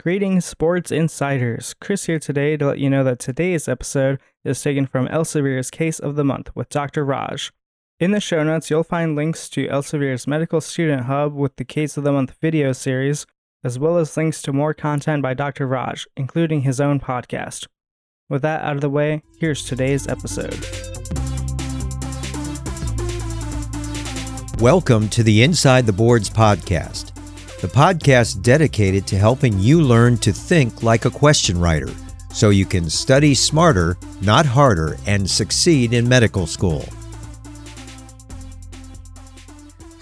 Greetings, 0.00 0.44
sports 0.44 0.90
insiders. 0.92 1.74
Chris 1.80 2.04
here 2.04 2.18
today 2.18 2.58
to 2.58 2.66
let 2.66 2.78
you 2.78 2.90
know 2.90 3.04
that 3.04 3.20
today's 3.20 3.68
episode 3.68 4.18
is 4.44 4.60
taken 4.60 4.86
from 4.86 5.06
Elsevier's 5.06 5.70
Case 5.70 5.98
of 5.98 6.16
the 6.16 6.24
Month 6.24 6.50
with 6.54 6.68
Dr. 6.68 7.04
Raj. 7.04 7.52
In 8.00 8.10
the 8.10 8.20
show 8.20 8.42
notes, 8.42 8.68
you'll 8.68 8.82
find 8.82 9.16
links 9.16 9.48
to 9.50 9.66
Elsevier's 9.68 10.26
Medical 10.26 10.60
Student 10.60 11.04
Hub 11.04 11.32
with 11.32 11.56
the 11.56 11.64
Case 11.64 11.96
of 11.96 12.04
the 12.04 12.12
Month 12.12 12.34
video 12.42 12.72
series, 12.72 13.24
as 13.62 13.78
well 13.78 13.96
as 13.96 14.14
links 14.14 14.42
to 14.42 14.52
more 14.52 14.74
content 14.74 15.22
by 15.22 15.32
Dr. 15.32 15.66
Raj, 15.66 16.06
including 16.16 16.62
his 16.62 16.80
own 16.80 17.00
podcast. 17.00 17.68
With 18.28 18.42
that 18.42 18.62
out 18.62 18.74
of 18.74 18.82
the 18.82 18.90
way, 18.90 19.22
here's 19.38 19.64
today's 19.64 20.06
episode. 20.06 20.60
Welcome 24.60 25.08
to 25.10 25.22
the 25.22 25.42
Inside 25.42 25.86
the 25.86 25.94
Boards 25.94 26.28
podcast 26.28 27.13
the 27.64 27.70
podcast 27.70 28.42
dedicated 28.42 29.06
to 29.06 29.16
helping 29.16 29.58
you 29.58 29.80
learn 29.80 30.18
to 30.18 30.30
think 30.34 30.82
like 30.82 31.06
a 31.06 31.10
question 31.10 31.58
writer 31.58 31.88
so 32.30 32.50
you 32.50 32.66
can 32.66 32.90
study 32.90 33.32
smarter, 33.32 33.96
not 34.20 34.44
harder, 34.44 34.98
and 35.06 35.30
succeed 35.30 35.94
in 35.94 36.06
medical 36.06 36.46
school. 36.46 36.84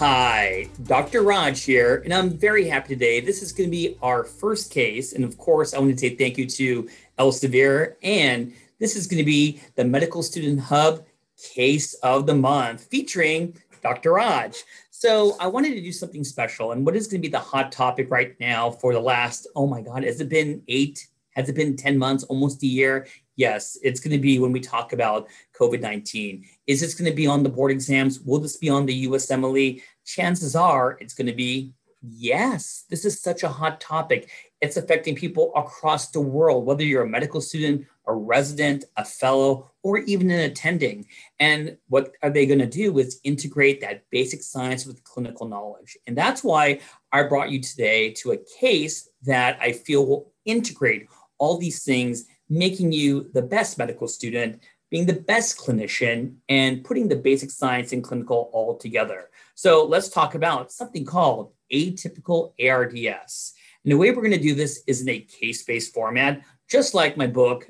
Hi, 0.01 0.67
Dr. 0.83 1.23
Raj 1.23 1.63
here, 1.63 2.03
and 2.05 2.13
I'm 2.13 2.31
very 2.31 2.67
happy 2.67 2.95
today. 2.95 3.21
This 3.21 3.43
is 3.43 3.53
going 3.53 3.69
to 3.69 3.71
be 3.71 3.97
our 4.03 4.25
first 4.25 4.73
case. 4.73 5.13
And 5.13 5.23
of 5.23 5.39
course, 5.39 5.73
I 5.73 5.79
want 5.79 5.93
to 5.93 5.99
say 5.99 6.17
thank 6.17 6.37
you 6.39 6.49
to 6.49 6.89
Elsevier. 7.21 7.95
And 8.03 8.53
this 8.81 8.97
is 8.97 9.07
going 9.07 9.19
to 9.19 9.25
be 9.25 9.61
the 9.77 9.85
Medical 9.85 10.25
Student 10.25 10.59
Hub 10.59 11.07
Case 11.55 11.95
of 12.03 12.27
the 12.27 12.35
Month 12.35 12.87
featuring 12.87 13.57
Dr. 13.83 14.13
Raj. 14.13 14.63
So 14.91 15.37
I 15.41 15.49
wanted 15.49 15.75
to 15.75 15.81
do 15.81 15.93
something 15.93 16.25
special. 16.25 16.73
And 16.73 16.87
what 16.87 16.97
is 16.97 17.07
going 17.07 17.21
to 17.21 17.29
be 17.29 17.33
the 17.33 17.39
hot 17.39 17.73
topic 17.73 18.11
right 18.11 18.39
now 18.39 18.71
for 18.71 18.93
the 18.93 19.01
last, 19.01 19.47
oh 19.57 19.67
my 19.67 19.81
God, 19.81 20.05
has 20.05 20.21
it 20.21 20.29
been 20.29 20.63
eight? 20.69 21.09
Has 21.33 21.49
it 21.49 21.55
been 21.55 21.77
10 21.77 21.99
months, 21.99 22.25
almost 22.25 22.63
a 22.63 22.67
year? 22.67 23.07
Yes, 23.37 23.79
it's 23.83 24.01
going 24.01 24.13
to 24.13 24.23
be 24.23 24.39
when 24.39 24.53
we 24.53 24.61
talk 24.61 24.93
about 24.93 25.29
COVID 25.59 25.81
19. 25.81 26.45
Is 26.67 26.81
this 26.81 26.95
going 26.95 27.11
to 27.11 27.17
be 27.17 27.27
on 27.27 27.43
the 27.43 27.49
board 27.49 27.71
exams? 27.71 28.21
Will 28.21 28.39
this 28.39 28.59
be 28.59 28.69
on 28.69 28.87
the 28.87 29.07
USMLE? 29.07 29.83
Chances 30.05 30.55
are 30.55 30.99
it's 31.01 31.15
going 31.15 31.27
to 31.27 31.33
be 31.33 31.73
yes. 32.03 32.85
This 32.91 33.05
is 33.05 33.21
such 33.21 33.43
a 33.43 33.49
hot 33.49 33.81
topic. 33.81 34.31
It's 34.63 34.77
affecting 34.77 35.17
people 35.17 35.51
across 35.57 36.11
the 36.11 36.21
world, 36.21 36.65
whether 36.65 36.85
you're 36.85 37.03
a 37.03 37.09
medical 37.09 37.41
student, 37.41 37.85
a 38.07 38.15
resident, 38.15 38.85
a 38.97 39.05
fellow, 39.05 39.73
or 39.83 39.99
even 39.99 40.31
an 40.31 40.39
attending. 40.39 41.07
And 41.41 41.77
what 41.89 42.13
are 42.23 42.31
they 42.31 42.47
going 42.47 42.61
to 42.61 42.67
do 42.67 42.97
is 43.01 43.21
integrate 43.25 43.81
that 43.81 44.05
basic 44.11 44.41
science 44.41 44.87
with 44.87 45.03
clinical 45.03 45.49
knowledge. 45.49 45.99
And 46.07 46.17
that's 46.17 46.45
why 46.45 46.79
I 47.11 47.25
brought 47.25 47.51
you 47.51 47.61
today 47.61 48.13
to 48.19 48.33
a 48.33 48.39
case 48.61 49.09
that 49.25 49.59
I 49.61 49.73
feel 49.73 50.07
will 50.07 50.33
integrate 50.45 51.09
all 51.39 51.59
these 51.59 51.83
things, 51.83 52.27
making 52.49 52.93
you 52.93 53.31
the 53.35 53.43
best 53.43 53.79
medical 53.79 54.07
student, 54.07 54.63
being 54.93 55.07
the 55.07 55.13
best 55.13 55.59
clinician, 55.59 56.37
and 56.49 56.85
putting 56.85 57.09
the 57.09 57.17
basic 57.17 57.51
science 57.51 57.93
and 57.93 58.05
clinical 58.05 58.49
all 58.53 58.77
together. 58.77 59.31
So 59.57 59.85
let's 59.85 60.09
talk 60.09 60.37
about 60.37 60.71
something 60.71 61.05
called 61.05 61.53
atypical 61.73 62.53
ARDS. 62.65 63.55
And 63.85 63.93
the 63.93 63.97
way 63.97 64.11
we're 64.11 64.23
going 64.23 64.33
to 64.33 64.39
do 64.39 64.55
this 64.55 64.83
is 64.87 65.03
in 65.03 65.09
a 65.09 65.21
case 65.21 65.63
based 65.65 65.93
format, 65.93 66.43
just 66.69 66.95
like 66.95 67.17
my 67.17 67.27
book, 67.27 67.69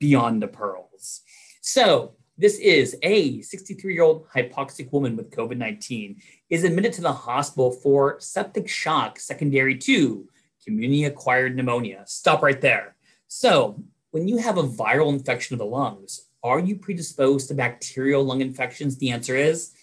Beyond 0.00 0.42
the 0.42 0.48
Pearls. 0.48 1.22
So, 1.60 2.14
this 2.36 2.58
is 2.58 2.96
a 3.02 3.40
63 3.42 3.94
year 3.94 4.02
old 4.02 4.28
hypoxic 4.28 4.90
woman 4.92 5.16
with 5.16 5.30
COVID 5.30 5.56
19 5.56 6.20
is 6.50 6.64
admitted 6.64 6.92
to 6.94 7.00
the 7.00 7.12
hospital 7.12 7.70
for 7.70 8.18
septic 8.18 8.68
shock 8.68 9.20
secondary 9.20 9.78
to 9.78 10.28
community 10.64 11.04
acquired 11.04 11.54
pneumonia. 11.54 12.02
Stop 12.06 12.42
right 12.42 12.60
there. 12.60 12.96
So, 13.28 13.82
when 14.10 14.26
you 14.26 14.38
have 14.38 14.58
a 14.58 14.62
viral 14.62 15.12
infection 15.12 15.54
of 15.54 15.58
the 15.58 15.66
lungs, 15.66 16.28
are 16.42 16.58
you 16.58 16.76
predisposed 16.76 17.48
to 17.48 17.54
bacterial 17.54 18.24
lung 18.24 18.40
infections? 18.40 18.98
The 18.98 19.10
answer 19.10 19.36
is 19.36 19.74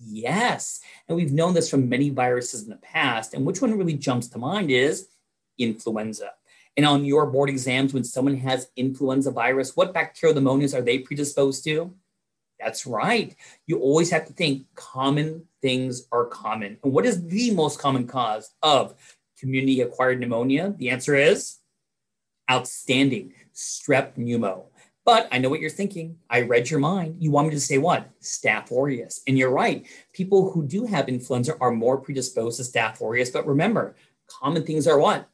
yes. 0.00 0.80
And 1.08 1.16
we've 1.16 1.32
known 1.32 1.54
this 1.54 1.70
from 1.70 1.88
many 1.88 2.10
viruses 2.10 2.64
in 2.64 2.70
the 2.70 2.76
past. 2.76 3.34
And 3.34 3.44
which 3.44 3.60
one 3.60 3.76
really 3.78 3.94
jumps 3.94 4.28
to 4.28 4.38
mind 4.38 4.70
is 4.70 5.08
influenza. 5.58 6.32
And 6.76 6.86
on 6.86 7.04
your 7.04 7.26
board 7.26 7.50
exams, 7.50 7.92
when 7.92 8.04
someone 8.04 8.36
has 8.36 8.70
influenza 8.76 9.30
virus, 9.30 9.76
what 9.76 9.92
bacterial 9.92 10.40
pneumonias 10.40 10.74
are 10.76 10.82
they 10.82 10.98
predisposed 10.98 11.64
to? 11.64 11.94
That's 12.58 12.86
right. 12.86 13.34
You 13.66 13.78
always 13.80 14.10
have 14.10 14.26
to 14.26 14.32
think 14.32 14.66
common 14.74 15.46
things 15.62 16.06
are 16.12 16.26
common. 16.26 16.78
And 16.84 16.92
what 16.92 17.06
is 17.06 17.26
the 17.26 17.50
most 17.52 17.78
common 17.78 18.06
cause 18.06 18.50
of 18.62 18.94
community 19.38 19.80
acquired 19.80 20.20
pneumonia? 20.20 20.74
The 20.76 20.90
answer 20.90 21.14
is 21.14 21.58
outstanding 22.50 23.32
strep 23.54 24.14
pneumo. 24.16 24.64
But 25.10 25.26
I 25.32 25.38
know 25.38 25.48
what 25.48 25.58
you're 25.58 25.70
thinking. 25.70 26.18
I 26.30 26.42
read 26.42 26.70
your 26.70 26.78
mind. 26.78 27.16
You 27.18 27.32
want 27.32 27.48
me 27.48 27.54
to 27.54 27.60
say 27.60 27.78
what? 27.78 28.08
Staph 28.22 28.70
aureus. 28.70 29.22
And 29.26 29.36
you're 29.36 29.50
right. 29.50 29.84
People 30.12 30.52
who 30.52 30.64
do 30.64 30.86
have 30.86 31.08
influenza 31.08 31.56
are 31.60 31.72
more 31.72 31.98
predisposed 31.98 32.58
to 32.58 32.62
staph 32.62 33.02
aureus. 33.02 33.28
But 33.28 33.44
remember, 33.44 33.96
common 34.28 34.64
things 34.64 34.86
are 34.86 35.00
what? 35.00 35.28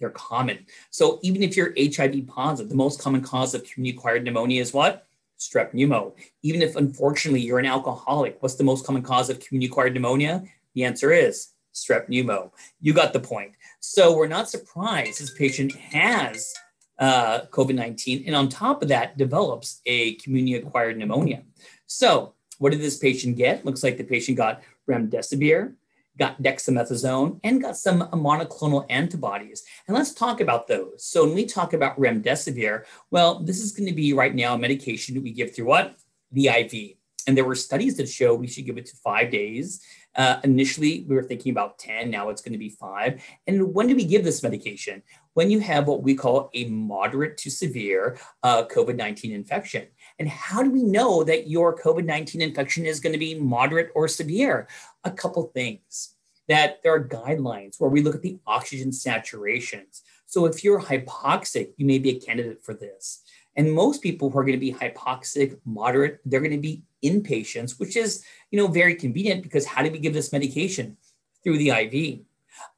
They're 0.00 0.10
common. 0.10 0.66
So 0.90 1.20
even 1.22 1.44
if 1.44 1.56
you're 1.56 1.72
HIV 1.78 2.26
positive, 2.26 2.68
the 2.68 2.74
most 2.74 3.00
common 3.00 3.20
cause 3.20 3.54
of 3.54 3.62
community 3.62 3.96
acquired 3.96 4.24
pneumonia 4.24 4.60
is 4.60 4.72
what? 4.72 5.06
Strep 5.38 5.72
pneumo. 5.72 6.14
Even 6.42 6.60
if 6.60 6.74
unfortunately 6.74 7.42
you're 7.42 7.60
an 7.60 7.66
alcoholic, 7.66 8.42
what's 8.42 8.56
the 8.56 8.64
most 8.64 8.84
common 8.84 9.02
cause 9.02 9.30
of 9.30 9.38
community 9.38 9.70
acquired 9.70 9.94
pneumonia? 9.94 10.42
The 10.74 10.82
answer 10.82 11.12
is 11.12 11.52
strep 11.72 12.08
pneumo. 12.08 12.50
You 12.80 12.92
got 12.92 13.12
the 13.12 13.20
point. 13.20 13.52
So 13.78 14.16
we're 14.16 14.26
not 14.26 14.50
surprised 14.50 15.20
this 15.20 15.32
patient 15.32 15.72
has 15.72 16.52
uh, 16.98 17.40
COVID 17.50 17.74
19 17.74 18.24
and 18.26 18.36
on 18.36 18.48
top 18.48 18.82
of 18.82 18.88
that 18.88 19.16
develops 19.16 19.80
a 19.86 20.14
community 20.16 20.54
acquired 20.54 20.96
pneumonia. 20.96 21.42
So 21.86 22.34
what 22.58 22.72
did 22.72 22.80
this 22.80 22.96
patient 22.96 23.36
get? 23.36 23.64
Looks 23.64 23.82
like 23.82 23.96
the 23.96 24.04
patient 24.04 24.36
got 24.36 24.62
remdesivir, 24.88 25.74
got 26.18 26.40
dexamethasone, 26.42 27.40
and 27.42 27.60
got 27.60 27.76
some 27.76 28.02
monoclonal 28.12 28.86
antibodies. 28.88 29.64
And 29.86 29.96
let's 29.96 30.12
talk 30.12 30.40
about 30.40 30.68
those. 30.68 31.04
So 31.04 31.24
when 31.24 31.34
we 31.34 31.46
talk 31.46 31.72
about 31.72 31.98
remdesivir, 31.98 32.84
well, 33.10 33.40
this 33.40 33.60
is 33.60 33.72
going 33.72 33.88
to 33.88 33.94
be 33.94 34.12
right 34.12 34.34
now 34.34 34.54
a 34.54 34.58
medication 34.58 35.14
that 35.14 35.22
we 35.22 35.32
give 35.32 35.54
through 35.54 35.66
what? 35.66 35.96
The 36.32 36.48
IV. 36.48 36.96
And 37.26 37.36
there 37.36 37.44
were 37.44 37.54
studies 37.54 37.96
that 37.96 38.08
show 38.08 38.34
we 38.34 38.46
should 38.46 38.66
give 38.66 38.78
it 38.78 38.86
to 38.86 38.96
five 38.96 39.30
days. 39.30 39.82
Uh, 40.14 40.38
initially, 40.44 41.04
we 41.08 41.14
were 41.14 41.22
thinking 41.22 41.50
about 41.50 41.78
10, 41.78 42.10
now 42.10 42.28
it's 42.28 42.42
going 42.42 42.52
to 42.52 42.58
be 42.58 42.68
five. 42.68 43.22
And 43.46 43.74
when 43.74 43.88
do 43.88 43.96
we 43.96 44.04
give 44.04 44.24
this 44.24 44.42
medication? 44.42 45.02
When 45.32 45.50
you 45.50 45.58
have 45.60 45.88
what 45.88 46.02
we 46.02 46.14
call 46.14 46.50
a 46.54 46.66
moderate 46.66 47.36
to 47.38 47.50
severe 47.50 48.18
uh, 48.42 48.64
COVID 48.66 48.96
19 48.96 49.32
infection. 49.32 49.88
And 50.18 50.28
how 50.28 50.62
do 50.62 50.70
we 50.70 50.82
know 50.82 51.24
that 51.24 51.48
your 51.48 51.76
COVID 51.76 52.04
19 52.04 52.40
infection 52.40 52.86
is 52.86 53.00
going 53.00 53.12
to 53.14 53.18
be 53.18 53.34
moderate 53.34 53.90
or 53.94 54.06
severe? 54.06 54.68
A 55.02 55.10
couple 55.10 55.42
things 55.54 56.14
that 56.48 56.82
there 56.82 56.94
are 56.94 57.08
guidelines 57.08 57.80
where 57.80 57.90
we 57.90 58.02
look 58.02 58.14
at 58.14 58.22
the 58.22 58.38
oxygen 58.46 58.90
saturations. 58.90 60.02
So 60.26 60.46
if 60.46 60.62
you're 60.62 60.80
hypoxic, 60.80 61.70
you 61.76 61.86
may 61.86 61.98
be 61.98 62.10
a 62.10 62.20
candidate 62.20 62.64
for 62.64 62.74
this. 62.74 63.22
And 63.56 63.72
most 63.72 64.02
people 64.02 64.30
who 64.30 64.38
are 64.38 64.44
going 64.44 64.58
to 64.58 64.66
be 64.66 64.72
hypoxic, 64.72 65.58
moderate, 65.64 66.20
they're 66.24 66.40
going 66.40 66.50
to 66.50 66.58
be 66.58 66.82
inpatients, 67.04 67.78
which 67.78 67.96
is, 67.96 68.24
you 68.50 68.58
know, 68.58 68.66
very 68.66 68.94
convenient 68.94 69.42
because 69.42 69.66
how 69.66 69.82
do 69.82 69.90
we 69.90 69.98
give 69.98 70.14
this 70.14 70.32
medication? 70.32 70.96
Through 71.42 71.58
the 71.58 71.70
IV. 71.70 72.20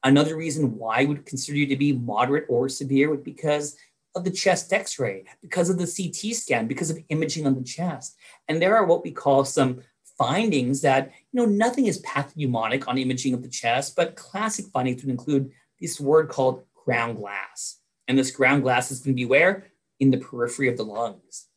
Another 0.03 0.35
reason 0.35 0.77
why 0.77 0.99
I 0.99 1.05
would 1.05 1.25
consider 1.25 1.57
you 1.57 1.67
to 1.67 1.77
be 1.77 1.93
moderate 1.93 2.45
or 2.49 2.67
severe 2.67 3.09
would 3.09 3.23
because 3.23 3.77
of 4.15 4.23
the 4.23 4.31
chest 4.31 4.73
x-ray, 4.73 5.23
because 5.41 5.69
of 5.69 5.77
the 5.77 5.85
CT 5.85 6.35
scan, 6.35 6.67
because 6.67 6.89
of 6.89 6.97
imaging 7.09 7.47
on 7.47 7.55
the 7.55 7.63
chest. 7.63 8.17
And 8.47 8.61
there 8.61 8.75
are 8.75 8.85
what 8.85 9.03
we 9.03 9.11
call 9.11 9.45
some 9.45 9.81
findings 10.17 10.81
that, 10.81 11.11
you 11.31 11.39
know, 11.39 11.45
nothing 11.45 11.85
is 11.85 12.01
pathognomonic 12.01 12.87
on 12.87 12.97
imaging 12.97 13.33
of 13.33 13.43
the 13.43 13.49
chest, 13.49 13.95
but 13.95 14.15
classic 14.15 14.65
findings 14.73 15.03
would 15.03 15.11
include 15.11 15.51
this 15.79 15.99
word 15.99 16.29
called 16.29 16.63
ground 16.73 17.17
glass. 17.17 17.77
And 18.07 18.17
this 18.17 18.31
ground 18.31 18.63
glass 18.63 18.91
is 18.91 18.99
going 18.99 19.15
to 19.15 19.21
be 19.21 19.25
where? 19.25 19.67
In 19.99 20.11
the 20.11 20.17
periphery 20.17 20.67
of 20.67 20.77
the 20.77 20.83
lungs. 20.83 21.47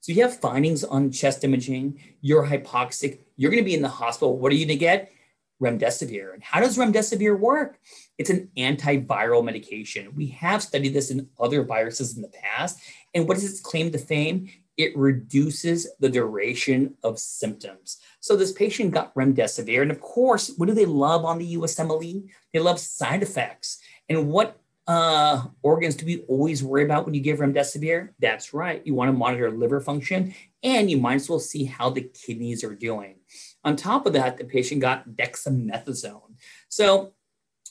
So 0.00 0.12
you 0.12 0.22
have 0.22 0.40
findings 0.40 0.82
on 0.82 1.12
chest 1.12 1.44
imaging, 1.44 2.00
you're 2.22 2.46
hypoxic, 2.46 3.18
you're 3.36 3.50
going 3.50 3.62
to 3.62 3.68
be 3.68 3.74
in 3.74 3.82
the 3.82 3.88
hospital. 3.88 4.38
What 4.38 4.50
are 4.50 4.54
you 4.54 4.64
going 4.64 4.78
to 4.78 4.80
get? 4.80 5.12
remdesivir. 5.60 6.34
And 6.34 6.42
how 6.42 6.60
does 6.60 6.78
remdesivir 6.78 7.38
work? 7.38 7.78
It's 8.18 8.30
an 8.30 8.50
antiviral 8.56 9.44
medication. 9.44 10.14
We 10.14 10.28
have 10.28 10.62
studied 10.62 10.94
this 10.94 11.10
in 11.10 11.28
other 11.38 11.62
viruses 11.62 12.16
in 12.16 12.22
the 12.22 12.28
past. 12.28 12.80
And 13.14 13.28
what 13.28 13.34
does 13.34 13.44
its 13.44 13.60
claim 13.60 13.92
to 13.92 13.98
fame? 13.98 14.48
It 14.76 14.96
reduces 14.96 15.86
the 16.00 16.08
duration 16.08 16.94
of 17.02 17.18
symptoms. 17.18 17.98
So 18.20 18.36
this 18.36 18.52
patient 18.52 18.92
got 18.92 19.14
remdesivir. 19.14 19.82
And 19.82 19.90
of 19.90 20.00
course, 20.00 20.52
what 20.56 20.66
do 20.66 20.74
they 20.74 20.86
love 20.86 21.24
on 21.24 21.38
the 21.38 21.56
USMLE? 21.56 22.28
They 22.52 22.60
love 22.60 22.80
side 22.80 23.22
effects. 23.22 23.78
And 24.08 24.28
what 24.28 24.59
uh, 24.90 25.44
organs 25.62 25.94
do 25.94 26.04
we 26.04 26.22
always 26.22 26.64
worry 26.64 26.82
about 26.82 27.04
when 27.04 27.14
you 27.14 27.20
give 27.20 27.38
remdesivir? 27.38 28.08
That's 28.18 28.52
right. 28.52 28.84
You 28.84 28.92
want 28.92 29.08
to 29.08 29.16
monitor 29.16 29.48
liver 29.48 29.80
function 29.80 30.34
and 30.64 30.90
you 30.90 30.96
might 30.96 31.14
as 31.14 31.28
well 31.28 31.38
see 31.38 31.64
how 31.64 31.90
the 31.90 32.00
kidneys 32.00 32.64
are 32.64 32.74
doing. 32.74 33.14
On 33.62 33.76
top 33.76 34.04
of 34.04 34.14
that, 34.14 34.36
the 34.36 34.44
patient 34.44 34.80
got 34.80 35.08
dexamethasone. 35.10 36.34
So 36.68 37.12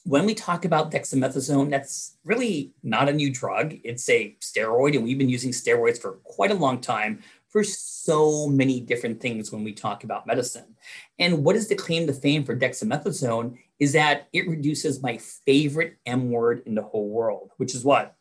when 0.06 0.26
we 0.26 0.34
talk 0.34 0.64
about 0.64 0.92
dexamethasone, 0.92 1.70
that's 1.70 2.16
really 2.24 2.72
not 2.84 3.10
a 3.10 3.14
new 3.14 3.34
drug. 3.34 3.76
It's 3.84 4.08
a 4.08 4.38
steroid, 4.40 4.96
and 4.96 5.04
we've 5.04 5.18
been 5.18 5.28
using 5.28 5.52
steroids 5.52 6.00
for 6.00 6.14
quite 6.24 6.52
a 6.52 6.56
long 6.56 6.80
time 6.80 7.22
for 7.50 7.66
so 7.66 8.48
many 8.48 8.80
different 8.80 9.20
things 9.20 9.52
when 9.52 9.66
we 9.66 9.74
talk 9.74 10.06
about 10.06 10.26
medicine. 10.26 10.76
And 11.18 11.44
what 11.44 11.58
is 11.58 11.68
the 11.68 11.76
claim 11.76 12.08
to 12.08 12.14
fame 12.14 12.46
for 12.46 12.56
dexamethasone 12.56 13.58
is 13.80 13.94
that 13.94 14.28
it 14.34 14.48
reduces 14.48 15.02
my 15.02 15.18
favorite 15.46 15.98
M 16.06 16.32
word 16.32 16.64
in 16.66 16.76
the 16.76 16.82
whole 16.82 17.10
world, 17.10 17.52
which 17.58 17.74
is 17.74 17.84
what? 17.84 18.16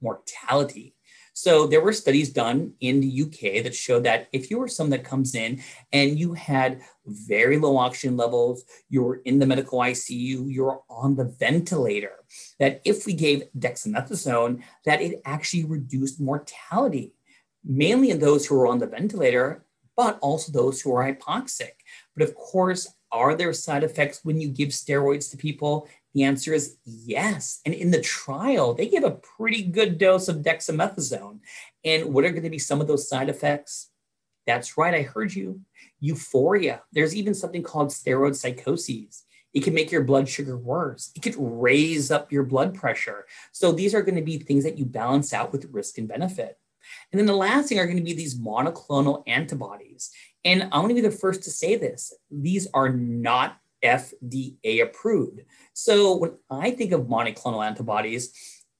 Mortality. 0.00 0.94
So 1.38 1.68
there 1.68 1.80
were 1.80 1.92
studies 1.92 2.30
done 2.30 2.72
in 2.80 2.98
the 3.00 3.22
UK 3.22 3.62
that 3.62 3.72
showed 3.72 4.02
that 4.02 4.26
if 4.32 4.50
you 4.50 4.58
were 4.58 4.66
someone 4.66 4.90
that 4.90 5.04
comes 5.04 5.36
in 5.36 5.62
and 5.92 6.18
you 6.18 6.34
had 6.34 6.80
very 7.06 7.58
low 7.58 7.76
oxygen 7.76 8.16
levels, 8.16 8.64
you 8.88 9.04
were 9.04 9.20
in 9.24 9.38
the 9.38 9.46
medical 9.46 9.78
ICU, 9.78 10.52
you're 10.52 10.80
on 10.90 11.14
the 11.14 11.26
ventilator, 11.38 12.24
that 12.58 12.82
if 12.84 13.06
we 13.06 13.12
gave 13.12 13.44
dexamethasone, 13.56 14.64
that 14.84 15.00
it 15.00 15.22
actually 15.24 15.64
reduced 15.64 16.20
mortality, 16.20 17.14
mainly 17.64 18.10
in 18.10 18.18
those 18.18 18.44
who 18.44 18.56
are 18.60 18.66
on 18.66 18.80
the 18.80 18.88
ventilator, 18.88 19.64
but 19.96 20.18
also 20.20 20.50
those 20.50 20.80
who 20.80 20.92
are 20.92 21.04
hypoxic. 21.04 21.70
But 22.16 22.28
of 22.28 22.34
course, 22.34 22.88
are 23.10 23.34
there 23.34 23.52
side 23.52 23.84
effects 23.84 24.24
when 24.24 24.40
you 24.40 24.48
give 24.48 24.68
steroids 24.68 25.30
to 25.30 25.36
people? 25.36 25.88
The 26.14 26.24
answer 26.24 26.52
is 26.52 26.76
yes. 26.84 27.60
And 27.64 27.74
in 27.74 27.90
the 27.90 28.00
trial, 28.00 28.74
they 28.74 28.88
give 28.88 29.04
a 29.04 29.12
pretty 29.12 29.62
good 29.62 29.98
dose 29.98 30.28
of 30.28 30.38
dexamethasone. 30.38 31.40
And 31.84 32.12
what 32.12 32.24
are 32.24 32.30
going 32.30 32.42
to 32.42 32.50
be 32.50 32.58
some 32.58 32.80
of 32.80 32.86
those 32.86 33.08
side 33.08 33.28
effects? 33.28 33.90
That's 34.46 34.78
right, 34.78 34.94
I 34.94 35.02
heard 35.02 35.34
you. 35.34 35.60
Euphoria. 36.00 36.82
There's 36.92 37.14
even 37.14 37.34
something 37.34 37.62
called 37.62 37.88
steroid 37.88 38.34
psychoses. 38.34 39.24
It 39.54 39.64
can 39.64 39.74
make 39.74 39.90
your 39.90 40.04
blood 40.04 40.28
sugar 40.28 40.56
worse. 40.56 41.10
It 41.14 41.22
could 41.22 41.36
raise 41.38 42.10
up 42.10 42.30
your 42.30 42.44
blood 42.44 42.74
pressure. 42.74 43.26
So 43.52 43.72
these 43.72 43.94
are 43.94 44.02
going 44.02 44.16
to 44.16 44.22
be 44.22 44.38
things 44.38 44.64
that 44.64 44.78
you 44.78 44.84
balance 44.84 45.32
out 45.32 45.52
with 45.52 45.70
risk 45.72 45.98
and 45.98 46.08
benefit. 46.08 46.58
And 47.12 47.18
then 47.18 47.26
the 47.26 47.34
last 47.34 47.68
thing 47.68 47.78
are 47.78 47.86
going 47.86 47.98
to 47.98 48.02
be 48.02 48.14
these 48.14 48.38
monoclonal 48.38 49.22
antibodies. 49.26 50.10
And 50.44 50.68
I 50.72 50.78
want 50.78 50.90
to 50.90 50.94
be 50.94 51.00
the 51.00 51.10
first 51.10 51.42
to 51.44 51.50
say 51.50 51.76
this 51.76 52.12
these 52.30 52.68
are 52.74 52.88
not 52.88 53.58
FDA 53.82 54.82
approved. 54.82 55.42
So 55.72 56.16
when 56.16 56.32
I 56.50 56.70
think 56.70 56.92
of 56.92 57.02
monoclonal 57.02 57.66
antibodies, 57.66 58.32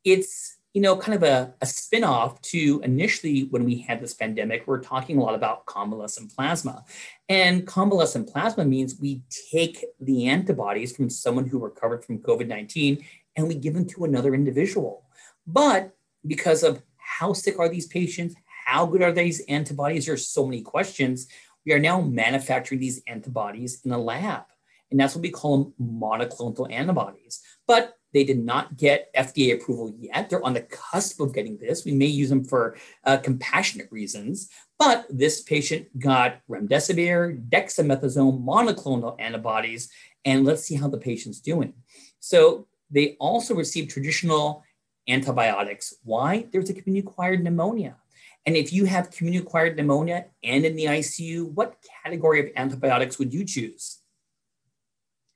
it's 0.04 0.56
you 0.74 0.82
know 0.82 0.96
kind 0.96 1.16
of 1.16 1.22
a, 1.22 1.54
a 1.60 1.66
spin-off 1.66 2.40
to 2.42 2.80
initially 2.84 3.44
when 3.50 3.64
we 3.64 3.80
had 3.80 4.00
this 4.00 4.14
pandemic, 4.14 4.66
we're 4.66 4.82
talking 4.82 5.18
a 5.18 5.22
lot 5.22 5.34
about 5.34 5.66
convalescent 5.66 6.34
plasma. 6.34 6.84
And 7.28 7.66
convalescent 7.66 8.28
plasma 8.28 8.64
means 8.64 8.98
we 9.00 9.22
take 9.52 9.84
the 10.00 10.28
antibodies 10.28 10.94
from 10.94 11.10
someone 11.10 11.46
who 11.46 11.58
recovered 11.58 12.04
from 12.04 12.18
COVID-19 12.18 13.04
and 13.36 13.46
we 13.46 13.54
give 13.54 13.74
them 13.74 13.86
to 13.86 14.04
another 14.04 14.34
individual. 14.34 15.04
But 15.46 15.94
because 16.26 16.62
of 16.62 16.82
how 16.96 17.32
sick 17.32 17.58
are 17.58 17.68
these 17.68 17.86
patients? 17.86 18.34
How 18.66 18.84
good 18.84 19.02
are 19.02 19.12
these 19.12 19.40
antibodies? 19.48 20.06
There's 20.06 20.26
so 20.26 20.44
many 20.44 20.60
questions. 20.60 21.26
We 21.68 21.74
are 21.74 21.78
now 21.78 22.00
manufacturing 22.00 22.80
these 22.80 23.02
antibodies 23.06 23.82
in 23.84 23.92
a 23.92 23.98
lab. 23.98 24.44
And 24.90 24.98
that's 24.98 25.14
what 25.14 25.20
we 25.20 25.28
call 25.28 25.64
them 25.64 25.74
monoclonal 25.78 26.72
antibodies. 26.72 27.42
But 27.66 27.92
they 28.14 28.24
did 28.24 28.42
not 28.42 28.78
get 28.78 29.14
FDA 29.14 29.52
approval 29.52 29.92
yet. 29.98 30.30
They're 30.30 30.42
on 30.42 30.54
the 30.54 30.62
cusp 30.62 31.20
of 31.20 31.34
getting 31.34 31.58
this. 31.58 31.84
We 31.84 31.92
may 31.92 32.06
use 32.06 32.30
them 32.30 32.42
for 32.42 32.78
uh, 33.04 33.18
compassionate 33.18 33.92
reasons. 33.92 34.48
But 34.78 35.04
this 35.10 35.42
patient 35.42 35.88
got 35.98 36.40
remdesivir, 36.48 37.46
dexamethasone, 37.50 38.42
monoclonal 38.42 39.16
antibodies, 39.18 39.90
and 40.24 40.46
let's 40.46 40.64
see 40.64 40.76
how 40.76 40.88
the 40.88 40.96
patient's 40.96 41.38
doing. 41.38 41.74
So 42.18 42.66
they 42.90 43.18
also 43.20 43.54
received 43.54 43.90
traditional 43.90 44.64
antibiotics. 45.06 45.92
Why? 46.02 46.46
There's 46.50 46.70
a 46.70 46.72
community 46.72 47.06
acquired 47.06 47.44
pneumonia. 47.44 47.98
And 48.46 48.56
if 48.56 48.72
you 48.72 48.86
have 48.86 49.10
community 49.10 49.44
acquired 49.44 49.76
pneumonia 49.76 50.26
and 50.42 50.64
in 50.64 50.76
the 50.76 50.86
ICU, 50.86 51.52
what 51.52 51.76
category 52.02 52.40
of 52.40 52.52
antibiotics 52.56 53.18
would 53.18 53.34
you 53.34 53.44
choose? 53.44 53.98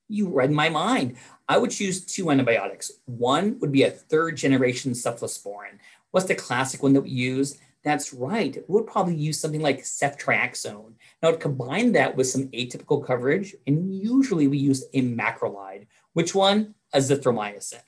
You 0.08 0.28
read 0.28 0.50
my 0.50 0.69
mind. 0.69 1.16
I 1.49 1.58
would 1.58 1.70
choose 1.70 2.04
two 2.04 2.31
antibiotics. 2.31 2.90
One 3.06 3.58
would 3.60 3.72
be 3.72 3.82
a 3.82 3.90
third 3.90 4.37
generation 4.37 4.93
cephalosporin. 4.93 5.78
What's 6.10 6.26
the 6.26 6.34
classic 6.34 6.82
one 6.82 6.93
that 6.94 7.02
we 7.02 7.10
use? 7.10 7.58
That's 7.84 8.14
right. 8.14 8.62
We'll 8.69 8.84
probably 8.84 9.16
use 9.16 9.40
something 9.40 9.60
like 9.60 9.82
ceftriaxone. 9.82 10.93
Now, 11.22 11.32
to 11.32 11.37
combine 11.37 11.93
that 11.93 12.16
with 12.16 12.28
some 12.28 12.49
atypical 12.49 13.04
coverage, 13.04 13.54
and 13.66 13.94
usually 13.94 14.46
we 14.46 14.58
use 14.58 14.84
a 14.94 15.02
macrolide. 15.02 15.87
Which 16.12 16.34
one? 16.34 16.75
Azithromycin. 16.94 17.81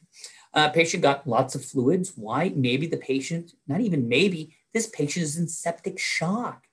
Uh, 0.52 0.68
patient 0.70 1.02
got 1.02 1.26
lots 1.26 1.54
of 1.54 1.64
fluids. 1.64 2.12
Why? 2.16 2.52
Maybe 2.54 2.86
the 2.86 2.96
patient, 2.96 3.52
not 3.66 3.80
even 3.80 4.08
maybe, 4.08 4.56
this 4.74 4.88
patient 4.88 5.24
is 5.24 5.38
in 5.38 5.48
septic 5.48 5.98
shock. 5.98 6.66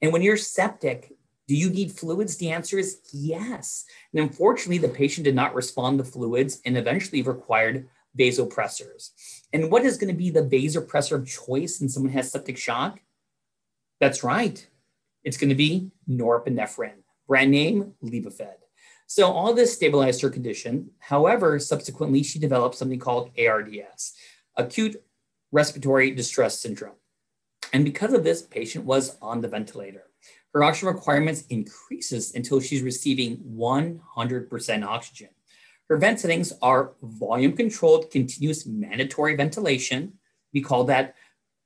And 0.00 0.12
when 0.12 0.22
you're 0.22 0.36
septic, 0.36 1.16
do 1.48 1.56
you 1.56 1.70
need 1.70 1.92
fluids? 1.92 2.36
The 2.36 2.50
answer 2.50 2.78
is 2.78 3.00
yes. 3.12 3.84
And 4.12 4.22
unfortunately, 4.22 4.78
the 4.78 4.88
patient 4.88 5.24
did 5.24 5.34
not 5.34 5.54
respond 5.54 5.98
to 5.98 6.04
fluids 6.04 6.60
and 6.64 6.76
eventually 6.76 7.22
required 7.22 7.88
vasopressors. 8.18 9.10
And 9.52 9.70
what 9.70 9.84
is 9.84 9.96
going 9.96 10.12
to 10.12 10.18
be 10.18 10.30
the 10.30 10.42
vasopressor 10.42 11.16
of 11.16 11.26
choice 11.26 11.80
when 11.80 11.88
someone 11.88 12.12
has 12.12 12.30
septic 12.30 12.58
shock? 12.58 13.00
That's 14.00 14.22
right. 14.22 14.66
It's 15.24 15.36
going 15.36 15.48
to 15.48 15.54
be 15.54 15.90
norepinephrine, 16.08 17.02
brand 17.26 17.50
name 17.50 17.94
Levophed. 18.04 18.58
So 19.06 19.30
all 19.30 19.54
this 19.54 19.72
stabilized 19.72 20.20
her 20.22 20.30
condition. 20.30 20.90
However, 20.98 21.58
subsequently, 21.58 22.22
she 22.22 22.38
developed 22.38 22.74
something 22.74 22.98
called 22.98 23.30
ARDS, 23.38 24.14
acute 24.56 24.96
respiratory 25.52 26.10
distress 26.10 26.60
syndrome. 26.60 26.96
And 27.76 27.84
because 27.84 28.14
of 28.14 28.24
this, 28.24 28.40
patient 28.40 28.86
was 28.86 29.18
on 29.20 29.42
the 29.42 29.48
ventilator. 29.48 30.04
Her 30.54 30.64
oxygen 30.64 30.88
requirements 30.88 31.44
increases 31.50 32.34
until 32.34 32.58
she's 32.58 32.80
receiving 32.80 33.36
100% 33.36 34.82
oxygen. 34.82 35.28
Her 35.90 35.98
vent 35.98 36.20
settings 36.20 36.54
are 36.62 36.94
volume 37.02 37.52
controlled 37.52 38.10
continuous 38.10 38.64
mandatory 38.64 39.36
ventilation. 39.36 40.14
We 40.54 40.62
call 40.62 40.84
that 40.84 41.16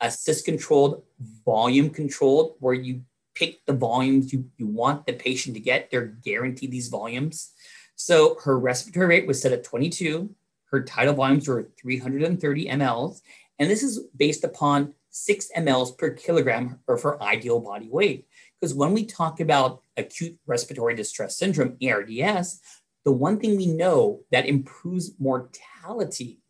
assist 0.01 0.47
controlled, 0.47 1.05
volume 1.45 1.91
controlled, 1.91 2.57
where 2.59 2.75
you 2.75 3.03
pick 3.37 3.65
the 3.67 3.73
volumes 3.73 4.33
you, 4.33 4.51
you 4.57 4.67
want 4.67 5.07
the 5.07 5.13
patient 5.13 5.55
to 5.55 5.61
get. 5.61 5.93
They're 5.93 6.17
guaranteed 6.25 6.73
these 6.73 6.89
volumes. 6.89 7.53
So 7.95 8.37
her 8.43 8.59
respiratory 8.59 9.07
rate 9.07 9.29
was 9.29 9.41
set 9.41 9.53
at 9.53 9.63
22. 9.63 10.29
Her 10.73 10.83
tidal 10.83 11.15
volumes 11.15 11.47
were 11.47 11.71
330 11.81 12.67
mLs. 12.67 13.21
And 13.61 13.71
this 13.71 13.85
is 13.85 14.01
based 14.17 14.43
upon 14.43 14.95
six 15.11 15.51
mLs 15.57 15.97
per 15.97 16.11
kilogram 16.11 16.79
of 16.89 17.03
her 17.03 17.23
ideal 17.23 17.61
body 17.61 17.89
weight. 17.91 18.27
Because 18.61 18.75
when 18.75 18.93
we 18.93 19.05
talk 19.05 19.41
about 19.41 19.83
acute 19.97 20.39
respiratory 20.47 20.95
distress 20.95 21.37
syndrome, 21.37 21.77
ARDS, 21.83 22.61
the 23.05 23.13
one 23.13 23.39
thing 23.39 23.57
we 23.57 23.67
know 23.67 24.21
that 24.31 24.47
improves 24.47 25.13
mortality, 25.19 26.41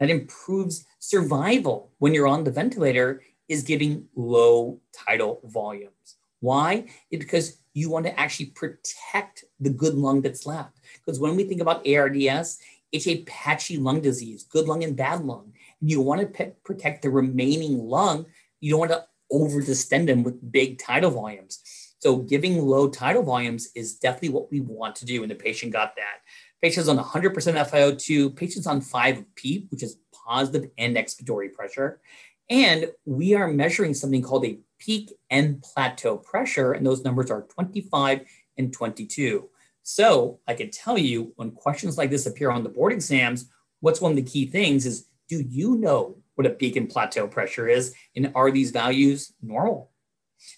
that 0.00 0.10
improves 0.10 0.84
survival 0.98 1.92
when 1.98 2.14
you're 2.14 2.26
on 2.26 2.44
the 2.44 2.50
ventilator 2.50 3.22
is 3.48 3.62
giving 3.62 4.06
low 4.14 4.80
tidal 4.92 5.40
volumes. 5.44 6.16
Why? 6.40 6.86
It's 7.10 7.24
because 7.24 7.58
you 7.72 7.90
want 7.90 8.06
to 8.06 8.18
actually 8.18 8.46
protect 8.46 9.44
the 9.60 9.70
good 9.70 9.94
lung 9.94 10.22
that's 10.22 10.46
left. 10.46 10.80
Because 10.94 11.20
when 11.20 11.36
we 11.36 11.44
think 11.44 11.60
about 11.60 11.86
ARDS, 11.86 12.58
it's 12.92 13.06
a 13.06 13.22
patchy 13.24 13.76
lung 13.76 14.00
disease, 14.00 14.44
good 14.44 14.66
lung 14.66 14.84
and 14.84 14.96
bad 14.96 15.24
lung. 15.24 15.52
You 15.80 16.00
want 16.00 16.20
to 16.20 16.26
pe- 16.26 16.52
protect 16.64 17.02
the 17.02 17.10
remaining 17.10 17.78
lung. 17.78 18.26
You 18.60 18.72
don't 18.72 18.80
want 18.80 18.92
to 18.92 19.04
over 19.30 19.60
distend 19.60 20.08
them 20.08 20.22
with 20.22 20.52
big 20.52 20.78
tidal 20.78 21.10
volumes. 21.10 21.60
So 21.98 22.16
giving 22.18 22.64
low 22.64 22.88
tidal 22.88 23.22
volumes 23.22 23.68
is 23.74 23.96
definitely 23.96 24.30
what 24.30 24.50
we 24.50 24.60
want 24.60 24.96
to 24.96 25.06
do. 25.06 25.22
And 25.22 25.30
the 25.30 25.36
patient 25.36 25.72
got 25.72 25.96
that. 25.96 26.18
Patients 26.62 26.88
on 26.88 26.98
100% 26.98 27.32
FiO2, 27.34 28.36
patients 28.36 28.66
on 28.66 28.80
5 28.80 29.24
PEEP, 29.34 29.70
which 29.70 29.82
is 29.82 29.98
positive 30.12 30.70
end 30.78 30.96
expiratory 30.96 31.52
pressure. 31.52 32.00
And 32.48 32.92
we 33.04 33.34
are 33.34 33.48
measuring 33.48 33.94
something 33.94 34.22
called 34.22 34.44
a 34.44 34.58
peak 34.78 35.12
and 35.30 35.62
plateau 35.62 36.16
pressure, 36.16 36.72
and 36.72 36.86
those 36.86 37.02
numbers 37.02 37.30
are 37.30 37.42
25 37.42 38.20
and 38.58 38.72
22. 38.72 39.48
So 39.82 40.40
I 40.46 40.54
could 40.54 40.72
tell 40.72 40.98
you 40.98 41.32
when 41.36 41.50
questions 41.52 41.98
like 41.98 42.10
this 42.10 42.26
appear 42.26 42.50
on 42.50 42.62
the 42.62 42.68
board 42.68 42.92
exams, 42.92 43.48
what's 43.80 44.00
one 44.00 44.12
of 44.12 44.16
the 44.16 44.22
key 44.22 44.46
things 44.46 44.86
is 44.86 45.06
do 45.28 45.40
you 45.40 45.76
know 45.76 46.18
what 46.34 46.46
a 46.46 46.50
peak 46.50 46.76
and 46.76 46.88
plateau 46.88 47.26
pressure 47.26 47.68
is? 47.68 47.94
And 48.14 48.32
are 48.34 48.50
these 48.50 48.70
values 48.70 49.32
normal? 49.42 49.90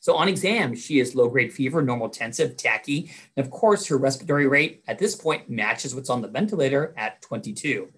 So 0.01 0.17
on 0.17 0.29
exam, 0.29 0.75
she 0.75 0.99
has 0.99 1.15
low 1.15 1.29
grade 1.29 1.53
fever, 1.53 1.83
normotensive, 1.83 2.57
tachy. 2.57 3.11
And 3.37 3.45
of 3.47 3.51
course, 3.51 3.87
her 3.87 3.97
respiratory 3.97 4.47
rate 4.47 4.83
at 4.89 4.99
this 4.99 5.15
point 5.15 5.49
matches 5.49 5.95
what's 5.95 6.11
on 6.11 6.21
the 6.21 6.29
ventilator 6.29 6.95
at 6.97 7.23
22. 7.23 7.89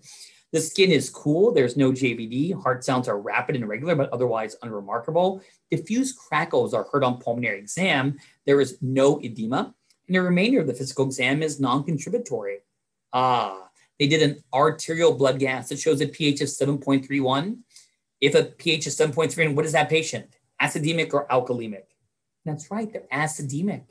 The 0.53 0.61
skin 0.61 0.91
is 0.91 1.11
cool. 1.11 1.53
There's 1.53 1.77
no 1.77 1.93
JVD. 1.93 2.61
Heart 2.61 2.85
sounds 2.85 3.09
are 3.09 3.21
rapid 3.21 3.55
and 3.55 3.69
regular, 3.69 3.95
but 3.95 4.11
otherwise 4.11 4.57
unremarkable. 4.63 5.43
Diffuse 5.71 6.13
crackles 6.13 6.75
are 6.75 6.87
heard 6.93 7.05
on 7.05 7.21
pulmonary 7.21 7.59
exam. 7.59 8.19
There 8.47 8.61
is 8.61 8.79
no 8.83 9.21
edema. 9.21 9.75
And 10.09 10.17
the 10.17 10.23
remainder 10.23 10.61
of 10.61 10.67
the 10.67 10.75
physical 10.75 11.07
exam 11.07 11.43
is 11.43 11.61
non 11.61 11.85
contributory. 11.85 12.59
Ah, 13.13 13.70
they 14.01 14.09
did 14.09 14.23
an 14.23 14.43
arterial 14.53 15.13
blood 15.13 15.39
gas 15.39 15.69
that 15.69 15.79
shows 15.79 16.01
a 16.01 16.09
pH 16.09 16.41
of 16.41 16.49
7.31. 16.49 17.59
If 18.19 18.35
a 18.35 18.45
pH 18.45 18.87
is 18.87 18.97
7.3, 18.99 19.55
what 19.55 19.67
is 19.67 19.73
that 19.73 19.91
patient? 19.91 20.39
Acidemic 20.61 21.13
or 21.13 21.29
alkalemic? 21.29 21.85
That's 22.47 22.71
right, 22.71 22.91
they're 22.91 23.03
acidemic. 23.13 23.83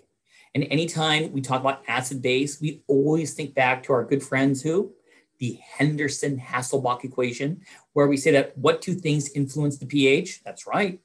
And 0.56 0.66
anytime 0.72 1.32
we 1.32 1.42
talk 1.42 1.62
about 1.62 1.84
acid 1.88 2.24
base, 2.24 2.60
we 2.60 2.82
always 2.88 3.36
think 3.36 3.54
back 3.54 3.84
to 3.84 3.94
our 3.94 4.04
good 4.04 4.24
friends 4.24 4.63
who? 4.63 4.92
The 5.38 5.60
Henderson 5.78 6.39
Hasselbalch 6.39 7.04
equation, 7.04 7.62
where 7.94 8.08
we 8.08 8.18
say 8.18 8.32
that 8.32 8.58
what 8.58 8.82
two 8.82 8.96
things 8.96 9.30
influence 9.34 9.78
the 9.78 9.86
pH? 9.86 10.44
That's 10.44 10.66
right, 10.66 11.00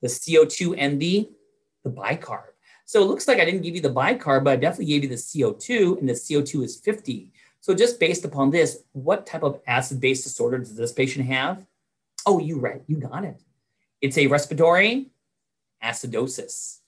the 0.00 0.08
CO2 0.08 0.76
and 0.78 0.98
the, 0.98 1.28
the 1.84 1.90
bicarb. 1.90 2.46
So 2.86 3.02
it 3.02 3.06
looks 3.06 3.28
like 3.28 3.38
I 3.38 3.44
didn't 3.44 3.62
give 3.62 3.74
you 3.74 3.82
the 3.82 3.90
bicarb, 3.90 4.44
but 4.44 4.54
I 4.54 4.56
definitely 4.56 4.86
gave 4.86 5.02
you 5.02 5.10
the 5.10 5.16
CO2, 5.16 5.98
and 5.98 6.08
the 6.08 6.14
CO2 6.14 6.64
is 6.64 6.76
50. 6.80 7.32
So 7.60 7.74
just 7.74 7.98
based 7.98 8.24
upon 8.24 8.50
this, 8.50 8.84
what 8.92 9.26
type 9.26 9.42
of 9.42 9.60
acid-base 9.66 10.22
disorder 10.22 10.58
does 10.58 10.76
this 10.76 10.92
patient 10.92 11.26
have? 11.26 11.66
Oh, 12.24 12.38
you 12.38 12.58
right, 12.58 12.82
you 12.86 12.96
got 12.96 13.24
it. 13.24 13.40
It's 14.00 14.18
a 14.18 14.26
respiratory 14.26 15.06
acidosis. 15.82 16.78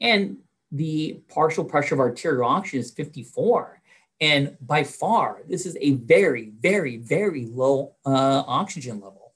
And 0.00 0.38
the 0.70 1.20
partial 1.28 1.64
pressure 1.64 1.94
of 1.94 2.00
arterial 2.00 2.48
oxygen 2.48 2.80
is 2.80 2.90
54. 2.90 3.80
And 4.20 4.56
by 4.60 4.84
far, 4.84 5.42
this 5.48 5.64
is 5.64 5.76
a 5.80 5.92
very, 5.92 6.50
very, 6.60 6.96
very 6.96 7.46
low 7.46 7.94
uh, 8.04 8.42
oxygen 8.46 9.00
level. 9.00 9.32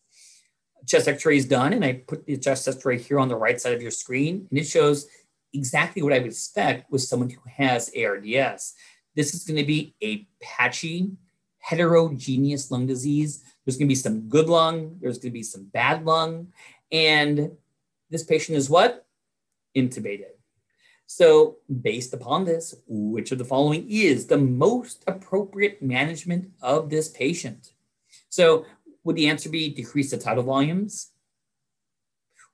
Chest 0.86 1.06
x-ray 1.06 1.36
is 1.36 1.46
done, 1.46 1.72
and 1.72 1.84
I 1.84 1.92
put 1.92 2.26
the 2.26 2.36
chest 2.36 2.66
x-ray 2.66 2.98
here 2.98 3.20
on 3.20 3.28
the 3.28 3.36
right 3.36 3.60
side 3.60 3.72
of 3.72 3.80
your 3.80 3.92
screen, 3.92 4.48
and 4.50 4.58
it 4.58 4.66
shows 4.66 5.06
exactly 5.54 6.02
what 6.02 6.12
I 6.12 6.18
would 6.18 6.26
expect 6.26 6.90
with 6.90 7.02
someone 7.02 7.30
who 7.30 7.40
has 7.48 7.92
ARDS. 7.96 8.74
This 9.14 9.34
is 9.34 9.44
going 9.44 9.58
to 9.58 9.64
be 9.64 9.94
a 10.02 10.26
patchy, 10.40 11.12
heterogeneous 11.58 12.70
lung 12.70 12.86
disease. 12.86 13.44
There's 13.64 13.76
going 13.76 13.86
to 13.86 13.92
be 13.92 13.94
some 13.94 14.28
good 14.28 14.48
lung, 14.48 14.98
there's 15.00 15.18
going 15.18 15.30
to 15.30 15.38
be 15.38 15.42
some 15.42 15.64
bad 15.64 16.04
lung. 16.04 16.48
And 16.90 17.52
this 18.10 18.24
patient 18.24 18.58
is 18.58 18.68
what? 18.68 19.06
Intubated. 19.76 20.32
So, 21.06 21.56
based 21.82 22.14
upon 22.14 22.44
this, 22.44 22.74
which 22.86 23.32
of 23.32 23.38
the 23.38 23.44
following 23.44 23.86
is 23.90 24.26
the 24.26 24.38
most 24.38 25.04
appropriate 25.06 25.82
management 25.82 26.50
of 26.62 26.88
this 26.88 27.08
patient? 27.08 27.72
So, 28.30 28.64
would 29.04 29.16
the 29.16 29.28
answer 29.28 29.50
be 29.50 29.68
decrease 29.68 30.10
the 30.10 30.16
tidal 30.16 30.44
volumes? 30.44 31.10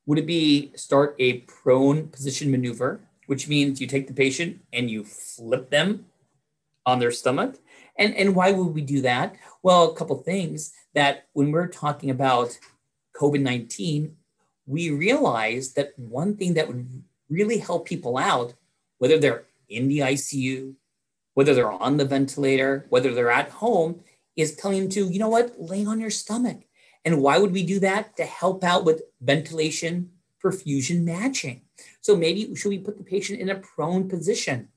Would 0.06 0.18
it 0.18 0.26
be 0.26 0.72
start 0.74 1.14
a 1.18 1.40
prone 1.40 2.08
position 2.08 2.50
maneuver, 2.50 3.00
which 3.26 3.46
means 3.46 3.80
you 3.80 3.86
take 3.86 4.08
the 4.08 4.14
patient 4.14 4.60
and 4.72 4.90
you 4.90 5.04
flip 5.04 5.70
them 5.70 6.06
on 6.86 6.98
their 6.98 7.10
stomach. 7.10 7.56
And, 7.96 8.14
and 8.14 8.34
why 8.34 8.52
would 8.52 8.74
we 8.74 8.82
do 8.82 9.02
that? 9.02 9.36
Well, 9.62 9.90
a 9.90 9.94
couple 9.94 10.16
things 10.16 10.72
that 10.94 11.26
when 11.32 11.50
we're 11.50 11.68
talking 11.68 12.10
about 12.10 12.58
COVID 13.16 13.40
19, 13.40 14.16
we 14.66 14.90
realized 14.90 15.76
that 15.76 15.98
one 15.98 16.36
thing 16.36 16.54
that 16.54 16.68
would 16.68 17.02
really 17.28 17.58
help 17.58 17.86
people 17.86 18.16
out, 18.16 18.54
whether 18.98 19.18
they're 19.18 19.44
in 19.68 19.88
the 19.88 19.98
ICU, 19.98 20.74
whether 21.34 21.54
they're 21.54 21.70
on 21.70 21.96
the 21.96 22.04
ventilator, 22.04 22.86
whether 22.88 23.14
they're 23.14 23.30
at 23.30 23.50
home, 23.50 24.00
is 24.36 24.54
telling 24.54 24.80
them 24.80 24.88
to, 24.90 25.08
you 25.08 25.18
know 25.18 25.28
what, 25.28 25.60
lay 25.60 25.84
on 25.84 26.00
your 26.00 26.10
stomach. 26.10 26.62
And 27.04 27.22
why 27.22 27.38
would 27.38 27.52
we 27.52 27.62
do 27.62 27.80
that? 27.80 28.16
To 28.16 28.24
help 28.24 28.62
out 28.62 28.84
with 28.84 29.02
ventilation 29.20 30.10
perfusion 30.42 31.02
matching. 31.02 31.62
So 32.00 32.16
maybe 32.16 32.54
should 32.54 32.68
we 32.68 32.78
put 32.78 32.98
the 32.98 33.04
patient 33.04 33.40
in 33.40 33.50
a 33.50 33.56
prone 33.56 34.08
position? 34.08 34.68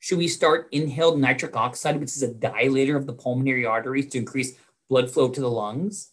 Should 0.00 0.18
we 0.18 0.28
start 0.28 0.68
inhaled 0.72 1.20
nitric 1.20 1.54
oxide, 1.54 2.00
which 2.00 2.16
is 2.16 2.22
a 2.22 2.32
dilator 2.32 2.96
of 2.96 3.06
the 3.06 3.12
pulmonary 3.12 3.66
arteries 3.66 4.06
to 4.08 4.18
increase 4.18 4.54
blood 4.88 5.10
flow 5.10 5.28
to 5.28 5.40
the 5.40 5.50
lungs? 5.50 6.10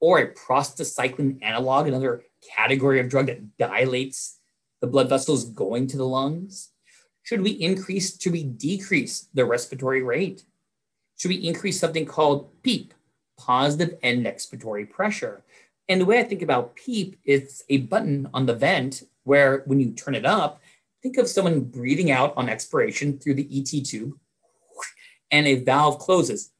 Or 0.00 0.18
a 0.18 0.34
prostacyclin 0.34 1.42
analog, 1.42 1.88
another 1.88 2.24
category 2.56 3.00
of 3.00 3.08
drug 3.08 3.26
that 3.26 3.56
dilates 3.56 4.38
the 4.82 4.86
blood 4.86 5.08
vessels 5.08 5.46
going 5.46 5.86
to 5.88 5.96
the 5.96 6.06
lungs? 6.06 6.70
Should 7.22 7.40
we 7.40 7.52
increase, 7.52 8.20
should 8.20 8.32
we 8.32 8.44
decrease 8.44 9.28
the 9.32 9.46
respiratory 9.46 10.02
rate? 10.02 10.44
Should 11.16 11.30
we 11.30 11.36
increase 11.36 11.80
something 11.80 12.04
called 12.04 12.62
PEEP, 12.62 12.92
positive 13.38 13.96
end 14.02 14.26
expiratory 14.26 14.90
pressure? 14.90 15.42
And 15.88 16.00
the 16.00 16.04
way 16.04 16.18
I 16.18 16.24
think 16.24 16.42
about 16.42 16.76
PEEP, 16.76 17.18
it's 17.24 17.62
a 17.70 17.78
button 17.78 18.28
on 18.34 18.44
the 18.44 18.54
vent 18.54 19.04
where 19.24 19.62
when 19.66 19.80
you 19.80 19.92
turn 19.92 20.14
it 20.14 20.26
up, 20.26 20.60
think 21.02 21.18
of 21.18 21.28
someone 21.28 21.60
breathing 21.60 22.10
out 22.10 22.32
on 22.36 22.48
expiration 22.48 23.18
through 23.18 23.34
the 23.34 23.48
ET 23.50 23.84
tube, 23.84 24.14
and 25.30 25.46
a 25.46 25.56
valve 25.56 25.98
closes. 25.98 26.52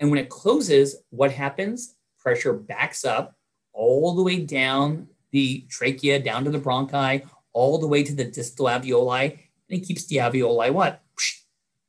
And 0.00 0.10
when 0.10 0.18
it 0.18 0.28
closes, 0.28 0.96
what 1.10 1.32
happens? 1.32 1.94
Pressure 2.18 2.52
backs 2.52 3.04
up 3.04 3.36
all 3.72 4.14
the 4.14 4.22
way 4.22 4.40
down 4.40 5.08
the 5.30 5.64
trachea, 5.68 6.18
down 6.18 6.44
to 6.44 6.50
the 6.50 6.58
bronchi, 6.58 7.26
all 7.52 7.78
the 7.78 7.86
way 7.86 8.02
to 8.02 8.14
the 8.14 8.24
distal 8.24 8.66
alveoli, 8.66 9.30
and 9.30 9.80
it 9.80 9.86
keeps 9.86 10.06
the 10.06 10.16
alveoli 10.16 10.72
what? 10.72 11.02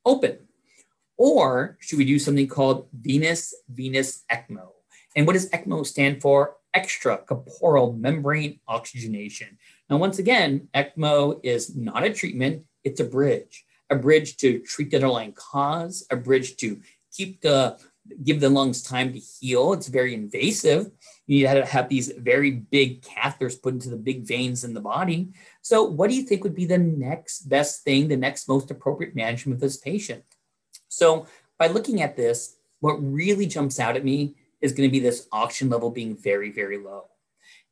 Open. 0.06 0.40
Or 1.18 1.78
should 1.80 2.00
we 2.00 2.06
do 2.06 2.20
something 2.20 2.48
called 2.48 2.88
venous 2.94 3.54
venous 3.70 4.24
ECMO? 4.32 4.70
And 5.16 5.28
what 5.28 5.34
does 5.34 5.50
ECMO 5.50 5.86
stand 5.86 6.22
for? 6.22 6.56
Extracorporeal 6.76 7.98
membrane 7.98 8.60
oxygenation. 8.68 9.58
Now, 9.90 9.98
once 9.98 10.20
again, 10.20 10.68
ECMO 10.74 11.40
is 11.44 11.76
not 11.76 12.04
a 12.04 12.14
treatment, 12.14 12.66
it's 12.84 13.00
a 13.00 13.06
bridge, 13.06 13.66
a 13.90 13.96
bridge 13.96 14.38
to 14.38 14.60
treat 14.60 14.92
the 14.92 14.98
underlying 14.98 15.34
cause, 15.34 16.06
a 16.10 16.16
bridge 16.16 16.58
to 16.58 16.82
keep 17.12 17.42
the 17.42 17.78
give 18.24 18.40
the 18.40 18.50
lungs 18.50 18.82
time 18.82 19.14
to 19.14 19.20
heal. 19.20 19.74
It's 19.74 19.88
very 19.88 20.14
invasive. 20.14 20.92
You 21.26 21.48
need 21.48 21.54
to 21.54 21.66
have 21.66 21.90
these 21.90 22.12
very 22.18 22.52
big 22.52 23.02
catheters 23.02 23.62
put 23.62 23.74
into 23.74 23.90
the 23.90 23.98
big 23.98 24.24
veins 24.24 24.64
in 24.64 24.74
the 24.74 24.82
body. 24.82 25.30
So, 25.62 25.84
what 25.84 26.10
do 26.10 26.16
you 26.16 26.24
think 26.24 26.44
would 26.44 26.56
be 26.56 26.66
the 26.66 26.78
next 26.78 27.50
best 27.50 27.84
thing, 27.84 28.08
the 28.08 28.18
next 28.18 28.48
most 28.48 28.72
appropriate 28.72 29.16
management 29.16 29.56
of 29.56 29.62
this 29.62 29.78
patient? 29.78 30.24
So, 30.90 31.28
by 31.58 31.68
looking 31.68 32.02
at 32.02 32.18
this, 32.18 32.56
what 32.82 32.96
really 32.96 33.46
jumps 33.46 33.80
out 33.80 33.96
at 33.96 34.04
me 34.04 34.36
is 34.64 34.72
going 34.72 34.90
to 34.90 34.92
be 34.92 35.00
this 35.00 35.28
oxygen 35.32 35.70
level 35.70 35.92
being 35.92 36.18
very, 36.18 36.50
very 36.50 36.78
low. 36.78 37.10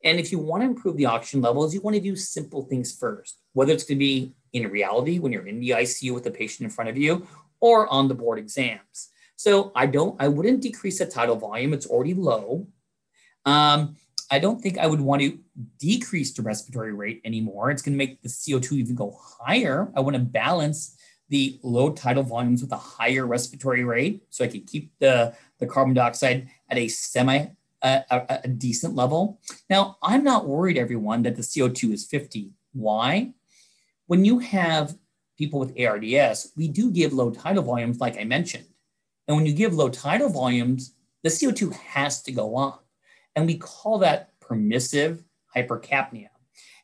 And 0.04 0.20
if 0.20 0.32
you 0.32 0.38
want 0.38 0.62
to 0.62 0.68
improve 0.68 0.98
the 0.98 1.06
oxygen 1.06 1.42
levels, 1.42 1.74
you 1.74 1.82
want 1.82 1.96
to 1.96 2.02
do 2.02 2.16
simple 2.16 2.64
things 2.64 2.96
first, 2.96 3.40
whether 3.54 3.72
it's 3.72 3.86
going 3.86 3.98
to 3.98 4.06
be 4.06 4.34
in 4.54 4.70
reality 4.70 5.18
when 5.18 5.32
you're 5.32 5.48
in 5.48 5.62
the 5.62 5.70
ICU 5.70 6.14
with 6.14 6.26
the 6.26 6.32
patient 6.32 6.66
in 6.66 6.70
front 6.70 6.90
of 6.90 6.98
you 6.98 7.26
or 7.62 7.88
on 7.88 8.10
the 8.10 8.14
board 8.14 8.38
exams. 8.38 9.10
So 9.38 9.72
I 9.74 9.86
don't, 9.86 10.22
I 10.22 10.28
wouldn't 10.28 10.62
decrease 10.62 11.00
the 11.00 11.06
tidal 11.06 11.38
volume. 11.38 11.74
It's 11.74 11.86
already 11.86 12.14
low. 12.14 12.68
Um, 13.46 13.96
I 14.30 14.40
don't 14.40 14.62
think 14.62 14.78
I 14.78 14.88
would 14.88 15.02
want 15.02 15.22
to 15.22 15.40
decrease 15.80 16.34
the 16.34 16.42
respiratory 16.42 16.94
rate 16.94 17.22
anymore. 17.24 17.72
It's 17.72 17.82
going 17.82 17.94
to 17.94 17.98
make 17.98 18.22
the 18.22 18.30
CO2 18.30 18.74
even 18.74 18.96
go 18.96 19.18
higher. 19.40 19.92
I 19.96 20.02
want 20.02 20.16
to 20.16 20.22
balance 20.22 20.98
the 21.32 21.58
low 21.64 21.92
tidal 21.92 22.24
volumes 22.24 22.62
with 22.62 22.74
a 22.74 22.78
higher 22.78 23.26
respiratory 23.26 23.86
rate 23.86 24.24
so 24.30 24.44
I 24.44 24.50
can 24.50 24.62
keep 24.62 24.92
the, 25.00 25.34
the 25.60 25.66
carbon 25.66 25.94
dioxide 25.94 26.50
at 26.70 26.78
a 26.78 26.90
semi 26.90 27.48
uh, 27.82 28.02
a, 28.12 28.18
a, 28.18 28.40
a 28.44 28.48
decent 28.48 28.96
level. 28.96 29.40
Now, 29.70 29.98
I'm 30.04 30.24
not 30.24 30.46
worried, 30.46 30.78
everyone, 30.78 31.24
that 31.24 31.36
the 31.36 31.42
CO2 31.42 31.94
is 31.94 32.06
50. 32.06 32.52
Why? 32.74 33.32
When 34.06 34.26
you 34.26 34.40
have 34.40 34.96
people 35.38 35.60
with 35.60 35.80
ARDS, 35.80 36.52
we 36.56 36.68
do 36.68 36.92
give 36.92 37.14
low 37.14 37.32
tidal 37.32 37.64
volumes, 37.64 38.00
like 38.00 38.20
I 38.20 38.26
mentioned. 38.26 38.68
And 39.28 39.38
when 39.38 39.46
you 39.46 39.54
give 39.54 39.74
low 39.74 39.90
tidal 39.90 40.30
volumes, 40.30 40.94
the 41.24 41.30
CO2 41.30 41.74
has 41.74 42.22
to 42.24 42.32
go 42.32 42.58
up. 42.58 42.86
And 43.36 43.48
we 43.48 43.58
call 43.58 44.00
that 44.00 44.38
permissive 44.42 45.24
hypercapnia. 45.56 46.28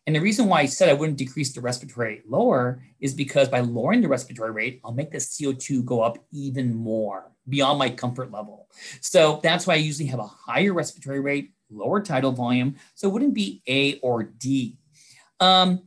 And 0.08 0.16
the 0.16 0.22
reason 0.22 0.48
why 0.48 0.62
I 0.62 0.66
said 0.68 0.88
I 0.88 0.94
wouldn't 0.94 1.18
decrease 1.18 1.54
the 1.54 1.60
respiratory 1.60 2.08
rate 2.08 2.30
lower 2.30 2.82
is 3.02 3.14
because 3.14 3.50
by 3.50 3.60
lowering 3.60 4.02
the 4.02 4.08
respiratory 4.08 4.52
rate, 4.52 4.80
I'll 4.84 4.94
make 4.94 5.12
the 5.12 5.18
CO2 5.18 5.84
go 5.84 6.02
up 6.02 6.18
even 6.32 6.74
more 6.74 7.34
beyond 7.50 7.78
my 7.78 7.90
comfort 7.90 8.32
level. 8.32 8.70
So 9.02 9.42
that's 9.44 9.68
why 9.68 9.74
I 9.74 9.78
usually 9.78 10.08
have 10.08 10.22
a 10.22 10.28
higher 10.28 10.72
respiratory 10.72 11.20
rate, 11.20 11.52
lower 11.70 12.02
tidal 12.02 12.32
volume. 12.32 12.78
So 12.96 13.10
it 13.10 13.12
wouldn't 13.12 13.34
be 13.34 13.62
A 13.68 14.00
or 14.00 14.24
D. 14.24 14.78
Um, 15.42 15.82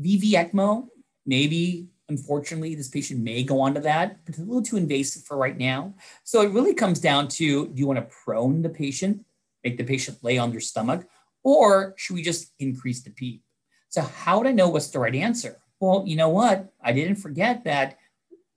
VV 0.00 0.32
ECMO, 0.32 0.88
maybe 1.26 1.88
unfortunately, 2.08 2.74
this 2.74 2.88
patient 2.88 3.20
may 3.20 3.42
go 3.42 3.60
on 3.60 3.74
to 3.74 3.80
that, 3.80 4.24
but 4.24 4.34
it's 4.34 4.42
a 4.42 4.46
little 4.46 4.62
too 4.62 4.76
invasive 4.76 5.22
for 5.22 5.36
right 5.36 5.56
now. 5.56 5.94
So 6.22 6.40
it 6.40 6.50
really 6.50 6.74
comes 6.74 6.98
down 6.98 7.28
to 7.28 7.66
do 7.68 7.72
you 7.74 7.86
want 7.86 7.98
to 7.98 8.14
prone 8.24 8.62
the 8.62 8.70
patient, 8.70 9.24
make 9.62 9.76
the 9.76 9.84
patient 9.84 10.18
lay 10.22 10.38
on 10.38 10.50
their 10.50 10.60
stomach, 10.60 11.06
or 11.44 11.94
should 11.96 12.14
we 12.14 12.22
just 12.22 12.52
increase 12.58 13.02
the 13.02 13.10
PEEP? 13.10 13.42
So, 13.90 14.02
how 14.02 14.38
would 14.38 14.48
I 14.48 14.52
know 14.52 14.68
what's 14.68 14.88
the 14.88 14.98
right 14.98 15.14
answer? 15.14 15.60
Well, 15.78 16.02
you 16.06 16.16
know 16.16 16.30
what? 16.30 16.72
I 16.82 16.92
didn't 16.92 17.16
forget 17.16 17.64
that 17.64 17.98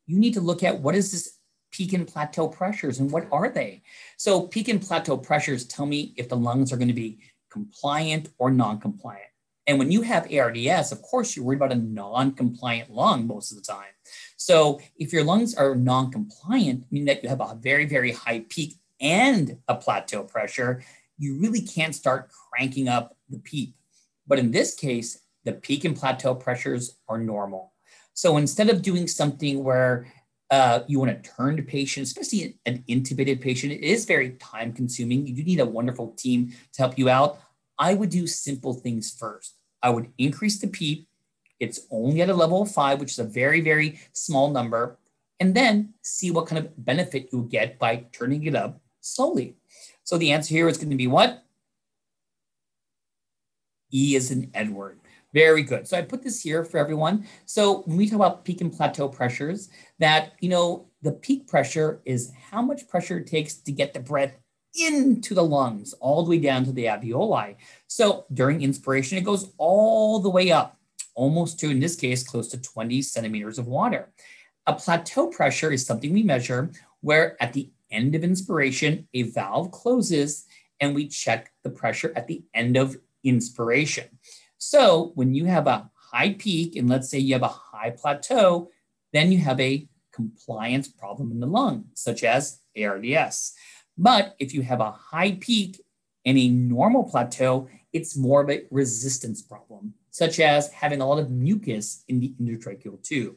you 0.08 0.18
need 0.18 0.34
to 0.34 0.42
look 0.42 0.64
at 0.64 0.80
what 0.80 0.96
is 0.96 1.12
this 1.12 1.38
peak 1.72 1.94
and 1.94 2.08
plateau 2.08 2.48
pressures 2.48 3.00
and 3.00 3.12
what 3.12 3.28
are 3.32 3.50
they? 3.50 3.84
So, 4.16 4.48
peak 4.48 4.70
and 4.70 4.82
plateau 4.82 5.18
pressures 5.18 5.66
tell 5.66 5.86
me 5.86 6.14
if 6.18 6.30
the 6.30 6.38
lungs 6.38 6.74
are 6.74 6.78
going 6.78 6.88
to 6.88 6.94
be 6.94 7.20
compliant 7.52 8.30
or 8.40 8.50
non 8.50 8.80
compliant. 8.80 9.30
And 9.68 9.78
when 9.78 9.92
you 9.92 10.02
have 10.02 10.32
ARDS, 10.32 10.94
of 10.94 11.02
course, 11.02 11.36
you're 11.36 11.44
worried 11.44 11.58
about 11.58 11.74
a 11.74 11.76
non 11.76 12.32
compliant 12.32 12.90
lung 12.90 13.28
most 13.28 13.52
of 13.52 13.58
the 13.58 13.64
time. 13.64 13.94
So, 14.38 14.80
if 14.96 15.12
your 15.12 15.26
lungs 15.26 15.54
are 15.56 15.76
non 15.76 16.10
compliant, 16.10 16.86
meaning 16.90 17.08
that 17.08 17.22
you 17.22 17.30
have 17.30 17.42
a 17.42 17.58
very, 17.60 17.86
very 17.86 18.14
high 18.14 18.46
peak 18.48 18.76
and 19.00 19.60
a 19.68 19.76
plateau 19.76 20.24
pressure, 20.24 20.84
you 21.18 21.40
really 21.40 21.62
can't 21.62 21.96
start 21.96 22.30
cranking 22.52 22.88
up 22.88 23.16
the 23.30 23.40
PEEP. 23.40 23.76
But 24.28 24.40
in 24.40 24.52
this 24.52 24.76
case, 24.76 25.22
the 25.46 25.54
peak 25.54 25.86
and 25.86 25.96
plateau 25.96 26.36
pressures 26.36 26.98
are 27.08 27.18
normal. 27.18 27.74
So 28.14 28.38
instead 28.38 28.70
of 28.70 28.82
doing 28.82 29.08
something 29.08 29.64
where 29.64 30.08
uh, 30.50 30.82
you 30.88 31.00
want 31.00 31.24
to 31.24 31.30
turn 31.30 31.58
to 31.58 31.64
patients, 31.64 32.10
especially 32.10 32.58
an 32.66 32.84
intubated 32.90 33.42
patient, 33.42 33.74
it 33.74 33.84
is 33.84 34.06
very 34.06 34.32
time 34.32 34.74
consuming. 34.74 35.28
You 35.28 35.44
need 35.44 35.60
a 35.60 35.66
wonderful 35.66 36.14
team 36.14 36.54
to 36.74 36.82
help 36.82 36.98
you 36.98 37.10
out. 37.10 37.40
I 37.78 37.94
would 37.94 38.10
do 38.10 38.26
simple 38.28 38.74
things 38.74 39.16
first. 39.18 39.56
I 39.84 39.90
would 39.90 40.12
increase 40.18 40.60
the 40.60 40.68
PEEP. 40.68 41.08
It's 41.60 41.82
only 41.92 42.22
at 42.22 42.30
a 42.30 42.34
level 42.34 42.62
of 42.62 42.72
five, 42.72 43.00
which 43.00 43.12
is 43.12 43.20
a 43.20 43.24
very, 43.24 43.62
very 43.62 44.00
small 44.14 44.50
number. 44.50 44.98
And 45.40 45.54
then 45.54 45.94
see 46.02 46.32
what 46.32 46.48
kind 46.48 46.66
of 46.66 46.84
benefit 46.84 47.30
you 47.32 47.48
get 47.50 47.78
by 47.78 48.06
turning 48.12 48.46
it 48.46 48.56
up 48.56 48.82
slowly. 49.02 49.57
So 50.08 50.18
the 50.18 50.32
answer 50.32 50.56
here 50.56 50.70
is 50.70 50.78
going 50.78 50.90
to 50.90 50.96
be 50.96 51.08
what? 51.08 51.44
E 53.94 54.16
is 54.16 54.32
in 54.32 54.50
Edward. 54.54 55.02
Very 55.34 55.64
good. 55.64 55.86
So 55.86 55.98
I 55.98 56.02
put 56.02 56.24
this 56.24 56.42
here 56.42 56.64
for 56.64 56.78
everyone. 56.78 57.28
So 57.46 57.82
when 57.82 57.98
we 57.98 58.08
talk 58.08 58.16
about 58.16 58.46
peak 58.46 58.62
and 58.62 58.72
plateau 58.72 59.10
pressures, 59.10 59.68
that, 60.00 60.32
you 60.40 60.48
know, 60.48 60.88
the 61.02 61.12
peak 61.12 61.46
pressure 61.46 62.00
is 62.06 62.32
how 62.50 62.62
much 62.62 62.88
pressure 62.88 63.18
it 63.18 63.28
takes 63.28 63.56
to 63.56 63.74
get 63.74 63.94
the 63.94 64.00
breath 64.00 64.38
into 64.80 65.34
the 65.34 65.44
lungs, 65.44 65.92
all 66.00 66.24
the 66.24 66.30
way 66.30 66.40
down 66.40 66.64
to 66.64 66.72
the 66.72 66.86
alveoli. 66.86 67.58
So 67.88 68.28
during 68.34 68.62
inspiration, 68.62 69.18
it 69.18 69.26
goes 69.26 69.52
all 69.58 70.22
the 70.22 70.30
way 70.30 70.54
up, 70.54 70.80
almost 71.16 71.60
to, 71.60 71.70
in 71.70 71.82
this 71.82 71.98
case, 71.98 72.24
close 72.24 72.48
to 72.52 72.62
20 72.62 73.02
centimeters 73.02 73.60
of 73.60 73.68
water. 73.68 74.14
A 74.68 74.74
plateau 74.74 75.28
pressure 75.28 75.74
is 75.74 75.86
something 75.86 76.14
we 76.14 76.24
measure 76.24 76.72
where 77.02 77.36
at 77.44 77.52
the 77.52 77.70
end 77.92 78.16
of 78.16 78.24
inspiration, 78.24 79.08
a 79.14 79.24
valve 79.24 79.72
closes 79.72 80.46
and 80.80 80.94
we 80.94 81.08
check 81.08 81.52
the 81.64 81.70
pressure 81.70 82.14
at 82.16 82.28
the 82.28 82.44
end 82.54 82.78
of 82.78 82.98
inspiration. 83.24 84.06
So 84.58 85.12
when 85.16 85.34
you 85.34 85.46
have 85.46 85.68
a 85.68 85.90
high 86.12 86.34
peak, 86.34 86.76
and 86.76 86.90
let's 86.90 87.10
say 87.10 87.20
you 87.20 87.34
have 87.34 87.44
a 87.44 87.48
high 87.48 87.92
plateau, 87.92 88.70
then 89.14 89.32
you 89.32 89.40
have 89.40 89.60
a 89.60 89.88
compliance 90.14 90.88
problem 90.88 91.32
in 91.32 91.40
the 91.40 91.48
lung, 91.48 91.86
such 91.94 92.24
as 92.24 92.60
ARDS. 92.82 93.54
But 93.98 94.36
if 94.40 94.54
you 94.54 94.62
have 94.62 94.80
a 94.80 94.92
high 94.92 95.38
peak 95.40 95.82
and 96.26 96.38
a 96.38 96.50
normal 96.50 97.04
plateau, 97.04 97.68
it's 97.94 98.18
more 98.18 98.42
of 98.42 98.50
a 98.50 98.64
resistance 98.72 99.42
problem, 99.42 99.94
such 100.12 100.40
as 100.40 100.72
having 100.72 101.02
a 101.02 101.08
lot 101.08 101.20
of 101.20 101.32
mucus 101.32 102.04
in 102.08 102.20
the 102.20 102.34
endotracheal 102.42 103.02
tube. 103.04 103.36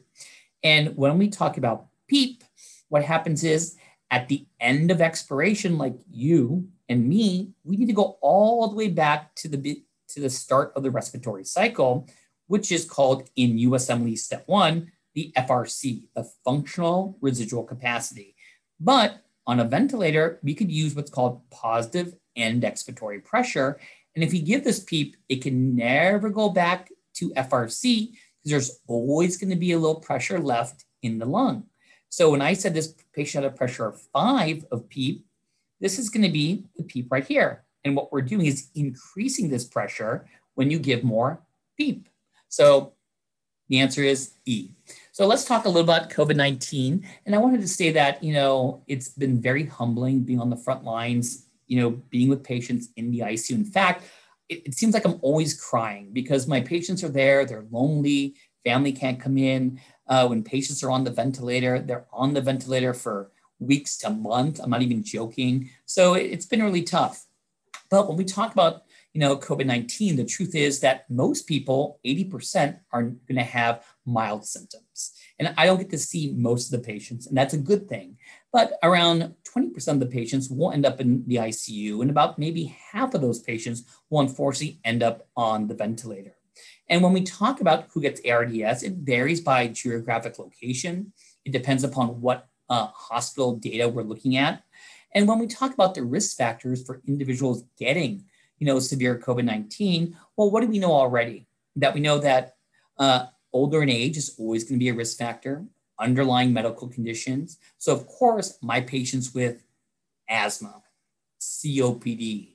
And 0.63 0.95
when 0.95 1.17
we 1.17 1.29
talk 1.29 1.57
about 1.57 1.87
PEEP, 2.07 2.43
what 2.89 3.03
happens 3.03 3.43
is 3.43 3.75
at 4.11 4.27
the 4.27 4.45
end 4.59 4.91
of 4.91 5.01
expiration, 5.01 5.77
like 5.77 5.95
you 6.11 6.67
and 6.89 7.07
me, 7.07 7.53
we 7.63 7.77
need 7.77 7.87
to 7.87 7.93
go 7.93 8.17
all 8.21 8.67
the 8.67 8.75
way 8.75 8.89
back 8.89 9.33
to 9.35 9.47
the 9.47 9.83
to 10.09 10.19
the 10.19 10.29
start 10.29 10.73
of 10.75 10.83
the 10.83 10.91
respiratory 10.91 11.45
cycle, 11.45 12.07
which 12.47 12.69
is 12.69 12.83
called 12.83 13.29
in 13.37 13.57
USMLE 13.57 14.17
step 14.17 14.43
one, 14.45 14.91
the 15.13 15.31
FRC, 15.37 16.03
the 16.15 16.29
functional 16.43 17.17
residual 17.21 17.63
capacity. 17.63 18.35
But 18.77 19.21
on 19.47 19.61
a 19.61 19.65
ventilator, 19.65 20.39
we 20.43 20.53
could 20.53 20.69
use 20.69 20.93
what's 20.93 21.09
called 21.09 21.49
positive 21.49 22.13
end 22.35 22.63
expiratory 22.63 23.23
pressure. 23.23 23.79
And 24.15 24.23
if 24.23 24.33
you 24.33 24.41
give 24.41 24.65
this 24.65 24.81
PEEP, 24.81 25.15
it 25.29 25.41
can 25.41 25.77
never 25.77 26.29
go 26.29 26.49
back 26.49 26.89
to 27.15 27.29
FRC 27.31 28.11
because 28.11 28.51
there's 28.51 28.79
always 28.87 29.37
going 29.37 29.49
to 29.49 29.55
be 29.55 29.71
a 29.71 29.79
little 29.79 30.01
pressure 30.01 30.39
left 30.39 30.83
in 31.01 31.19
the 31.19 31.25
lung. 31.25 31.63
So 32.11 32.29
when 32.29 32.41
I 32.41 32.53
said 32.53 32.73
this 32.73 32.93
patient 33.13 33.45
had 33.45 33.53
a 33.53 33.55
pressure 33.55 33.85
of 33.85 33.99
five 33.99 34.65
of 34.69 34.89
PEEP, 34.89 35.25
this 35.79 35.97
is 35.97 36.09
going 36.09 36.23
to 36.23 36.29
be 36.29 36.65
the 36.75 36.83
PEEP 36.83 37.07
right 37.09 37.25
here. 37.25 37.63
And 37.85 37.95
what 37.95 38.11
we're 38.11 38.21
doing 38.21 38.45
is 38.45 38.67
increasing 38.75 39.49
this 39.49 39.63
pressure 39.63 40.27
when 40.55 40.69
you 40.69 40.77
give 40.77 41.05
more 41.05 41.41
PEEP. 41.77 42.09
So 42.49 42.91
the 43.69 43.79
answer 43.79 44.03
is 44.03 44.33
E. 44.45 44.71
So 45.13 45.25
let's 45.25 45.45
talk 45.45 45.63
a 45.63 45.69
little 45.69 45.89
about 45.89 46.09
COVID 46.09 46.35
19. 46.35 47.07
And 47.25 47.33
I 47.33 47.37
wanted 47.37 47.61
to 47.61 47.67
say 47.67 47.91
that, 47.93 48.21
you 48.21 48.33
know, 48.33 48.83
it's 48.87 49.07
been 49.07 49.41
very 49.41 49.65
humbling 49.65 50.19
being 50.19 50.41
on 50.41 50.49
the 50.49 50.57
front 50.57 50.83
lines, 50.83 51.45
you 51.67 51.79
know, 51.79 51.91
being 52.09 52.27
with 52.27 52.43
patients 52.43 52.89
in 52.97 53.09
the 53.11 53.19
ICU. 53.19 53.51
In 53.51 53.63
fact, 53.63 54.03
it, 54.49 54.67
it 54.67 54.73
seems 54.73 54.93
like 54.93 55.05
I'm 55.05 55.17
always 55.21 55.59
crying 55.59 56.09
because 56.11 56.45
my 56.45 56.59
patients 56.59 57.05
are 57.05 57.09
there, 57.09 57.45
they're 57.45 57.65
lonely, 57.71 58.35
family 58.63 58.91
can't 58.91 59.19
come 59.19 59.37
in. 59.37 59.79
Uh, 60.07 60.27
when 60.27 60.43
patients 60.43 60.83
are 60.83 60.91
on 60.91 61.03
the 61.03 61.11
ventilator, 61.11 61.79
they're 61.79 62.05
on 62.11 62.33
the 62.33 62.41
ventilator 62.41 62.93
for 62.93 63.31
weeks 63.59 63.97
to 63.99 64.09
months. 64.09 64.59
I'm 64.59 64.69
not 64.69 64.81
even 64.81 65.03
joking. 65.03 65.69
So 65.85 66.15
it, 66.15 66.23
it's 66.23 66.45
been 66.45 66.63
really 66.63 66.83
tough. 66.83 67.25
But 67.89 68.07
when 68.07 68.17
we 68.17 68.25
talk 68.25 68.53
about 68.53 68.83
you 69.13 69.19
know 69.19 69.37
COVID-19, 69.37 70.15
the 70.15 70.25
truth 70.25 70.55
is 70.55 70.79
that 70.79 71.09
most 71.09 71.47
people, 71.47 71.99
80%, 72.05 72.79
are 72.91 73.03
going 73.03 73.35
to 73.35 73.43
have 73.43 73.83
mild 74.05 74.45
symptoms. 74.45 75.13
And 75.37 75.53
I 75.57 75.65
don't 75.65 75.79
get 75.79 75.89
to 75.89 75.97
see 75.97 76.33
most 76.37 76.71
of 76.71 76.79
the 76.79 76.85
patients, 76.85 77.27
and 77.27 77.37
that's 77.37 77.53
a 77.53 77.57
good 77.57 77.89
thing. 77.89 78.17
But 78.53 78.73
around 78.83 79.33
20% 79.43 79.87
of 79.87 79.99
the 79.99 80.05
patients 80.05 80.49
will 80.49 80.71
end 80.71 80.85
up 80.85 81.01
in 81.01 81.25
the 81.27 81.37
ICU, 81.37 82.01
and 82.01 82.09
about 82.09 82.39
maybe 82.39 82.75
half 82.91 83.13
of 83.13 83.21
those 83.21 83.39
patients 83.39 83.83
will 84.09 84.21
unfortunately 84.21 84.79
end 84.85 85.03
up 85.03 85.27
on 85.35 85.67
the 85.67 85.75
ventilator. 85.75 86.35
And 86.89 87.01
when 87.01 87.13
we 87.13 87.23
talk 87.23 87.61
about 87.61 87.87
who 87.91 88.01
gets 88.01 88.21
ARDS, 88.27 88.83
it 88.83 88.93
varies 88.93 89.41
by 89.41 89.67
geographic 89.67 90.39
location. 90.39 91.13
It 91.45 91.51
depends 91.51 91.83
upon 91.83 92.21
what 92.21 92.47
uh, 92.69 92.87
hospital 92.87 93.55
data 93.55 93.87
we're 93.87 94.03
looking 94.03 94.37
at. 94.37 94.63
And 95.13 95.27
when 95.27 95.39
we 95.39 95.47
talk 95.47 95.73
about 95.73 95.93
the 95.93 96.03
risk 96.03 96.37
factors 96.37 96.83
for 96.85 97.01
individuals 97.07 97.63
getting, 97.77 98.25
you 98.59 98.67
know, 98.67 98.79
severe 98.79 99.17
COVID-19, 99.17 100.13
well, 100.37 100.49
what 100.49 100.61
do 100.61 100.67
we 100.67 100.79
know 100.79 100.93
already? 100.93 101.47
That 101.75 101.93
we 101.93 101.99
know 101.99 102.19
that 102.19 102.55
uh, 102.97 103.25
older 103.53 103.83
in 103.83 103.89
age 103.89 104.17
is 104.17 104.35
always 104.37 104.63
going 104.63 104.79
to 104.79 104.83
be 104.83 104.89
a 104.89 104.93
risk 104.93 105.17
factor, 105.17 105.65
underlying 105.99 106.53
medical 106.53 106.87
conditions. 106.87 107.57
So 107.77 107.93
of 107.93 108.07
course, 108.07 108.57
my 108.61 108.81
patients 108.81 109.33
with 109.33 109.63
asthma, 110.29 110.81
COPD, 111.39 112.49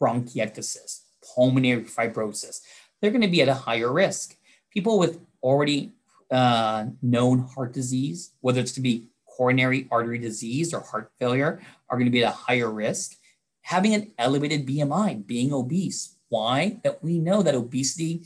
bronchiectasis, 0.00 1.02
pulmonary 1.34 1.84
fibrosis, 1.84 2.60
they're 3.00 3.10
going 3.10 3.22
to 3.22 3.28
be 3.28 3.42
at 3.42 3.48
a 3.48 3.54
higher 3.54 3.92
risk. 3.92 4.36
People 4.70 4.98
with 4.98 5.20
already 5.42 5.92
uh, 6.30 6.86
known 7.02 7.40
heart 7.40 7.72
disease, 7.72 8.32
whether 8.40 8.60
it's 8.60 8.72
to 8.72 8.80
be 8.80 9.08
coronary 9.26 9.86
artery 9.90 10.18
disease 10.18 10.72
or 10.72 10.80
heart 10.80 11.10
failure 11.18 11.60
are 11.88 11.96
going 11.96 12.06
to 12.06 12.10
be 12.10 12.24
at 12.24 12.32
a 12.32 12.36
higher 12.36 12.70
risk. 12.70 13.16
Having 13.62 13.94
an 13.94 14.12
elevated 14.18 14.66
BMI, 14.66 15.26
being 15.26 15.52
obese. 15.52 16.16
Why? 16.28 16.78
That 16.82 17.02
we 17.02 17.18
know 17.18 17.42
that 17.42 17.54
obesity, 17.54 18.24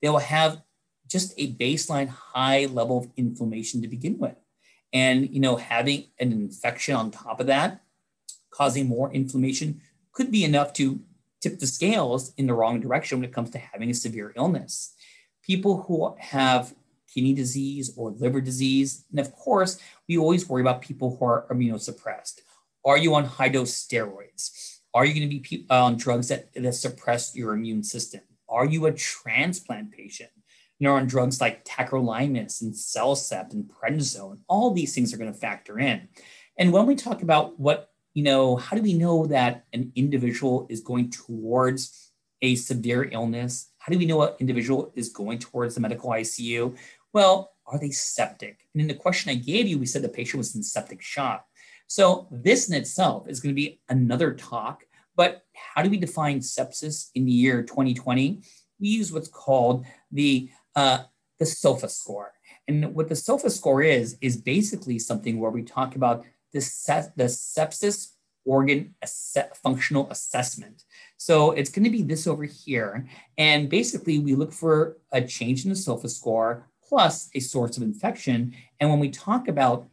they 0.00 0.08
will 0.08 0.18
have 0.18 0.62
just 1.06 1.34
a 1.36 1.52
baseline 1.54 2.08
high 2.08 2.66
level 2.66 2.98
of 2.98 3.08
inflammation 3.16 3.82
to 3.82 3.88
begin 3.88 4.18
with. 4.18 4.36
And 4.92 5.32
you 5.32 5.40
know, 5.40 5.56
having 5.56 6.06
an 6.18 6.32
infection 6.32 6.94
on 6.94 7.10
top 7.10 7.40
of 7.40 7.46
that, 7.46 7.82
causing 8.50 8.86
more 8.86 9.12
inflammation, 9.12 9.80
could 10.12 10.30
be 10.30 10.44
enough 10.44 10.72
to 10.74 11.00
tip 11.42 11.58
the 11.58 11.66
scales 11.66 12.32
in 12.36 12.46
the 12.46 12.54
wrong 12.54 12.80
direction 12.80 13.18
when 13.18 13.28
it 13.28 13.34
comes 13.34 13.50
to 13.50 13.58
having 13.58 13.90
a 13.90 13.94
severe 13.94 14.32
illness. 14.36 14.94
People 15.42 15.82
who 15.82 16.14
have 16.18 16.74
kidney 17.12 17.34
disease 17.34 17.92
or 17.96 18.10
liver 18.10 18.40
disease. 18.40 19.04
And 19.10 19.20
of 19.20 19.32
course, 19.32 19.78
we 20.08 20.16
always 20.16 20.48
worry 20.48 20.62
about 20.62 20.82
people 20.82 21.16
who 21.16 21.24
are 21.24 21.46
immunosuppressed. 21.50 22.40
Are 22.84 22.96
you 22.96 23.14
on 23.14 23.24
high 23.24 23.48
dose 23.48 23.72
steroids? 23.72 24.78
Are 24.94 25.04
you 25.04 25.14
going 25.14 25.30
to 25.30 25.50
be 25.50 25.66
uh, 25.70 25.84
on 25.84 25.96
drugs 25.96 26.28
that, 26.28 26.52
that 26.54 26.72
suppress 26.74 27.34
your 27.34 27.54
immune 27.54 27.82
system? 27.82 28.20
Are 28.48 28.66
you 28.66 28.86
a 28.86 28.92
transplant 28.92 29.92
patient? 29.92 30.30
You 30.78 30.88
know, 30.88 30.96
on 30.96 31.06
drugs 31.06 31.40
like 31.40 31.64
tacrolimus 31.64 32.60
and 32.60 32.74
CellCept 32.74 33.52
and 33.52 33.70
prednisone, 33.70 34.40
all 34.48 34.72
these 34.72 34.94
things 34.94 35.14
are 35.14 35.16
going 35.16 35.32
to 35.32 35.38
factor 35.38 35.78
in. 35.78 36.08
And 36.58 36.72
when 36.72 36.86
we 36.86 36.96
talk 36.96 37.22
about 37.22 37.58
what, 37.58 37.91
you 38.14 38.22
know, 38.22 38.56
how 38.56 38.76
do 38.76 38.82
we 38.82 38.94
know 38.94 39.26
that 39.26 39.64
an 39.72 39.92
individual 39.94 40.66
is 40.68 40.80
going 40.80 41.10
towards 41.10 42.10
a 42.42 42.54
severe 42.56 43.08
illness? 43.10 43.70
How 43.78 43.92
do 43.92 43.98
we 43.98 44.06
know 44.06 44.22
an 44.22 44.34
individual 44.38 44.92
is 44.96 45.08
going 45.08 45.38
towards 45.38 45.74
the 45.74 45.80
medical 45.80 46.10
ICU? 46.10 46.76
Well, 47.12 47.52
are 47.66 47.78
they 47.78 47.90
septic? 47.90 48.58
And 48.74 48.80
in 48.80 48.88
the 48.88 48.94
question 48.94 49.30
I 49.30 49.34
gave 49.36 49.66
you, 49.66 49.78
we 49.78 49.86
said 49.86 50.02
the 50.02 50.08
patient 50.08 50.38
was 50.38 50.54
in 50.54 50.62
septic 50.62 51.00
shock. 51.00 51.46
So 51.86 52.28
this 52.30 52.68
in 52.68 52.74
itself 52.74 53.28
is 53.28 53.40
going 53.40 53.54
to 53.54 53.60
be 53.60 53.80
another 53.88 54.34
talk. 54.34 54.84
But 55.16 55.42
how 55.52 55.82
do 55.82 55.90
we 55.90 55.98
define 55.98 56.40
sepsis 56.40 57.10
in 57.14 57.24
the 57.24 57.32
year 57.32 57.62
2020? 57.62 58.42
We 58.80 58.88
use 58.88 59.12
what's 59.12 59.28
called 59.28 59.84
the 60.10 60.50
uh, 60.74 61.04
the 61.38 61.46
SOFA 61.46 61.88
score. 61.88 62.32
And 62.68 62.94
what 62.94 63.08
the 63.08 63.16
SOFA 63.16 63.50
score 63.50 63.82
is, 63.82 64.16
is 64.20 64.36
basically 64.36 64.98
something 64.98 65.38
where 65.38 65.50
we 65.50 65.62
talk 65.62 65.96
about 65.96 66.24
the, 66.52 67.12
the 67.16 67.24
sepsis 67.24 68.12
organ 68.44 68.94
functional 69.62 70.10
assessment. 70.10 70.84
So 71.16 71.52
it's 71.52 71.70
going 71.70 71.84
to 71.84 71.90
be 71.90 72.02
this 72.02 72.26
over 72.26 72.44
here. 72.44 73.06
And 73.38 73.68
basically, 73.68 74.18
we 74.18 74.34
look 74.34 74.52
for 74.52 74.96
a 75.12 75.22
change 75.22 75.64
in 75.64 75.70
the 75.70 75.76
SOFA 75.76 76.08
score 76.08 76.66
plus 76.88 77.30
a 77.34 77.40
source 77.40 77.76
of 77.76 77.82
infection. 77.82 78.54
And 78.80 78.90
when 78.90 78.98
we 78.98 79.08
talk 79.08 79.48
about 79.48 79.88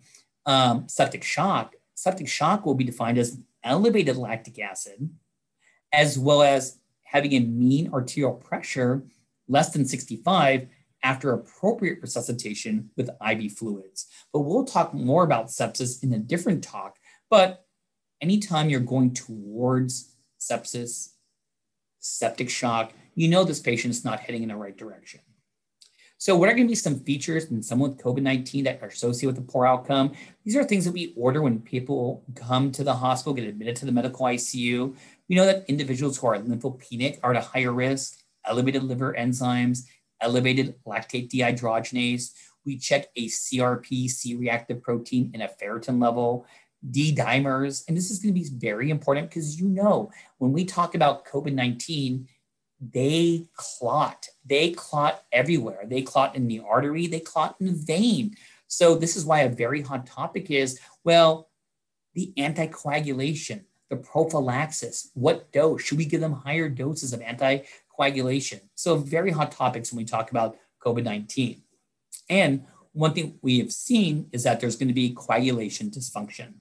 um, 0.45 0.87
septic 0.87 1.23
shock, 1.23 1.75
septic 1.95 2.27
shock 2.27 2.65
will 2.65 2.75
be 2.75 2.83
defined 2.83 3.17
as 3.17 3.37
elevated 3.63 4.17
lactic 4.17 4.59
acid, 4.59 5.09
as 5.93 6.17
well 6.17 6.41
as 6.41 6.79
having 7.03 7.33
a 7.33 7.39
mean 7.39 7.91
arterial 7.93 8.33
pressure 8.33 9.03
less 9.47 9.71
than 9.71 9.85
65 9.85 10.67
after 11.03 11.33
appropriate 11.33 12.01
resuscitation 12.01 12.89
with 12.97 13.09
IV 13.25 13.53
fluids. 13.53 14.07
But 14.33 14.41
we'll 14.41 14.65
talk 14.65 14.93
more 14.93 15.23
about 15.23 15.47
sepsis 15.47 16.03
in 16.03 16.13
a 16.13 16.19
different 16.19 16.63
talk. 16.63 16.97
But 17.29 17.65
anytime 18.21 18.69
you're 18.69 18.79
going 18.79 19.13
towards 19.13 20.15
sepsis, 20.39 21.09
septic 21.99 22.49
shock, 22.49 22.93
you 23.15 23.27
know 23.27 23.43
this 23.43 23.59
patient 23.59 23.93
is 23.93 24.05
not 24.05 24.19
heading 24.19 24.43
in 24.43 24.49
the 24.49 24.55
right 24.55 24.77
direction. 24.77 25.21
So, 26.21 26.35
what 26.35 26.49
are 26.49 26.53
going 26.53 26.67
to 26.67 26.71
be 26.71 26.75
some 26.75 26.99
features 26.99 27.45
in 27.45 27.63
someone 27.63 27.91
with 27.91 28.03
COVID 28.03 28.21
19 28.21 28.65
that 28.65 28.81
are 28.81 28.89
associated 28.89 29.38
with 29.38 29.47
a 29.47 29.51
poor 29.51 29.65
outcome? 29.65 30.12
These 30.43 30.57
are 30.57 30.65
things 30.65 30.83
that 30.83 30.91
we 30.91 31.13
order 31.15 31.41
when 31.41 31.62
people 31.62 32.25
come 32.35 32.73
to 32.73 32.83
the 32.83 32.93
hospital, 32.93 33.33
get 33.33 33.47
admitted 33.47 33.77
to 33.77 33.85
the 33.85 33.93
medical 33.93 34.25
ICU. 34.25 34.93
We 35.29 35.35
know 35.38 35.45
that 35.45 35.63
individuals 35.69 36.17
who 36.17 36.27
are 36.27 36.38
lymphopenic 36.38 37.19
are 37.23 37.33
at 37.33 37.41
a 37.41 37.47
higher 37.47 37.71
risk, 37.71 38.19
elevated 38.45 38.83
liver 38.83 39.15
enzymes, 39.17 39.85
elevated 40.21 40.75
lactate 40.86 41.29
dehydrogenase. 41.29 42.32
We 42.65 42.77
check 42.77 43.08
a 43.15 43.27
CRP, 43.27 44.10
C 44.10 44.36
reactive 44.36 44.82
protein, 44.82 45.32
and 45.34 45.43
a 45.43 45.47
ferritin 45.47 46.01
level, 46.01 46.45
D 46.89 47.15
dimers. 47.15 47.84
And 47.88 47.95
this 47.95 48.12
is 48.12 48.19
going 48.19 48.34
to 48.34 48.39
be 48.39 48.49
very 48.51 48.89
important 48.89 49.29
because 49.29 49.60
you 49.60 49.67
know, 49.67 50.12
when 50.38 50.51
we 50.51 50.65
talk 50.65 50.95
about 50.95 51.25
COVID 51.25 51.53
19, 51.53 52.27
they 52.82 53.47
clot. 53.55 54.27
They 54.45 54.71
clot 54.71 55.23
everywhere. 55.32 55.84
They 55.86 56.01
clot 56.01 56.36
in 56.36 56.47
the 56.47 56.62
artery, 56.67 57.08
they 57.08 57.19
clot 57.19 57.55
in 57.60 57.67
the 57.67 57.73
vein. 57.73 58.36
So, 58.67 58.95
this 58.95 59.17
is 59.17 59.25
why 59.25 59.41
a 59.41 59.49
very 59.49 59.82
hot 59.82 60.05
topic 60.05 60.51
is 60.51 60.79
well, 61.03 61.49
the 62.13 62.32
anticoagulation, 62.38 63.63
the 63.89 63.97
prophylaxis. 63.97 65.12
What 65.13 65.51
dose? 65.51 65.82
Should 65.82 65.97
we 65.97 66.05
give 66.05 66.21
them 66.21 66.34
higher 66.34 66.69
doses 66.69 67.13
of 67.13 67.21
anti 67.21 67.60
coagulation. 67.99 68.62
So, 68.75 68.95
very 68.95 69.31
hot 69.31 69.51
topics 69.51 69.91
when 69.91 69.97
we 69.97 70.05
talk 70.05 70.31
about 70.31 70.57
COVID 70.83 71.03
19. 71.03 71.62
And 72.29 72.65
one 72.93 73.13
thing 73.13 73.38
we 73.41 73.59
have 73.59 73.71
seen 73.71 74.27
is 74.31 74.43
that 74.43 74.59
there's 74.59 74.75
going 74.75 74.88
to 74.88 74.93
be 74.93 75.13
coagulation 75.13 75.89
dysfunction. 75.89 76.53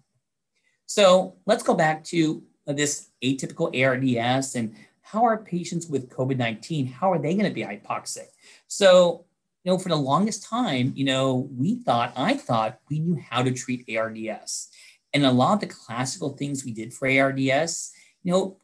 So, 0.87 1.37
let's 1.46 1.62
go 1.62 1.74
back 1.74 2.05
to 2.05 2.42
this 2.66 3.11
atypical 3.22 3.68
ARDS 3.74 4.55
and 4.55 4.74
how 5.03 5.24
are 5.24 5.38
patients 5.38 5.87
with 5.87 6.11
COVID 6.11 6.37
19, 6.37 6.87
how 6.87 7.12
are 7.12 7.18
they 7.18 7.35
going 7.35 7.46
to 7.46 7.55
be 7.55 7.62
hypoxic? 7.62 8.27
So, 8.66 9.24
you 9.64 9.72
know, 9.72 9.79
for 9.79 9.88
the 9.88 9.96
longest 9.96 10.44
time, 10.44 10.92
you 10.94 11.05
know, 11.05 11.48
we 11.57 11.77
thought, 11.77 12.12
I 12.14 12.35
thought 12.35 12.79
we 12.90 13.01
knew 13.01 13.18
how 13.31 13.42
to 13.42 13.53
treat 13.53 13.88
ARDS. 13.96 14.68
And 15.14 15.24
a 15.24 15.33
lot 15.33 15.55
of 15.55 15.61
the 15.61 15.66
classical 15.66 16.37
things 16.37 16.64
we 16.64 16.72
did 16.72 16.92
for 16.92 17.09
ARDS, 17.09 17.92
you 18.22 18.33
know, 18.33 18.59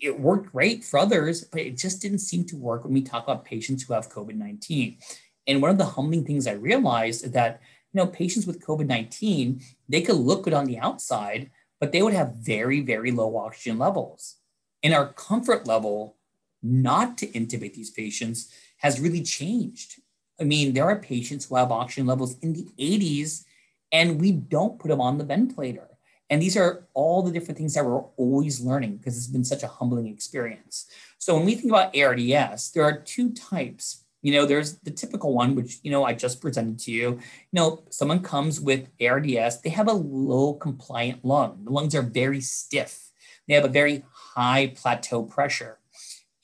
it 0.00 0.18
worked 0.18 0.52
great 0.52 0.84
for 0.84 0.98
others, 0.98 1.44
but 1.44 1.60
it 1.60 1.76
just 1.76 2.00
didn't 2.00 2.20
seem 2.20 2.44
to 2.44 2.56
work 2.56 2.84
when 2.84 2.94
we 2.94 3.02
talk 3.02 3.24
about 3.24 3.44
patients 3.44 3.82
who 3.82 3.94
have 3.94 4.10
COVID 4.10 4.34
19. 4.34 4.98
And 5.46 5.62
one 5.62 5.70
of 5.70 5.78
the 5.78 5.84
humbling 5.84 6.24
things 6.24 6.46
I 6.46 6.52
realized 6.52 7.24
is 7.24 7.32
that, 7.32 7.60
you 7.92 7.98
know, 7.98 8.06
patients 8.06 8.46
with 8.46 8.64
COVID 8.64 8.86
19, 8.86 9.60
they 9.88 10.02
could 10.02 10.16
look 10.16 10.44
good 10.44 10.52
on 10.52 10.66
the 10.66 10.78
outside, 10.78 11.50
but 11.80 11.92
they 11.92 12.02
would 12.02 12.12
have 12.12 12.36
very, 12.36 12.80
very 12.80 13.10
low 13.10 13.36
oxygen 13.36 13.78
levels. 13.78 14.36
And 14.82 14.94
our 14.94 15.12
comfort 15.12 15.66
level 15.66 16.16
not 16.62 17.18
to 17.18 17.26
intubate 17.28 17.74
these 17.74 17.90
patients 17.90 18.52
has 18.78 19.00
really 19.00 19.22
changed. 19.22 20.00
I 20.40 20.44
mean, 20.44 20.72
there 20.72 20.84
are 20.84 20.96
patients 20.96 21.46
who 21.46 21.56
have 21.56 21.72
oxygen 21.72 22.06
levels 22.06 22.38
in 22.40 22.52
the 22.52 22.68
80s, 22.78 23.44
and 23.90 24.20
we 24.20 24.32
don't 24.32 24.78
put 24.78 24.88
them 24.88 25.00
on 25.00 25.18
the 25.18 25.24
ventilator. 25.24 25.87
And 26.30 26.42
these 26.42 26.56
are 26.56 26.86
all 26.94 27.22
the 27.22 27.32
different 27.32 27.56
things 27.56 27.74
that 27.74 27.84
we're 27.84 28.02
always 28.16 28.60
learning 28.60 28.96
because 28.96 29.16
it's 29.16 29.26
been 29.26 29.44
such 29.44 29.62
a 29.62 29.68
humbling 29.68 30.08
experience. 30.08 30.86
So 31.18 31.34
when 31.34 31.46
we 31.46 31.54
think 31.54 31.70
about 31.72 31.96
ARDS, 31.96 32.72
there 32.72 32.84
are 32.84 32.98
two 33.00 33.32
types. 33.32 34.04
You 34.20 34.32
know, 34.32 34.46
there's 34.46 34.78
the 34.80 34.90
typical 34.90 35.32
one, 35.32 35.54
which, 35.54 35.78
you 35.82 35.90
know, 35.90 36.04
I 36.04 36.12
just 36.12 36.40
presented 36.40 36.78
to 36.80 36.90
you. 36.90 37.10
You 37.10 37.20
know, 37.52 37.84
someone 37.90 38.20
comes 38.20 38.60
with 38.60 38.88
ARDS, 39.00 39.62
they 39.62 39.70
have 39.70 39.88
a 39.88 39.92
low 39.92 40.54
compliant 40.54 41.24
lung. 41.24 41.64
The 41.64 41.72
lungs 41.72 41.94
are 41.94 42.02
very 42.02 42.40
stiff. 42.40 43.10
They 43.46 43.54
have 43.54 43.64
a 43.64 43.68
very 43.68 44.04
high 44.12 44.74
plateau 44.76 45.22
pressure. 45.22 45.78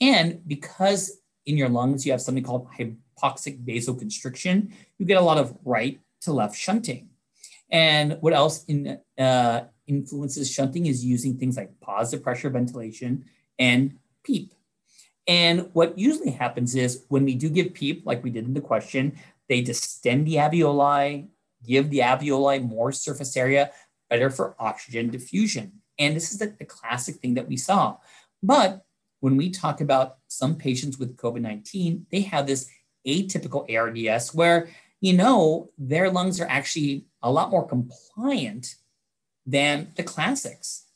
And 0.01 0.41
because 0.47 1.21
in 1.47 1.59
your 1.59 1.69
lungs 1.69 2.07
you 2.07 2.13
have 2.13 2.23
something 2.23 2.45
called 2.45 2.69
hypoxic 2.69 3.65
vasoconstriction, 3.65 4.73
you 4.99 5.05
get 5.07 5.19
a 5.19 5.25
lot 5.25 5.39
of 5.39 5.57
right 5.65 6.01
to 6.23 6.33
left 6.33 6.57
shunting. 6.57 7.11
And 7.71 8.19
what 8.21 8.33
else 8.33 8.65
in 8.65 8.99
uh, 9.19 9.61
influences 9.87 10.51
shunting 10.51 10.87
is 10.87 11.05
using 11.05 11.37
things 11.37 11.57
like 11.57 11.81
positive 11.81 12.23
pressure 12.23 12.51
ventilation 12.51 13.25
and 13.59 13.97
PEEP. 14.23 14.55
And 15.27 15.71
what 15.73 15.99
usually 15.99 16.31
happens 16.31 16.75
is 16.75 17.05
when 17.09 17.25
we 17.25 17.35
do 17.35 17.49
give 17.49 17.75
PEEP, 17.75 18.05
like 18.05 18.23
we 18.23 18.31
did 18.31 18.45
in 18.45 18.55
the 18.55 18.61
question, 18.61 19.17
they 19.49 19.63
distend 19.63 20.27
the 20.27 20.37
alveoli, 20.37 21.29
give 21.67 21.91
the 21.91 22.01
alveoli 22.01 22.63
more 22.63 22.93
surface 22.93 23.37
area, 23.37 23.71
better 24.11 24.31
for 24.31 24.55
oxygen 24.59 25.11
diffusion. 25.11 25.73
And 25.99 26.15
this 26.15 26.33
is 26.33 26.39
the, 26.39 26.55
the 26.59 26.65
classic 26.65 27.17
thing 27.17 27.35
that 27.35 27.49
we 27.49 27.57
saw. 27.57 27.97
But 28.43 28.85
when 29.21 29.37
we 29.37 29.51
talk 29.51 29.81
about 29.81 30.19
some 30.29 30.57
patients 30.57 30.99
with 30.99 31.17
COVID 31.17 31.41
19, 31.41 32.07
they 32.11 32.21
have 32.23 32.47
this 32.47 32.69
atypical 33.07 33.65
ARDS 33.75 34.35
where, 34.35 34.69
you 35.01 35.15
know, 35.15 35.71
their 35.79 36.11
lungs 36.11 36.41
are 36.41 36.49
actually 36.49 37.07
a 37.23 37.31
lot 37.31 37.51
more 37.51 37.67
compliant 37.67 38.75
than 39.47 39.93
the 39.97 40.03
classics. 40.03 40.87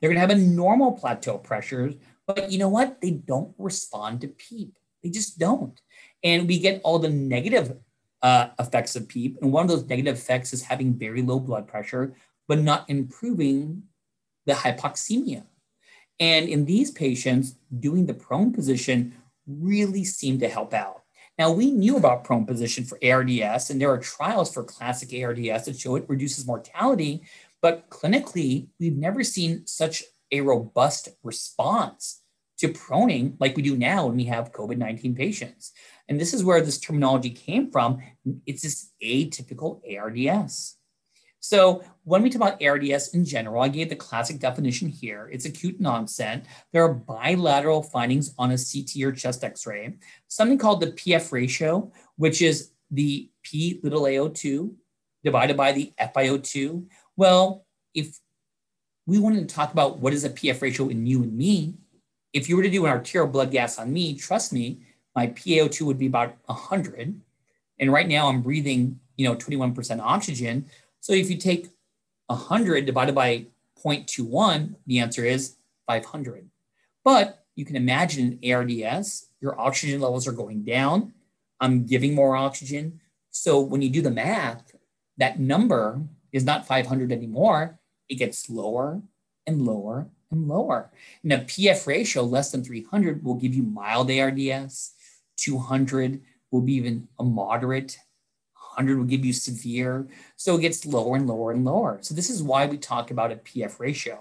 They're 0.00 0.10
going 0.10 0.16
to 0.16 0.20
have 0.20 0.30
a 0.30 0.34
normal 0.40 0.92
plateau 0.92 1.38
pressure, 1.38 1.94
but 2.26 2.50
you 2.50 2.58
know 2.58 2.68
what? 2.68 3.00
They 3.00 3.10
don't 3.10 3.54
respond 3.58 4.20
to 4.20 4.28
PEEP. 4.28 4.74
They 5.02 5.10
just 5.10 5.38
don't. 5.38 5.80
And 6.22 6.48
we 6.48 6.58
get 6.58 6.80
all 6.84 6.98
the 6.98 7.10
negative 7.10 7.76
uh, 8.22 8.48
effects 8.58 8.96
of 8.96 9.08
PEEP. 9.08 9.38
And 9.42 9.52
one 9.52 9.64
of 9.64 9.70
those 9.70 9.86
negative 9.86 10.16
effects 10.16 10.52
is 10.52 10.62
having 10.62 10.94
very 10.94 11.22
low 11.22 11.38
blood 11.38 11.68
pressure, 11.68 12.14
but 12.48 12.58
not 12.58 12.88
improving 12.88 13.84
the 14.46 14.54
hypoxemia. 14.54 15.44
And 16.20 16.48
in 16.48 16.64
these 16.64 16.90
patients, 16.90 17.56
doing 17.80 18.06
the 18.06 18.14
prone 18.14 18.52
position 18.52 19.14
really 19.46 20.04
seemed 20.04 20.40
to 20.40 20.48
help 20.48 20.72
out. 20.72 21.02
Now, 21.38 21.50
we 21.50 21.70
knew 21.72 21.96
about 21.96 22.22
prone 22.22 22.46
position 22.46 22.84
for 22.84 22.98
ARDS, 23.02 23.70
and 23.70 23.80
there 23.80 23.90
are 23.90 23.98
trials 23.98 24.54
for 24.54 24.62
classic 24.62 25.10
ARDS 25.20 25.64
that 25.64 25.78
show 25.78 25.96
it 25.96 26.08
reduces 26.08 26.46
mortality, 26.46 27.22
but 27.64 27.88
clinically, 27.88 28.68
we've 28.78 28.98
never 28.98 29.24
seen 29.24 29.66
such 29.66 30.04
a 30.30 30.42
robust 30.42 31.08
response 31.22 32.20
to 32.58 32.68
proning 32.68 33.36
like 33.40 33.56
we 33.56 33.62
do 33.62 33.74
now 33.74 34.04
when 34.04 34.16
we 34.16 34.24
have 34.24 34.52
COVID 34.52 34.76
19 34.76 35.14
patients. 35.14 35.72
And 36.06 36.20
this 36.20 36.34
is 36.34 36.44
where 36.44 36.60
this 36.60 36.78
terminology 36.78 37.30
came 37.30 37.70
from. 37.72 38.02
It's 38.44 38.60
this 38.60 38.90
atypical 39.02 39.80
ARDS. 39.90 40.76
So 41.40 41.82
when 42.02 42.22
we 42.22 42.28
talk 42.28 42.42
about 42.42 42.62
ARDS 42.62 43.14
in 43.14 43.24
general, 43.24 43.62
I 43.62 43.68
gave 43.68 43.88
the 43.88 43.96
classic 43.96 44.40
definition 44.40 44.90
here. 44.90 45.30
It's 45.32 45.46
acute 45.46 45.82
onset. 45.86 46.44
There 46.70 46.84
are 46.84 46.92
bilateral 46.92 47.82
findings 47.82 48.34
on 48.36 48.50
a 48.50 48.58
CT 48.58 49.02
or 49.04 49.12
chest 49.12 49.42
X-ray, 49.42 49.96
something 50.28 50.58
called 50.58 50.82
the 50.82 50.92
PF 50.92 51.32
ratio, 51.32 51.90
which 52.16 52.42
is 52.42 52.72
the 52.90 53.30
P 53.42 53.80
little 53.82 54.02
AO2 54.02 54.70
divided 55.24 55.56
by 55.56 55.72
the 55.72 55.92
FiO2, 55.98 56.84
well, 57.16 57.64
if 57.94 58.18
we 59.06 59.18
wanted 59.18 59.48
to 59.48 59.54
talk 59.54 59.72
about 59.72 59.98
what 59.98 60.12
is 60.12 60.24
a 60.24 60.30
PF 60.30 60.62
ratio 60.62 60.88
in 60.88 61.06
you 61.06 61.22
and 61.22 61.36
me, 61.36 61.74
if 62.32 62.48
you 62.48 62.56
were 62.56 62.62
to 62.62 62.70
do 62.70 62.84
an 62.84 62.90
arterial 62.90 63.30
blood 63.30 63.50
gas 63.50 63.78
on 63.78 63.92
me, 63.92 64.16
trust 64.16 64.52
me, 64.52 64.80
my 65.14 65.28
PaO2 65.28 65.82
would 65.82 65.98
be 65.98 66.06
about 66.06 66.36
100. 66.46 67.20
And 67.78 67.92
right 67.92 68.08
now 68.08 68.28
I'm 68.28 68.42
breathing, 68.42 68.98
you 69.16 69.28
know, 69.28 69.36
21% 69.36 70.00
oxygen. 70.00 70.66
So 71.00 71.12
if 71.12 71.30
you 71.30 71.36
take 71.36 71.68
100 72.26 72.86
divided 72.86 73.14
by 73.14 73.46
0.21, 73.84 74.74
the 74.86 74.98
answer 74.98 75.24
is 75.24 75.56
500. 75.86 76.48
But 77.04 77.44
you 77.54 77.64
can 77.64 77.76
imagine 77.76 78.38
in 78.42 78.52
ARDS, 78.52 79.28
your 79.40 79.60
oxygen 79.60 80.00
levels 80.00 80.26
are 80.26 80.32
going 80.32 80.64
down. 80.64 81.12
I'm 81.60 81.84
giving 81.84 82.14
more 82.14 82.34
oxygen. 82.34 83.00
So 83.30 83.60
when 83.60 83.82
you 83.82 83.90
do 83.90 84.02
the 84.02 84.10
math, 84.10 84.74
that 85.18 85.38
number 85.38 86.00
is 86.34 86.44
not 86.44 86.66
500 86.66 87.12
anymore. 87.12 87.78
It 88.08 88.16
gets 88.16 88.50
lower 88.50 89.00
and 89.46 89.62
lower 89.62 90.08
and 90.30 90.48
lower. 90.48 90.90
And 91.22 91.32
a 91.32 91.38
PF 91.38 91.86
ratio 91.86 92.24
less 92.24 92.50
than 92.50 92.64
300 92.64 93.24
will 93.24 93.36
give 93.36 93.54
you 93.54 93.62
mild 93.62 94.10
ARDS. 94.10 94.92
200 95.36 96.20
will 96.50 96.60
be 96.60 96.74
even 96.74 97.08
a 97.18 97.24
moderate. 97.24 97.98
100 98.76 98.98
will 98.98 99.04
give 99.04 99.24
you 99.24 99.32
severe. 99.32 100.08
So 100.36 100.56
it 100.56 100.62
gets 100.62 100.84
lower 100.84 101.16
and 101.16 101.28
lower 101.28 101.52
and 101.52 101.64
lower. 101.64 101.98
So 102.02 102.14
this 102.14 102.28
is 102.28 102.42
why 102.42 102.66
we 102.66 102.78
talk 102.78 103.12
about 103.12 103.32
a 103.32 103.36
PF 103.36 103.78
ratio. 103.78 104.14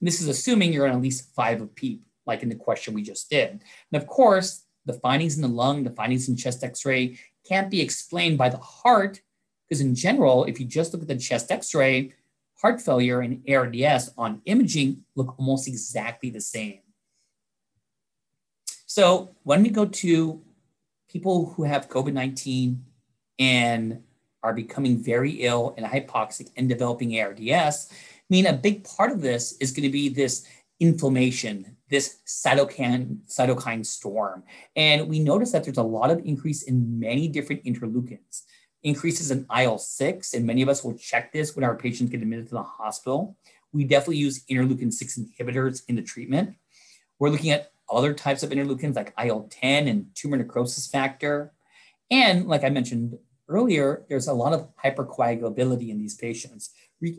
And 0.00 0.06
this 0.06 0.20
is 0.20 0.26
assuming 0.26 0.72
you're 0.72 0.88
on 0.88 0.96
at 0.96 1.00
least 1.00 1.32
five 1.32 1.62
of 1.62 1.74
PEEP, 1.76 2.02
like 2.26 2.42
in 2.42 2.48
the 2.48 2.56
question 2.56 2.92
we 2.92 3.02
just 3.02 3.30
did. 3.30 3.62
And 3.92 4.02
of 4.02 4.08
course, 4.08 4.64
the 4.84 4.94
findings 4.94 5.36
in 5.36 5.42
the 5.42 5.48
lung, 5.48 5.84
the 5.84 5.90
findings 5.90 6.28
in 6.28 6.36
chest 6.36 6.64
x-ray 6.64 7.18
can't 7.46 7.70
be 7.70 7.80
explained 7.80 8.36
by 8.36 8.48
the 8.48 8.56
heart 8.56 9.20
because 9.72 9.80
in 9.80 9.94
general, 9.94 10.44
if 10.44 10.60
you 10.60 10.66
just 10.66 10.92
look 10.92 11.00
at 11.00 11.08
the 11.08 11.16
chest 11.16 11.50
x-ray, 11.50 12.12
heart 12.60 12.78
failure 12.78 13.22
and 13.22 13.42
ARDS 13.48 14.10
on 14.18 14.42
imaging 14.44 15.02
look 15.16 15.34
almost 15.38 15.66
exactly 15.66 16.28
the 16.28 16.42
same. 16.42 16.80
So 18.84 19.34
when 19.44 19.62
we 19.62 19.70
go 19.70 19.86
to 19.86 20.42
people 21.08 21.54
who 21.54 21.62
have 21.62 21.88
COVID-19 21.88 22.80
and 23.38 24.02
are 24.42 24.52
becoming 24.52 25.02
very 25.02 25.40
ill 25.40 25.72
and 25.78 25.86
hypoxic 25.86 26.50
and 26.58 26.68
developing 26.68 27.18
ARDS, 27.18 27.88
I 27.90 27.94
mean, 28.28 28.44
a 28.44 28.52
big 28.52 28.84
part 28.84 29.10
of 29.10 29.22
this 29.22 29.52
is 29.52 29.72
going 29.72 29.84
to 29.84 29.90
be 29.90 30.10
this 30.10 30.46
inflammation, 30.80 31.78
this 31.88 32.18
cytokine, 32.26 33.20
cytokine 33.26 33.86
storm. 33.86 34.42
And 34.76 35.08
we 35.08 35.18
notice 35.18 35.52
that 35.52 35.64
there's 35.64 35.78
a 35.78 35.82
lot 35.82 36.10
of 36.10 36.20
increase 36.26 36.64
in 36.64 37.00
many 37.00 37.26
different 37.26 37.64
interleukins 37.64 38.42
increases 38.82 39.30
in 39.30 39.46
IL 39.56 39.78
6, 39.78 40.34
and 40.34 40.46
many 40.46 40.62
of 40.62 40.68
us 40.68 40.82
will 40.82 40.94
check 40.94 41.32
this 41.32 41.54
when 41.54 41.64
our 41.64 41.76
patients 41.76 42.10
get 42.10 42.22
admitted 42.22 42.48
to 42.48 42.54
the 42.54 42.62
hospital. 42.62 43.36
We 43.72 43.84
definitely 43.84 44.18
use 44.18 44.44
interleukin 44.50 44.92
6 44.92 45.18
inhibitors 45.18 45.82
in 45.88 45.96
the 45.96 46.02
treatment. 46.02 46.56
We're 47.18 47.30
looking 47.30 47.50
at 47.50 47.72
other 47.90 48.14
types 48.14 48.42
of 48.42 48.50
interleukins 48.50 48.96
like 48.96 49.14
IL 49.22 49.48
10 49.50 49.88
and 49.88 50.06
tumor 50.14 50.36
necrosis 50.36 50.86
factor. 50.86 51.52
And 52.10 52.46
like 52.48 52.64
I 52.64 52.70
mentioned 52.70 53.18
earlier, 53.48 54.04
there's 54.08 54.28
a 54.28 54.32
lot 54.32 54.52
of 54.52 54.68
hypercoagulability 54.82 55.90
in 55.90 55.98
these 55.98 56.14
patients, 56.14 56.70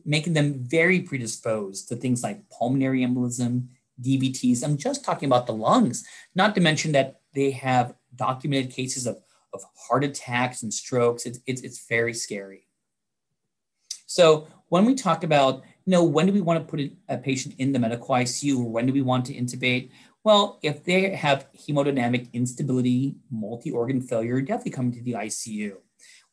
making 0.06 0.34
them 0.34 0.64
very 0.64 1.02
predisposed 1.02 1.88
to 1.90 1.96
things 1.96 2.24
like 2.24 2.50
pulmonary 2.50 3.02
embolism, 3.02 3.68
DVTs. 4.02 4.64
I'm 4.64 4.78
just 4.78 5.06
talking 5.06 5.28
about 5.28 5.48
the 5.48 5.54
lungs, 5.54 6.06
not 6.36 6.56
to 6.56 6.62
mention 6.62 6.92
that 6.94 7.22
they 7.34 7.52
have 7.52 7.94
documented 8.16 8.72
cases 8.72 9.08
of 9.08 9.18
of 9.54 9.64
heart 9.76 10.04
attacks 10.04 10.64
and 10.64 10.74
strokes. 10.74 11.26
It's, 11.26 11.40
it's, 11.46 11.62
it's 11.62 11.86
very 11.88 12.14
scary. 12.14 12.68
So 14.06 14.48
when 14.70 14.86
we 14.86 14.96
talk 14.96 15.24
about, 15.24 15.64
you 15.86 15.92
know, 15.92 16.04
when 16.04 16.26
do 16.26 16.34
we 16.34 16.42
want 16.42 16.60
to 16.60 16.70
put 16.70 16.92
a 17.10 17.18
patient 17.18 17.56
in 17.58 17.72
the 17.72 17.80
medical 17.80 18.10
ICU 18.10 18.60
or 18.60 18.70
when 18.70 18.86
do 18.86 18.94
we 18.94 19.02
want 19.02 19.26
to 19.26 19.34
intubate? 19.34 19.90
Well, 20.24 20.60
if 20.62 20.84
they 20.84 21.16
have 21.16 21.48
hemodynamic 21.54 22.32
instability, 22.32 23.16
multi-organ 23.30 24.02
failure, 24.02 24.42
definitely 24.42 24.72
come 24.72 24.92
to 24.92 25.02
the 25.02 25.14
ICU. 25.14 25.74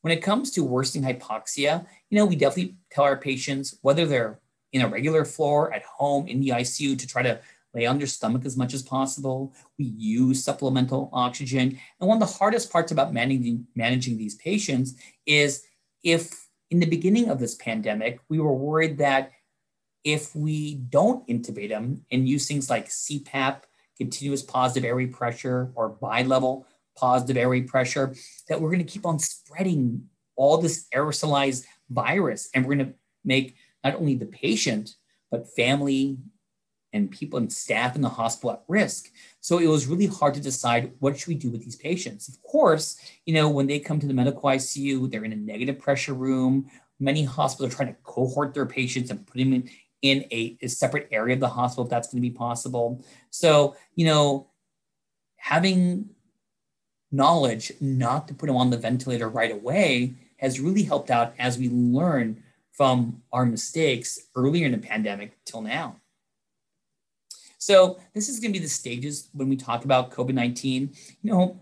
When 0.02 0.12
it 0.12 0.22
comes 0.22 0.50
to 0.52 0.64
worsening 0.64 1.04
hypoxia, 1.04 1.86
you 2.08 2.18
know, 2.18 2.26
we 2.26 2.36
definitely 2.36 2.76
tell 2.90 3.04
our 3.04 3.16
patients 3.16 3.78
whether 3.82 4.06
they're 4.06 4.40
in 4.72 4.82
a 4.82 4.88
regular 4.88 5.24
floor 5.24 5.72
at 5.72 5.82
home 5.82 6.28
in 6.28 6.40
the 6.40 6.50
ICU 6.50 6.98
to 6.98 7.06
try 7.06 7.22
to 7.22 7.40
lay 7.74 7.86
on 7.86 7.98
their 7.98 8.06
stomach 8.06 8.44
as 8.44 8.56
much 8.56 8.74
as 8.74 8.82
possible. 8.82 9.54
We 9.78 9.84
use 9.84 10.42
supplemental 10.42 11.10
oxygen. 11.12 11.78
And 12.00 12.08
one 12.08 12.20
of 12.20 12.28
the 12.28 12.38
hardest 12.38 12.72
parts 12.72 12.92
about 12.92 13.12
managing, 13.12 13.66
managing 13.74 14.18
these 14.18 14.34
patients 14.36 14.94
is 15.26 15.64
if 16.02 16.48
in 16.70 16.80
the 16.80 16.86
beginning 16.86 17.28
of 17.28 17.38
this 17.38 17.54
pandemic, 17.56 18.20
we 18.28 18.38
were 18.38 18.54
worried 18.54 18.98
that 18.98 19.32
if 20.04 20.34
we 20.34 20.76
don't 20.76 21.26
intubate 21.28 21.68
them 21.68 22.04
and 22.10 22.28
use 22.28 22.48
things 22.48 22.70
like 22.70 22.88
CPAP, 22.88 23.62
continuous 23.96 24.42
positive 24.42 24.84
airway 24.84 25.06
pressure, 25.06 25.70
or 25.74 25.90
bi-level 25.90 26.66
positive 26.96 27.36
airway 27.36 27.60
pressure, 27.60 28.14
that 28.48 28.60
we're 28.60 28.70
going 28.70 28.84
to 28.84 28.92
keep 28.92 29.04
on 29.04 29.18
spreading 29.18 30.02
all 30.36 30.58
this 30.58 30.86
aerosolized 30.94 31.66
virus. 31.90 32.48
And 32.54 32.64
we're 32.64 32.76
going 32.76 32.88
to 32.88 32.94
make 33.24 33.56
not 33.84 33.94
only 33.94 34.14
the 34.14 34.26
patient, 34.26 34.94
but 35.30 35.54
family, 35.54 36.16
and 36.92 37.10
people 37.10 37.38
and 37.38 37.52
staff 37.52 37.94
in 37.94 38.02
the 38.02 38.08
hospital 38.08 38.52
at 38.52 38.64
risk. 38.68 39.10
So 39.40 39.58
it 39.58 39.66
was 39.66 39.86
really 39.86 40.06
hard 40.06 40.34
to 40.34 40.40
decide 40.40 40.92
what 40.98 41.18
should 41.18 41.28
we 41.28 41.34
do 41.34 41.50
with 41.50 41.64
these 41.64 41.76
patients. 41.76 42.28
Of 42.28 42.42
course, 42.42 43.00
you 43.26 43.34
know, 43.34 43.48
when 43.48 43.66
they 43.66 43.78
come 43.78 44.00
to 44.00 44.06
the 44.06 44.14
medical 44.14 44.42
ICU, 44.42 45.10
they're 45.10 45.24
in 45.24 45.32
a 45.32 45.36
negative 45.36 45.78
pressure 45.78 46.14
room. 46.14 46.70
Many 46.98 47.24
hospitals 47.24 47.72
are 47.72 47.76
trying 47.76 47.94
to 47.94 48.00
cohort 48.02 48.54
their 48.54 48.66
patients 48.66 49.10
and 49.10 49.26
put 49.26 49.38
them 49.38 49.52
in, 49.52 49.70
in 50.02 50.24
a, 50.32 50.58
a 50.62 50.68
separate 50.68 51.08
area 51.10 51.34
of 51.34 51.40
the 51.40 51.48
hospital 51.48 51.84
if 51.84 51.90
that's 51.90 52.08
going 52.08 52.22
to 52.22 52.28
be 52.28 52.34
possible. 52.34 53.04
So, 53.30 53.76
you 53.94 54.06
know, 54.06 54.48
having 55.36 56.10
knowledge 57.12 57.72
not 57.80 58.28
to 58.28 58.34
put 58.34 58.46
them 58.46 58.56
on 58.56 58.70
the 58.70 58.76
ventilator 58.76 59.28
right 59.28 59.50
away 59.50 60.14
has 60.36 60.60
really 60.60 60.82
helped 60.82 61.10
out 61.10 61.34
as 61.38 61.58
we 61.58 61.68
learn 61.68 62.42
from 62.72 63.22
our 63.32 63.44
mistakes 63.44 64.18
earlier 64.34 64.66
in 64.66 64.72
the 64.72 64.78
pandemic 64.78 65.36
till 65.44 65.60
now. 65.60 65.96
So 67.60 67.98
this 68.14 68.30
is 68.30 68.40
going 68.40 68.54
to 68.54 68.58
be 68.58 68.64
the 68.64 68.70
stages 68.70 69.28
when 69.34 69.50
we 69.50 69.56
talk 69.56 69.84
about 69.84 70.10
COVID-19. 70.10 70.96
You 71.22 71.30
know, 71.30 71.60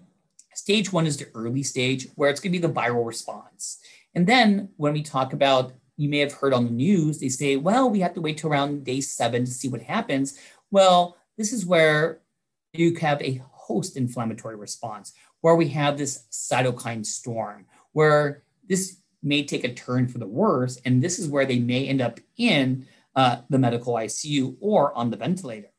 stage 0.54 0.92
one 0.92 1.08
is 1.08 1.16
the 1.16 1.26
early 1.34 1.64
stage 1.64 2.06
where 2.14 2.30
it's 2.30 2.38
going 2.38 2.52
to 2.52 2.58
be 2.58 2.66
the 2.66 2.72
viral 2.72 3.04
response. 3.04 3.80
And 4.14 4.24
then 4.24 4.68
when 4.76 4.92
we 4.92 5.02
talk 5.02 5.32
about, 5.32 5.72
you 5.96 6.08
may 6.08 6.18
have 6.18 6.32
heard 6.32 6.54
on 6.54 6.64
the 6.64 6.70
news, 6.70 7.18
they 7.18 7.28
say, 7.28 7.56
well, 7.56 7.90
we 7.90 7.98
have 7.98 8.14
to 8.14 8.20
wait 8.20 8.38
till 8.38 8.48
around 8.48 8.84
day 8.84 9.00
seven 9.00 9.44
to 9.44 9.50
see 9.50 9.68
what 9.68 9.82
happens. 9.82 10.38
Well, 10.70 11.16
this 11.36 11.52
is 11.52 11.66
where 11.66 12.20
you 12.72 12.94
have 12.96 13.20
a 13.20 13.42
host 13.50 13.96
inflammatory 13.96 14.54
response, 14.54 15.12
where 15.40 15.56
we 15.56 15.68
have 15.70 15.98
this 15.98 16.26
cytokine 16.30 17.04
storm, 17.04 17.66
where 17.90 18.44
this 18.68 18.98
may 19.20 19.42
take 19.42 19.64
a 19.64 19.74
turn 19.74 20.06
for 20.06 20.18
the 20.18 20.28
worse. 20.28 20.80
And 20.84 21.02
this 21.02 21.18
is 21.18 21.26
where 21.26 21.44
they 21.44 21.58
may 21.58 21.88
end 21.88 22.00
up 22.00 22.20
in 22.36 22.86
uh, 23.16 23.38
the 23.50 23.58
medical 23.58 23.94
ICU 23.94 24.56
or 24.60 24.96
on 24.96 25.10
the 25.10 25.16
ventilator. 25.16 25.70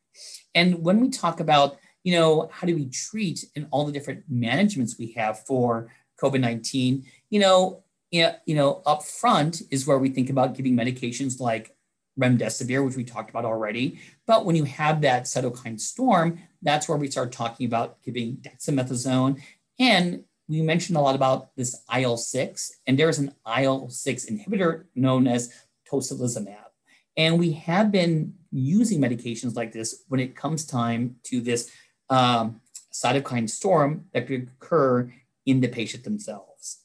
And 0.55 0.83
when 0.83 0.99
we 0.99 1.09
talk 1.09 1.39
about, 1.39 1.77
you 2.03 2.13
know, 2.13 2.49
how 2.51 2.65
do 2.65 2.75
we 2.75 2.89
treat 2.89 3.45
and 3.55 3.67
all 3.71 3.85
the 3.85 3.91
different 3.91 4.23
managements 4.29 4.97
we 4.97 5.11
have 5.13 5.45
for 5.45 5.91
COVID-19, 6.21 7.03
you 7.29 7.39
know, 7.39 7.83
you 8.11 8.33
know, 8.47 8.81
up 8.85 9.03
front 9.03 9.61
is 9.69 9.85
where 9.85 9.99
we 9.99 10.09
think 10.09 10.29
about 10.29 10.55
giving 10.55 10.75
medications 10.75 11.39
like 11.39 11.75
remdesivir, 12.19 12.83
which 12.83 12.95
we 12.95 13.03
talked 13.03 13.29
about 13.29 13.45
already. 13.45 13.99
But 14.25 14.45
when 14.45 14.55
you 14.55 14.63
have 14.63 15.01
that 15.01 15.23
cytokine 15.23 15.79
storm, 15.79 16.39
that's 16.61 16.89
where 16.89 16.97
we 16.97 17.09
start 17.11 17.31
talking 17.31 17.67
about 17.67 18.01
giving 18.01 18.37
dexamethasone. 18.37 19.41
And 19.79 20.23
we 20.47 20.63
mentioned 20.63 20.97
a 20.97 21.01
lot 21.01 21.15
about 21.15 21.55
this 21.55 21.83
IL-6, 21.95 22.71
and 22.87 22.97
there's 22.97 23.19
an 23.19 23.35
IL-6 23.45 24.31
inhibitor 24.31 24.85
known 24.95 25.27
as 25.27 25.53
tocilizumab. 25.89 26.68
And 27.19 27.37
we 27.37 27.51
have 27.51 27.91
been 27.91 28.33
using 28.49 29.01
medications 29.01 29.57
like 29.57 29.73
this 29.73 30.05
when 30.07 30.21
it 30.21 30.37
comes 30.37 30.65
time 30.65 31.17
to 31.23 31.41
this 31.41 31.69
um, 32.09 32.61
cytokine 32.93 33.49
storm 33.49 34.05
that 34.13 34.25
could 34.25 34.49
occur 34.55 35.11
in 35.45 35.59
the 35.59 35.67
patient 35.67 36.05
themselves. 36.05 36.79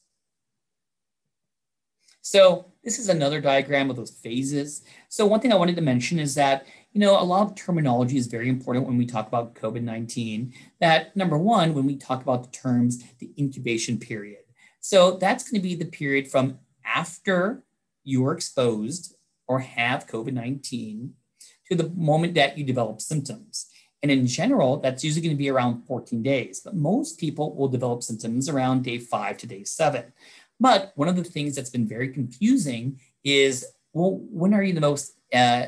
So 2.21 2.67
this 2.83 2.99
is 2.99 3.09
another 3.09 3.41
diagram 3.41 3.91
of 3.91 3.97
those 3.97 4.11
phases. 4.11 4.83
So 5.09 5.25
one 5.25 5.39
thing 5.39 5.53
I 5.53 5.57
wanted 5.57 5.77
to 5.77 5.83
mention 5.83 6.19
is 6.19 6.35
that, 6.35 6.67
you 6.93 7.01
know, 7.01 7.17
a 7.17 7.23
lot 7.23 7.47
of 7.47 7.55
terminology 7.55 8.17
is 8.17 8.27
very 8.27 8.49
important 8.49 8.89
when 8.89 8.99
we 8.99 9.07
talk 9.07 9.29
about 9.29 9.55
COVID-19. 9.55 10.53
That 10.81 11.15
number 11.17 11.39
one, 11.39 11.75
when 11.75 11.87
we 11.87 11.95
talk 11.95 12.23
about 12.23 12.43
the 12.43 12.51
terms, 12.51 13.05
the 13.21 13.31
incubation 13.39 13.99
period. 13.99 14.43
So 14.81 15.13
that's 15.13 15.49
to 15.53 15.61
be 15.61 15.77
the 15.77 15.85
period 15.85 16.27
from 16.27 16.59
after 16.85 17.63
you 18.03 18.27
are 18.27 18.33
exposed 18.33 19.14
or 19.47 19.61
have 19.61 20.07
COVID 20.07 20.33
19 20.33 21.15
to 21.69 21.75
the 21.75 21.91
moment 21.91 22.35
that 22.35 22.59
you 22.59 22.65
develop 22.65 23.01
symptoms. 23.01 23.67
And 24.03 24.11
in 24.11 24.27
general, 24.27 24.81
that's 24.81 25.03
usually 25.03 25.23
going 25.23 25.35
to 25.35 25.39
be 25.39 25.49
around 25.49 25.87
14 25.87 26.23
days, 26.23 26.61
but 26.61 26.77
most 26.77 27.19
people 27.19 27.55
will 27.57 27.69
develop 27.69 28.03
symptoms 28.03 28.51
around 28.51 28.85
day 28.85 28.99
five 28.99 29.39
to 29.39 29.47
day 29.47 29.65
seven. 29.65 30.13
But 30.61 30.93
one 30.95 31.09
of 31.09 31.17
the 31.17 31.25
things 31.25 31.57
that's 31.57 31.71
been 31.71 31.89
very 31.89 32.09
confusing 32.09 33.01
is 33.25 33.65
well, 33.95 34.21
when 34.31 34.53
are 34.53 34.63
you 34.63 34.75
the 34.75 34.81
most 34.81 35.13
uh, 35.33 35.67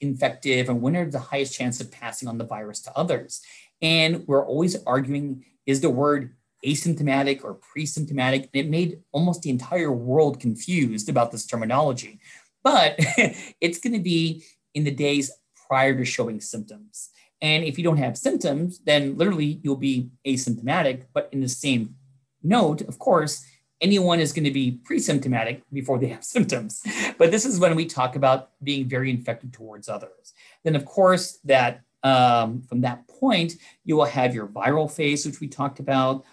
infective 0.00 0.68
and 0.68 0.80
when 0.80 0.96
are 0.96 1.08
the 1.08 1.18
highest 1.18 1.56
chance 1.56 1.80
of 1.80 1.92
passing 1.92 2.26
on 2.26 2.38
the 2.38 2.44
virus 2.44 2.80
to 2.80 2.96
others? 2.96 3.42
And 3.82 4.26
we're 4.26 4.44
always 4.44 4.82
arguing 4.84 5.44
is 5.66 5.80
the 5.80 5.90
word 5.90 6.34
asymptomatic 6.64 7.44
or 7.44 7.54
pre-symptomatic? 7.54 8.42
And 8.42 8.66
it 8.66 8.70
made 8.70 9.00
almost 9.12 9.42
the 9.42 9.50
entire 9.50 9.92
world 9.92 10.40
confused 10.40 11.08
about 11.08 11.32
this 11.32 11.46
terminology 11.46 12.20
but 12.66 12.96
it's 13.60 13.78
going 13.78 13.92
to 13.92 14.00
be 14.00 14.42
in 14.74 14.82
the 14.82 14.90
days 14.90 15.30
prior 15.68 15.96
to 15.96 16.04
showing 16.04 16.40
symptoms. 16.40 17.10
And 17.40 17.62
if 17.62 17.78
you 17.78 17.84
don't 17.84 17.98
have 17.98 18.18
symptoms, 18.18 18.80
then 18.84 19.16
literally 19.16 19.60
you'll 19.62 19.76
be 19.76 20.10
asymptomatic. 20.26 21.04
But 21.14 21.28
in 21.30 21.40
the 21.40 21.48
same 21.48 21.94
note, 22.42 22.80
of 22.80 22.98
course, 22.98 23.46
anyone 23.80 24.18
is 24.18 24.32
going 24.32 24.46
to 24.46 24.50
be 24.50 24.80
pre-symptomatic 24.84 25.62
before 25.72 26.00
they 26.00 26.08
have 26.08 26.24
symptoms. 26.36 26.82
But 27.18 27.30
this 27.30 27.46
is 27.46 27.60
when 27.60 27.76
we 27.76 27.86
talk 27.86 28.16
about 28.16 28.50
being 28.64 28.88
very 28.88 29.10
infected 29.10 29.52
towards 29.52 29.88
others. 29.88 30.34
Then, 30.64 30.74
of 30.74 30.84
course, 30.84 31.38
that 31.44 31.82
um, 32.02 32.62
from 32.62 32.80
that 32.80 33.06
point, 33.06 33.54
you 33.84 33.94
will 33.94 34.06
have 34.06 34.34
your 34.34 34.48
viral 34.48 34.90
phase, 34.90 35.24
which 35.24 35.38
we 35.38 35.46
talked 35.46 35.78
about. 35.78 36.24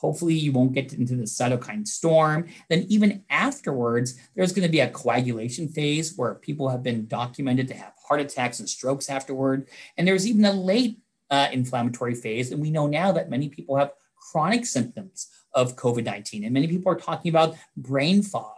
Hopefully, 0.00 0.34
you 0.34 0.52
won't 0.52 0.74
get 0.74 0.92
into 0.92 1.16
the 1.16 1.24
cytokine 1.24 1.86
storm. 1.86 2.46
Then, 2.68 2.84
even 2.88 3.24
afterwards, 3.30 4.18
there's 4.34 4.52
going 4.52 4.66
to 4.66 4.72
be 4.72 4.80
a 4.80 4.90
coagulation 4.90 5.68
phase 5.68 6.16
where 6.16 6.34
people 6.34 6.68
have 6.68 6.82
been 6.82 7.06
documented 7.06 7.68
to 7.68 7.74
have 7.74 7.94
heart 8.06 8.20
attacks 8.20 8.60
and 8.60 8.68
strokes 8.68 9.08
afterward. 9.08 9.68
And 9.96 10.06
there's 10.06 10.26
even 10.26 10.44
a 10.44 10.52
late 10.52 10.98
uh, 11.30 11.48
inflammatory 11.50 12.14
phase. 12.14 12.52
And 12.52 12.60
we 12.60 12.70
know 12.70 12.86
now 12.86 13.12
that 13.12 13.30
many 13.30 13.48
people 13.48 13.76
have 13.76 13.92
chronic 14.30 14.66
symptoms 14.66 15.28
of 15.54 15.76
COVID 15.76 16.04
19. 16.04 16.44
And 16.44 16.52
many 16.52 16.68
people 16.68 16.92
are 16.92 16.96
talking 16.96 17.30
about 17.30 17.56
brain 17.76 18.22
fog 18.22 18.52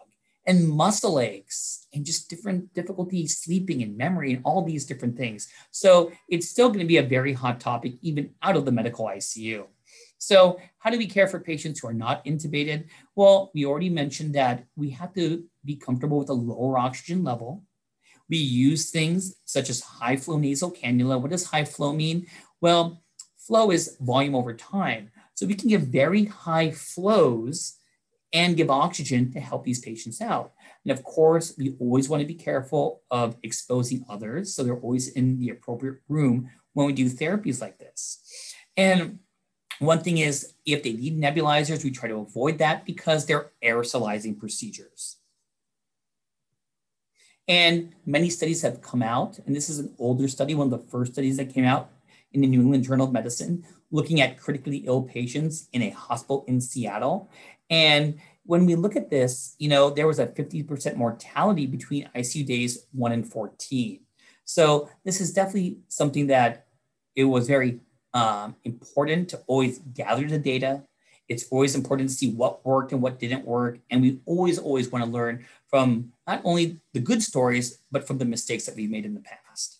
and 0.46 0.68
muscle 0.68 1.20
aches 1.20 1.87
and 1.92 2.05
just 2.05 2.29
different 2.29 2.72
difficulties 2.74 3.38
sleeping 3.38 3.83
and 3.83 3.96
memory 3.96 4.33
and 4.33 4.42
all 4.44 4.62
these 4.62 4.87
different 4.87 5.16
things. 5.16 5.48
So 5.70 6.11
it's 6.29 6.48
still 6.48 6.68
going 6.68 6.81
to 6.81 6.87
be 6.87 6.96
a 6.96 7.03
very 7.03 7.33
hot 7.33 7.61
topic, 7.61 7.94
even 8.03 8.35
out 8.42 8.57
of 8.57 8.64
the 8.64 8.72
medical 8.72 9.07
ICU. 9.07 9.66
So, 10.18 10.61
how 10.78 10.90
do 10.90 10.98
we 10.98 11.07
care 11.07 11.28
for 11.28 11.38
patients 11.40 11.81
who 11.81 11.88
are 11.88 11.94
not 11.94 12.24
intubated? 12.24 12.87
Well, 13.14 13.50
we 13.54 13.64
already 13.64 13.88
mentioned 13.88 14.35
that 14.35 14.64
we 14.76 14.90
have 14.90 15.14
to 15.14 15.44
be 15.64 15.76
comfortable 15.76 16.18
with 16.18 16.28
a 16.28 16.35
lower 16.35 16.76
oxygen 16.78 17.24
level. 17.24 17.64
We 18.28 18.37
use 18.37 18.90
things 18.90 19.37
such 19.44 19.70
as 19.70 19.81
high 19.81 20.16
flow 20.16 20.38
nasal 20.38 20.72
cannula. 20.72 21.20
What 21.20 21.31
does 21.31 21.46
high 21.46 21.64
flow 21.64 21.92
mean? 21.92 22.26
Well, 22.61 23.02
flow 23.37 23.70
is 23.70 23.96
volume 24.00 24.35
over 24.35 24.52
time. 24.52 25.11
So 25.35 25.46
we 25.46 25.54
can 25.54 25.68
give 25.68 25.83
very 25.83 26.26
high 26.26 26.72
flows 26.72 27.76
and 28.33 28.57
give 28.57 28.70
oxygen 28.70 29.33
to 29.33 29.40
help 29.40 29.64
these 29.64 29.81
patients 29.81 30.20
out. 30.20 30.52
And 30.85 30.92
of 30.92 31.02
course, 31.04 31.54
we 31.57 31.76
always 31.78 32.09
want 32.09 32.20
to 32.20 32.26
be 32.26 32.35
careful 32.35 33.02
of 33.11 33.37
exposing 33.42 34.04
others. 34.09 34.54
So 34.54 34.62
they're 34.62 34.76
always 34.76 35.09
in 35.09 35.38
the 35.38 35.50
appropriate 35.50 35.98
room 36.09 36.50
when 36.74 36.87
we 36.87 36.92
do 36.92 37.07
therapies 37.09 37.61
like 37.61 37.78
this. 37.78 38.20
And 38.76 39.20
one 39.78 40.00
thing 40.00 40.18
is, 40.18 40.54
if 40.66 40.82
they 40.82 40.92
need 40.92 41.20
nebulizers, 41.20 41.84
we 41.84 41.90
try 41.90 42.08
to 42.08 42.16
avoid 42.16 42.58
that 42.58 42.84
because 42.84 43.26
they're 43.26 43.50
aerosolizing 43.62 44.38
procedures. 44.38 45.16
And 47.46 47.94
many 48.04 48.28
studies 48.28 48.60
have 48.62 48.82
come 48.82 49.02
out, 49.02 49.38
and 49.46 49.56
this 49.56 49.70
is 49.70 49.78
an 49.78 49.94
older 49.98 50.28
study, 50.28 50.54
one 50.54 50.72
of 50.72 50.78
the 50.82 50.86
first 50.90 51.12
studies 51.12 51.38
that 51.38 51.54
came 51.54 51.64
out 51.64 51.90
in 52.32 52.42
the 52.42 52.46
New 52.46 52.60
England 52.60 52.84
Journal 52.84 53.06
of 53.06 53.12
Medicine, 53.12 53.64
looking 53.90 54.20
at 54.20 54.38
critically 54.38 54.78
ill 54.78 55.02
patients 55.02 55.68
in 55.72 55.82
a 55.82 55.90
hospital 55.90 56.44
in 56.46 56.60
Seattle. 56.60 57.30
And 57.70 58.18
when 58.44 58.66
we 58.66 58.74
look 58.74 58.96
at 58.96 59.10
this, 59.10 59.54
you 59.58 59.68
know, 59.68 59.88
there 59.90 60.06
was 60.06 60.18
a 60.18 60.26
50% 60.26 60.96
mortality 60.96 61.66
between 61.66 62.10
ICU 62.14 62.46
days 62.46 62.86
1 62.92 63.12
and 63.12 63.26
14. 63.26 64.00
So 64.44 64.90
this 65.04 65.20
is 65.20 65.32
definitely 65.32 65.78
something 65.88 66.26
that 66.28 66.66
it 67.14 67.24
was 67.24 67.46
very 67.46 67.80
um, 68.14 68.57
important 68.64 69.29
to 69.31 69.42
always 69.47 69.79
gather 69.79 70.27
the 70.27 70.38
data. 70.38 70.83
It's 71.29 71.47
always 71.51 71.75
important 71.75 72.09
to 72.09 72.14
see 72.14 72.31
what 72.31 72.64
worked 72.64 72.92
and 72.92 73.03
what 73.03 73.18
didn't 73.18 73.44
work. 73.44 73.79
And 73.90 74.01
we 74.01 74.21
always, 74.25 74.59
always 74.59 74.90
want 74.90 75.05
to 75.05 75.11
learn 75.11 75.44
from 75.68 76.12
not 76.27 76.40
only 76.44 76.81
the 76.94 77.01
good 77.01 77.23
stories, 77.23 77.79
but 77.90 78.07
from 78.07 78.18
the 78.18 78.25
mistakes 78.25 78.64
that 78.66 78.77
we've 78.77 78.90
made 78.90 79.05
in 79.05 79.14
the 79.14 79.21
past. 79.21 79.79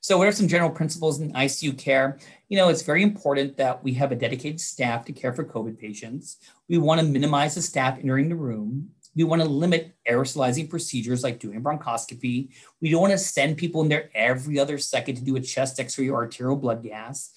So, 0.00 0.18
what 0.18 0.26
are 0.26 0.32
some 0.32 0.48
general 0.48 0.70
principles 0.70 1.20
in 1.20 1.32
ICU 1.32 1.78
care? 1.78 2.18
You 2.48 2.56
know, 2.56 2.68
it's 2.68 2.82
very 2.82 3.04
important 3.04 3.56
that 3.58 3.84
we 3.84 3.94
have 3.94 4.10
a 4.10 4.16
dedicated 4.16 4.60
staff 4.60 5.04
to 5.04 5.12
care 5.12 5.32
for 5.32 5.44
COVID 5.44 5.78
patients. 5.78 6.38
We 6.68 6.78
want 6.78 7.00
to 7.00 7.06
minimize 7.06 7.54
the 7.54 7.62
staff 7.62 7.98
entering 8.00 8.28
the 8.28 8.34
room. 8.34 8.90
We 9.14 9.24
want 9.24 9.42
to 9.42 9.48
limit 9.48 9.94
aerosolizing 10.08 10.70
procedures 10.70 11.22
like 11.22 11.38
doing 11.38 11.62
bronchoscopy. 11.62 12.48
We 12.80 12.90
don't 12.90 13.00
want 13.00 13.12
to 13.12 13.18
send 13.18 13.58
people 13.58 13.82
in 13.82 13.88
there 13.88 14.10
every 14.14 14.58
other 14.58 14.78
second 14.78 15.16
to 15.16 15.24
do 15.24 15.36
a 15.36 15.40
chest 15.40 15.78
x 15.78 15.98
ray 15.98 16.08
or 16.08 16.22
arterial 16.22 16.56
blood 16.56 16.82
gas. 16.82 17.32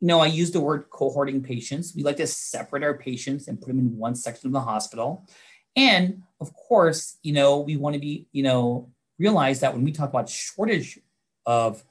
You 0.00 0.08
know, 0.08 0.20
I 0.20 0.26
use 0.26 0.50
the 0.50 0.60
word 0.60 0.90
cohorting 0.90 1.42
patients. 1.42 1.94
We 1.96 2.02
like 2.02 2.16
to 2.16 2.26
separate 2.26 2.82
our 2.82 2.98
patients 2.98 3.48
and 3.48 3.58
put 3.60 3.68
them 3.68 3.78
in 3.78 3.96
one 3.96 4.14
section 4.14 4.48
of 4.48 4.52
the 4.52 4.60
hospital. 4.60 5.26
And 5.76 6.22
of 6.40 6.54
course, 6.54 7.18
you 7.22 7.32
know, 7.32 7.60
we 7.60 7.76
want 7.76 7.94
to 7.94 8.00
be, 8.00 8.28
you 8.32 8.42
know, 8.42 8.90
realize 9.18 9.60
that 9.60 9.72
when 9.72 9.84
we 9.84 9.92
talk 9.92 10.10
about 10.10 10.28
shortage 10.28 10.98
of 11.46 11.84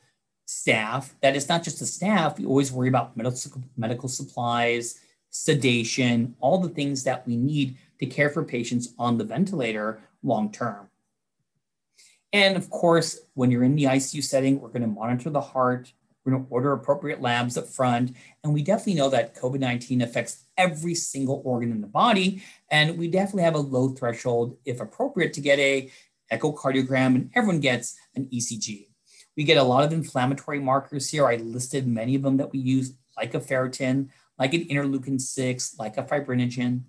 staff 0.45 1.15
that 1.21 1.35
it's 1.35 1.47
not 1.47 1.63
just 1.63 1.79
the 1.79 1.85
staff 1.85 2.37
we 2.37 2.45
always 2.45 2.71
worry 2.71 2.89
about 2.89 3.15
medical, 3.15 3.39
medical 3.77 4.09
supplies 4.09 4.99
sedation 5.29 6.35
all 6.41 6.59
the 6.59 6.69
things 6.69 7.03
that 7.03 7.25
we 7.25 7.35
need 7.35 7.77
to 8.03 8.15
care 8.15 8.29
for 8.29 8.43
patients 8.43 8.93
on 8.97 9.17
the 9.17 9.23
ventilator 9.23 10.01
long 10.23 10.51
term 10.51 10.89
and 12.31 12.55
of 12.55 12.69
course 12.69 13.19
when 13.33 13.51
you're 13.51 13.63
in 13.63 13.75
the 13.75 13.83
icu 13.83 14.23
setting 14.23 14.59
we're 14.59 14.69
going 14.69 14.81
to 14.81 14.87
monitor 14.87 15.29
the 15.29 15.41
heart 15.41 15.91
we're 16.23 16.31
going 16.31 16.45
to 16.45 16.49
order 16.51 16.71
appropriate 16.71 17.21
labs 17.21 17.57
up 17.57 17.67
front 17.67 18.15
and 18.43 18.53
we 18.53 18.61
definitely 18.61 18.93
know 18.93 19.09
that 19.09 19.35
covid-19 19.35 20.03
affects 20.03 20.45
every 20.57 20.95
single 20.95 21.41
organ 21.43 21.71
in 21.71 21.81
the 21.81 21.87
body 21.87 22.41
and 22.71 22.97
we 22.97 23.07
definitely 23.07 23.43
have 23.43 23.55
a 23.55 23.59
low 23.59 23.89
threshold 23.89 24.57
if 24.65 24.79
appropriate 24.79 25.33
to 25.33 25.41
get 25.41 25.59
a 25.59 25.91
echocardiogram 26.31 27.15
and 27.15 27.29
everyone 27.35 27.59
gets 27.59 27.97
an 28.15 28.25
ecg 28.33 28.87
we 29.35 29.43
get 29.43 29.57
a 29.57 29.63
lot 29.63 29.83
of 29.83 29.93
inflammatory 29.93 30.59
markers 30.59 31.09
here. 31.09 31.27
I 31.27 31.37
listed 31.37 31.87
many 31.87 32.15
of 32.15 32.21
them 32.21 32.37
that 32.37 32.51
we 32.51 32.59
use, 32.59 32.93
like 33.17 33.33
a 33.33 33.39
ferritin, 33.39 34.09
like 34.37 34.53
an 34.53 34.65
interleukin 34.65 35.19
6, 35.19 35.75
like 35.79 35.97
a 35.97 36.03
fibrinogen. 36.03 36.83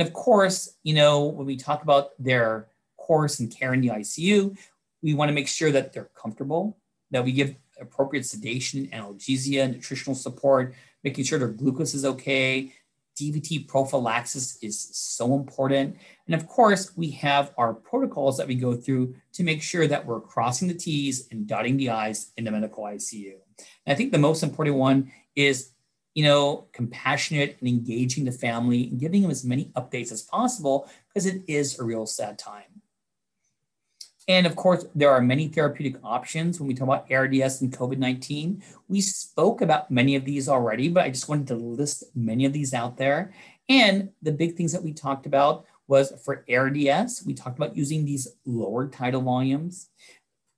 And 0.00 0.08
of 0.08 0.14
course, 0.14 0.78
you 0.82 0.94
know, 0.94 1.26
when 1.26 1.44
we 1.44 1.56
talk 1.58 1.82
about 1.82 2.12
their 2.18 2.68
course 2.96 3.38
and 3.38 3.54
care 3.54 3.74
in 3.74 3.82
the 3.82 3.88
ICU, 3.88 4.56
we 5.02 5.12
want 5.12 5.28
to 5.28 5.34
make 5.34 5.46
sure 5.46 5.70
that 5.72 5.92
they're 5.92 6.08
comfortable, 6.14 6.78
that 7.10 7.22
we 7.22 7.32
give 7.32 7.54
appropriate 7.78 8.24
sedation, 8.24 8.86
analgesia, 8.94 9.70
nutritional 9.70 10.14
support, 10.14 10.74
making 11.04 11.24
sure 11.24 11.38
their 11.38 11.48
glucose 11.48 11.92
is 11.92 12.06
okay, 12.06 12.72
DVT 13.14 13.68
prophylaxis 13.68 14.56
is 14.62 14.88
so 14.96 15.34
important. 15.34 15.98
And 16.24 16.34
of 16.34 16.48
course, 16.48 16.96
we 16.96 17.10
have 17.10 17.52
our 17.58 17.74
protocols 17.74 18.38
that 18.38 18.48
we 18.48 18.54
go 18.54 18.74
through 18.74 19.14
to 19.34 19.42
make 19.42 19.60
sure 19.60 19.86
that 19.86 20.06
we're 20.06 20.20
crossing 20.20 20.68
the 20.68 20.72
T's 20.72 21.28
and 21.30 21.46
dotting 21.46 21.76
the 21.76 21.90
I's 21.90 22.32
in 22.38 22.44
the 22.44 22.50
medical 22.50 22.84
ICU. 22.84 23.34
And 23.84 23.92
I 23.92 23.94
think 23.94 24.12
the 24.12 24.18
most 24.18 24.42
important 24.42 24.76
one 24.76 25.12
is, 25.36 25.72
you 26.14 26.24
know, 26.24 26.66
compassionate 26.72 27.56
and 27.60 27.68
engaging 27.68 28.24
the 28.24 28.32
family 28.32 28.88
and 28.88 28.98
giving 28.98 29.22
them 29.22 29.30
as 29.30 29.44
many 29.44 29.66
updates 29.76 30.12
as 30.12 30.22
possible 30.22 30.88
because 31.08 31.26
it 31.26 31.42
is 31.46 31.78
a 31.78 31.84
real 31.84 32.06
sad 32.06 32.38
time. 32.38 32.82
And 34.28 34.46
of 34.46 34.54
course, 34.54 34.84
there 34.94 35.10
are 35.10 35.20
many 35.20 35.48
therapeutic 35.48 35.96
options 36.04 36.60
when 36.60 36.68
we 36.68 36.74
talk 36.74 36.86
about 36.86 37.10
ARDS 37.10 37.62
and 37.62 37.76
COVID 37.76 37.98
19. 37.98 38.62
We 38.86 39.00
spoke 39.00 39.60
about 39.60 39.90
many 39.90 40.14
of 40.14 40.24
these 40.24 40.48
already, 40.48 40.88
but 40.88 41.04
I 41.04 41.10
just 41.10 41.28
wanted 41.28 41.48
to 41.48 41.56
list 41.56 42.04
many 42.14 42.44
of 42.44 42.52
these 42.52 42.72
out 42.72 42.96
there. 42.96 43.32
And 43.68 44.10
the 44.22 44.32
big 44.32 44.56
things 44.56 44.72
that 44.72 44.84
we 44.84 44.92
talked 44.92 45.26
about 45.26 45.64
was 45.88 46.12
for 46.24 46.44
ARDS, 46.48 47.24
we 47.26 47.34
talked 47.34 47.58
about 47.58 47.76
using 47.76 48.04
these 48.04 48.28
lower 48.46 48.86
tidal 48.86 49.22
volumes. 49.22 49.88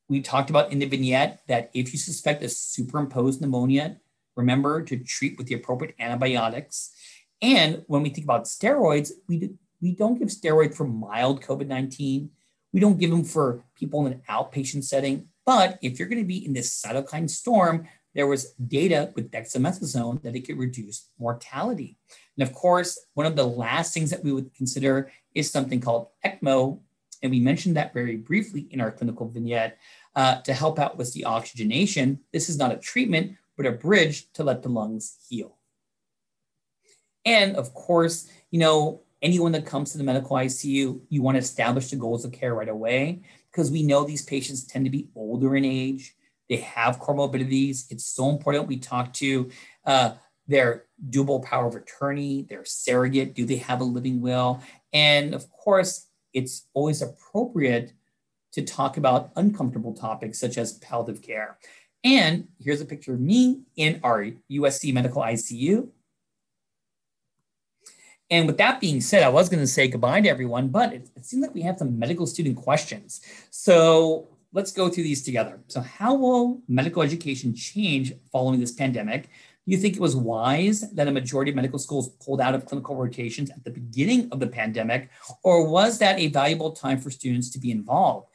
We 0.08 0.20
talked 0.20 0.50
about 0.50 0.70
in 0.70 0.78
the 0.78 0.86
vignette 0.86 1.40
that 1.48 1.70
if 1.72 1.94
you 1.94 1.98
suspect 1.98 2.42
a 2.42 2.50
superimposed 2.50 3.40
pneumonia, 3.40 3.96
remember 4.36 4.82
to 4.82 4.98
treat 4.98 5.38
with 5.38 5.46
the 5.46 5.54
appropriate 5.54 5.94
antibiotics. 5.98 6.92
And 7.40 7.82
when 7.86 8.02
we 8.02 8.10
think 8.10 8.24
about 8.24 8.44
steroids, 8.44 9.10
we, 9.28 9.38
do, 9.38 9.58
we 9.80 9.94
don't 9.94 10.18
give 10.18 10.28
steroids 10.28 10.74
for 10.74 10.86
mild 10.86 11.42
COVID 11.42 11.66
19 11.66 12.30
we 12.72 12.80
don't 12.80 12.98
give 12.98 13.10
them 13.10 13.24
for 13.24 13.64
people 13.74 14.06
in 14.06 14.14
an 14.14 14.22
outpatient 14.28 14.84
setting. 14.84 15.28
But 15.44 15.78
if 15.82 15.98
you're 15.98 16.08
going 16.08 16.22
to 16.22 16.28
be 16.28 16.44
in 16.44 16.52
this 16.52 16.80
cytokine 16.80 17.28
storm, 17.28 17.86
there 18.14 18.26
was 18.26 18.52
data 18.52 19.12
with 19.14 19.30
dexamethasone 19.30 20.22
that 20.22 20.36
it 20.36 20.46
could 20.46 20.58
reduce 20.58 21.08
mortality. 21.18 21.98
And 22.36 22.46
of 22.46 22.54
course, 22.54 22.98
one 23.14 23.26
of 23.26 23.36
the 23.36 23.46
last 23.46 23.94
things 23.94 24.10
that 24.10 24.22
we 24.22 24.32
would 24.32 24.54
consider 24.54 25.10
is 25.34 25.50
something 25.50 25.80
called 25.80 26.08
ECMO. 26.24 26.80
And 27.22 27.30
we 27.30 27.40
mentioned 27.40 27.76
that 27.76 27.94
very 27.94 28.16
briefly 28.16 28.68
in 28.70 28.80
our 28.80 28.90
clinical 28.90 29.28
vignette 29.28 29.78
uh, 30.14 30.40
to 30.42 30.52
help 30.52 30.78
out 30.78 30.98
with 30.98 31.12
the 31.14 31.24
oxygenation. 31.24 32.20
This 32.33 32.48
is 32.48 32.58
not 32.58 32.72
a 32.72 32.76
treatment, 32.76 33.37
but 33.57 33.67
a 33.67 33.73
bridge 33.73 34.33
to 34.33 34.44
let 34.44 34.63
the 34.63 34.69
lungs 34.69 35.17
heal. 35.29 35.59
And 37.25 37.57
of 37.57 37.73
course, 37.75 38.29
you 38.50 38.59
know, 38.59 39.03
anyone 39.21 39.53
that 39.53 39.67
comes 39.67 39.92
to 39.92 39.98
the 39.98 40.05
medical 40.05 40.37
ICU, 40.37 41.00
you 41.09 41.23
want 41.23 41.37
to 41.37 41.40
establish 41.40 41.90
the 41.90 41.96
goals 41.96 42.25
of 42.25 42.33
care 42.33 42.55
right 42.55 42.69
away 42.69 43.23
because 43.50 43.71
we 43.71 43.83
know 43.83 44.05
these 44.05 44.25
patients 44.25 44.65
tend 44.65 44.85
to 44.85 44.90
be 44.90 45.09
older 45.15 45.55
in 45.57 45.65
age. 45.65 46.17
They 46.48 46.57
have 46.57 46.98
comorbidities. 46.98 47.85
It's 47.90 48.05
so 48.05 48.29
important 48.31 48.67
we 48.67 48.79
talk 48.79 49.13
to 49.15 49.50
uh, 49.87 50.15
their 50.48 50.87
durable 51.09 51.40
power 51.40 51.67
of 51.67 51.77
attorney, 51.77 52.46
their 52.48 52.65
surrogate. 52.65 53.35
Do 53.35 53.46
they 53.46 53.57
have 53.57 53.81
a 53.81 53.85
living 53.85 54.21
will? 54.21 54.61
And 54.92 55.35
of 55.35 55.50
course, 55.50 56.09
it's 56.35 56.67
always 56.75 57.03
appropriate 57.03 57.92
to 58.53 58.63
talk 58.63 58.96
about 58.96 59.31
uncomfortable 59.37 59.94
topics 59.94 60.38
such 60.38 60.59
as 60.59 60.75
palliative 60.75 61.23
care. 61.23 61.59
And 62.05 62.48
here's 62.59 62.81
a 62.81 62.85
picture 62.85 63.15
of 63.15 63.21
me 63.21 63.61
in 63.77 64.00
our 64.03 64.27
USC 64.50 64.92
medical 64.92 65.23
ICU. 65.23 65.88
And 68.31 68.46
with 68.46 68.57
that 68.59 68.81
being 68.81 69.00
said, 69.00 69.23
I 69.23 69.29
was 69.29 69.48
going 69.48 69.61
to 69.61 69.67
say 69.67 69.88
goodbye 69.88 70.23
to 70.23 70.29
everyone, 70.29 70.69
but 70.69 70.92
it, 70.92 71.11
it 71.15 71.27
seems 71.27 71.42
like 71.42 71.55
we 71.55 71.63
have 71.63 71.77
some 71.77 71.98
medical 71.98 72.27
student 72.27 72.57
questions. 72.57 73.21
So 73.50 74.29
let's 74.53 74.73
go 74.73 74.88
through 74.88 75.05
these 75.05 75.23
together. 75.23 75.61
So, 75.69 75.81
how 75.81 76.15
will 76.15 76.63
medical 76.69 77.03
education 77.03 77.55
change 77.55 78.13
following 78.31 78.61
this 78.61 78.73
pandemic? 78.73 79.25
Do 79.25 79.71
you 79.71 79.79
think 79.79 79.94
it 79.94 80.00
was 80.00 80.17
wise 80.17 80.90
that 80.92 81.07
a 81.07 81.13
majority 81.13 81.50
of 81.50 81.57
medical 81.57 81.79
schools 81.79 82.09
pulled 82.25 82.40
out 82.40 82.55
of 82.55 82.67
clinical 82.67 82.96
rotations 82.96 83.50
at 83.50 83.63
the 83.65 83.71
beginning 83.71 84.29
of 84.33 84.40
the 84.40 84.46
pandemic, 84.46 85.11
or 85.44 85.69
was 85.69 85.98
that 85.98 86.19
a 86.19 86.29
valuable 86.29 86.73
time 86.73 86.98
for 86.98 87.11
students 87.11 87.50
to 87.50 87.61
be 87.61 87.71
involved? 87.71 88.29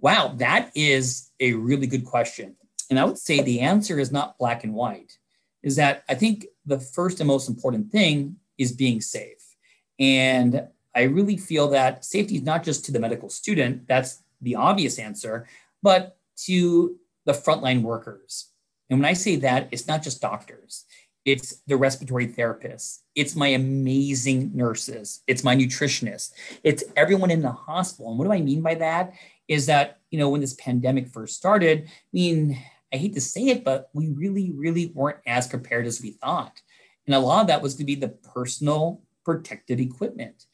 Wow, 0.00 0.34
that 0.36 0.70
is 0.76 1.30
a 1.40 1.54
really 1.54 1.88
good 1.88 2.04
question. 2.04 2.54
And 2.90 2.98
I 2.98 3.04
would 3.04 3.18
say 3.18 3.40
the 3.40 3.60
answer 3.60 3.98
is 3.98 4.10
not 4.10 4.38
black 4.38 4.64
and 4.64 4.74
white, 4.74 5.18
is 5.62 5.76
that 5.76 6.04
I 6.08 6.14
think 6.14 6.46
the 6.64 6.80
first 6.80 7.20
and 7.20 7.28
most 7.28 7.48
important 7.48 7.90
thing 7.90 8.36
is 8.56 8.72
being 8.72 9.00
safe. 9.00 9.56
And 9.98 10.68
I 10.94 11.02
really 11.02 11.36
feel 11.36 11.68
that 11.68 12.04
safety 12.04 12.36
is 12.36 12.42
not 12.42 12.64
just 12.64 12.84
to 12.86 12.92
the 12.92 13.00
medical 13.00 13.28
student, 13.28 13.86
that's 13.86 14.22
the 14.40 14.54
obvious 14.54 14.98
answer, 14.98 15.46
but 15.82 16.18
to 16.46 16.96
the 17.24 17.32
frontline 17.32 17.82
workers, 17.82 18.52
and 18.90 19.00
when 19.00 19.08
I 19.08 19.12
say 19.12 19.36
that, 19.36 19.68
it's 19.70 19.86
not 19.86 20.02
just 20.02 20.20
doctors, 20.20 20.84
it's 21.24 21.60
the 21.66 21.76
respiratory 21.76 22.26
therapists, 22.26 23.00
it's 23.14 23.36
my 23.36 23.48
amazing 23.48 24.50
nurses, 24.54 25.22
it's 25.26 25.44
my 25.44 25.54
nutritionists, 25.54 26.32
it's 26.64 26.84
everyone 26.96 27.30
in 27.30 27.42
the 27.42 27.52
hospital. 27.52 28.10
And 28.10 28.18
what 28.18 28.24
do 28.24 28.32
I 28.32 28.40
mean 28.40 28.62
by 28.62 28.74
that? 28.76 29.12
Is 29.46 29.66
that, 29.66 29.98
you 30.10 30.18
know, 30.18 30.30
when 30.30 30.40
this 30.40 30.54
pandemic 30.54 31.08
first 31.08 31.36
started, 31.36 31.84
I 31.86 31.90
mean, 32.12 32.58
I 32.92 32.96
hate 32.96 33.14
to 33.14 33.20
say 33.20 33.48
it, 33.48 33.64
but 33.64 33.90
we 33.92 34.08
really, 34.08 34.50
really 34.52 34.86
weren't 34.94 35.18
as 35.26 35.46
prepared 35.46 35.86
as 35.86 36.00
we 36.00 36.12
thought. 36.12 36.60
And 37.06 37.14
a 37.14 37.20
lot 37.20 37.42
of 37.42 37.46
that 37.48 37.62
was 37.62 37.74
to 37.76 37.84
be 37.84 37.94
the 37.94 38.08
personal 38.08 39.02
protective 39.24 39.80
equipment. 39.80 40.46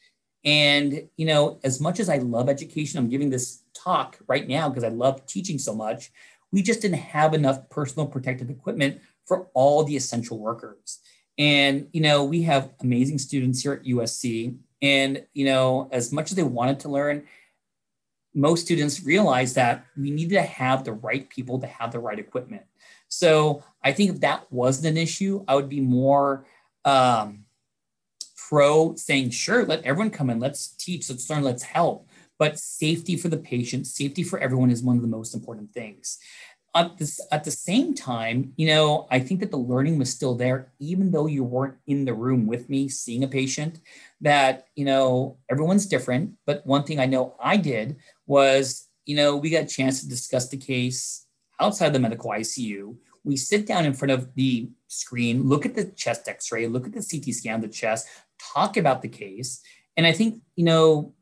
And, 0.44 1.08
you 1.16 1.26
know, 1.26 1.58
as 1.64 1.80
much 1.80 2.00
as 2.00 2.08
I 2.08 2.18
love 2.18 2.48
education, 2.48 2.98
I'm 2.98 3.08
giving 3.08 3.30
this 3.30 3.62
talk 3.74 4.18
right 4.28 4.46
now 4.46 4.68
because 4.68 4.84
I 4.84 4.88
love 4.88 5.26
teaching 5.26 5.58
so 5.58 5.74
much 5.74 6.10
we 6.54 6.62
just 6.62 6.80
didn't 6.80 6.98
have 6.98 7.34
enough 7.34 7.68
personal 7.68 8.06
protective 8.06 8.48
equipment 8.48 9.00
for 9.26 9.48
all 9.54 9.82
the 9.82 9.96
essential 9.96 10.38
workers. 10.38 11.00
And, 11.36 11.88
you 11.92 12.00
know, 12.00 12.22
we 12.22 12.42
have 12.42 12.70
amazing 12.80 13.18
students 13.18 13.60
here 13.60 13.72
at 13.72 13.82
USC. 13.82 14.56
And, 14.80 15.26
you 15.34 15.46
know, 15.46 15.88
as 15.90 16.12
much 16.12 16.30
as 16.30 16.36
they 16.36 16.44
wanted 16.44 16.78
to 16.80 16.88
learn, 16.88 17.24
most 18.34 18.64
students 18.64 19.04
realize 19.04 19.54
that 19.54 19.86
we 19.96 20.10
need 20.10 20.30
to 20.30 20.42
have 20.42 20.84
the 20.84 20.92
right 20.92 21.28
people 21.28 21.58
to 21.60 21.66
have 21.66 21.92
the 21.92 22.00
right 22.00 22.18
equipment. 22.18 22.62
So 23.08 23.62
I 23.82 23.92
think 23.92 24.10
if 24.10 24.20
that 24.20 24.50
wasn't 24.50 24.88
an 24.88 24.96
issue, 24.96 25.44
I 25.46 25.54
would 25.54 25.68
be 25.68 25.80
more 25.80 26.46
um, 26.84 27.44
pro 28.48 28.94
saying, 28.96 29.30
sure, 29.30 29.64
let 29.64 29.84
everyone 29.84 30.10
come 30.10 30.30
in, 30.30 30.40
let's 30.40 30.68
teach, 30.68 31.08
let's 31.08 31.30
learn, 31.30 31.42
let's 31.42 31.62
help. 31.62 32.08
But 32.38 32.58
safety 32.58 33.16
for 33.16 33.28
the 33.28 33.36
patient, 33.36 33.86
safety 33.86 34.24
for 34.24 34.40
everyone 34.40 34.70
is 34.70 34.82
one 34.82 34.96
of 34.96 35.02
the 35.02 35.08
most 35.08 35.34
important 35.34 35.72
things. 35.72 36.18
At, 36.76 37.00
at 37.30 37.44
the 37.44 37.50
same 37.50 37.94
time, 37.94 38.52
you 38.56 38.66
know, 38.66 39.06
I 39.10 39.20
think 39.20 39.40
that 39.40 39.52
the 39.52 39.56
learning 39.56 39.98
was 39.98 40.10
still 40.10 40.34
there, 40.34 40.72
even 40.80 41.12
though 41.12 41.26
you 41.26 41.44
weren't 41.44 41.76
in 41.86 42.04
the 42.04 42.14
room 42.14 42.46
with 42.46 42.68
me 42.68 42.88
seeing 42.88 43.22
a 43.22 43.28
patient. 43.28 43.80
That, 44.20 44.66
you 44.74 44.84
know, 44.84 45.36
everyone's 45.48 45.86
different. 45.86 46.32
But 46.46 46.66
one 46.66 46.82
thing 46.82 46.98
I 46.98 47.06
know 47.06 47.36
I 47.40 47.56
did 47.58 47.96
was, 48.26 48.88
you 49.06 49.14
know, 49.14 49.36
we 49.36 49.50
got 49.50 49.64
a 49.64 49.66
chance 49.66 50.00
to 50.00 50.08
discuss 50.08 50.48
the 50.48 50.56
case 50.56 51.26
outside 51.60 51.92
the 51.92 52.00
medical 52.00 52.30
ICU. 52.30 52.96
We 53.22 53.36
sit 53.36 53.66
down 53.66 53.86
in 53.86 53.94
front 53.94 54.12
of 54.12 54.34
the 54.34 54.70
screen, 54.88 55.44
look 55.44 55.64
at 55.64 55.74
the 55.74 55.86
chest 55.86 56.28
x 56.28 56.50
ray, 56.50 56.66
look 56.66 56.86
at 56.86 56.92
the 56.92 57.06
CT 57.08 57.34
scan 57.34 57.56
of 57.56 57.62
the 57.62 57.68
chest, 57.68 58.08
talk 58.38 58.76
about 58.76 59.02
the 59.02 59.08
case. 59.08 59.60
And 59.96 60.06
I 60.06 60.12
think, 60.12 60.42
you 60.56 60.64
know, 60.64 61.14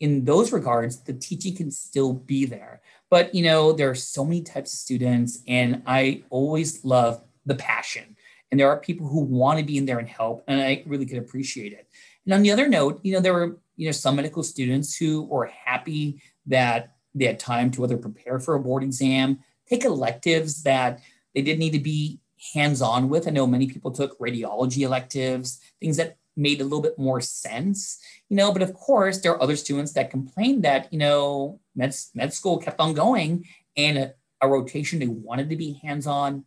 in 0.00 0.24
those 0.24 0.52
regards, 0.52 1.02
the 1.02 1.12
teaching 1.12 1.56
can 1.56 1.70
still 1.70 2.12
be 2.12 2.44
there. 2.44 2.80
But 3.10 3.34
you 3.34 3.42
know, 3.42 3.72
there 3.72 3.90
are 3.90 3.94
so 3.94 4.24
many 4.24 4.42
types 4.42 4.72
of 4.72 4.78
students, 4.78 5.42
and 5.46 5.82
I 5.86 6.24
always 6.30 6.84
love 6.84 7.22
the 7.46 7.54
passion. 7.54 8.16
And 8.50 8.58
there 8.58 8.68
are 8.68 8.78
people 8.78 9.06
who 9.06 9.20
want 9.20 9.58
to 9.58 9.64
be 9.64 9.76
in 9.76 9.86
there 9.86 9.98
and 9.98 10.08
help, 10.08 10.44
and 10.48 10.60
I 10.60 10.82
really 10.86 11.06
could 11.06 11.18
appreciate 11.18 11.72
it. 11.72 11.88
And 12.24 12.34
on 12.34 12.42
the 12.42 12.50
other 12.50 12.68
note, 12.68 13.00
you 13.02 13.12
know, 13.12 13.20
there 13.20 13.34
were 13.34 13.58
you 13.76 13.86
know 13.86 13.92
some 13.92 14.16
medical 14.16 14.42
students 14.42 14.96
who 14.96 15.22
were 15.22 15.46
happy 15.46 16.22
that 16.46 16.96
they 17.14 17.26
had 17.26 17.38
time 17.38 17.70
to 17.72 17.80
whether 17.80 17.96
prepare 17.96 18.38
for 18.38 18.54
a 18.54 18.60
board 18.60 18.82
exam, 18.82 19.38
take 19.68 19.84
electives 19.84 20.62
that 20.62 21.00
they 21.34 21.42
didn't 21.42 21.58
need 21.58 21.72
to 21.72 21.78
be 21.78 22.20
hands-on 22.54 23.08
with. 23.08 23.26
I 23.26 23.30
know 23.30 23.46
many 23.46 23.66
people 23.66 23.90
took 23.90 24.18
radiology 24.18 24.82
electives, 24.82 25.60
things 25.80 25.96
that 25.96 26.16
made 26.38 26.60
a 26.60 26.64
little 26.64 26.80
bit 26.80 26.98
more 26.98 27.20
sense, 27.20 27.98
you 28.28 28.36
know. 28.36 28.52
But 28.52 28.62
of 28.62 28.72
course, 28.72 29.18
there 29.18 29.32
are 29.32 29.42
other 29.42 29.56
students 29.56 29.92
that 29.92 30.10
complained 30.10 30.62
that 30.64 30.92
you 30.92 30.98
know 30.98 31.60
med, 31.74 31.94
med 32.14 32.32
school 32.32 32.58
kept 32.58 32.80
on 32.80 32.94
going 32.94 33.44
and 33.76 33.98
a, 33.98 34.14
a 34.40 34.48
rotation 34.48 34.98
they 34.98 35.06
wanted 35.06 35.48
to 35.50 35.56
be 35.56 35.80
hands-on, 35.82 36.44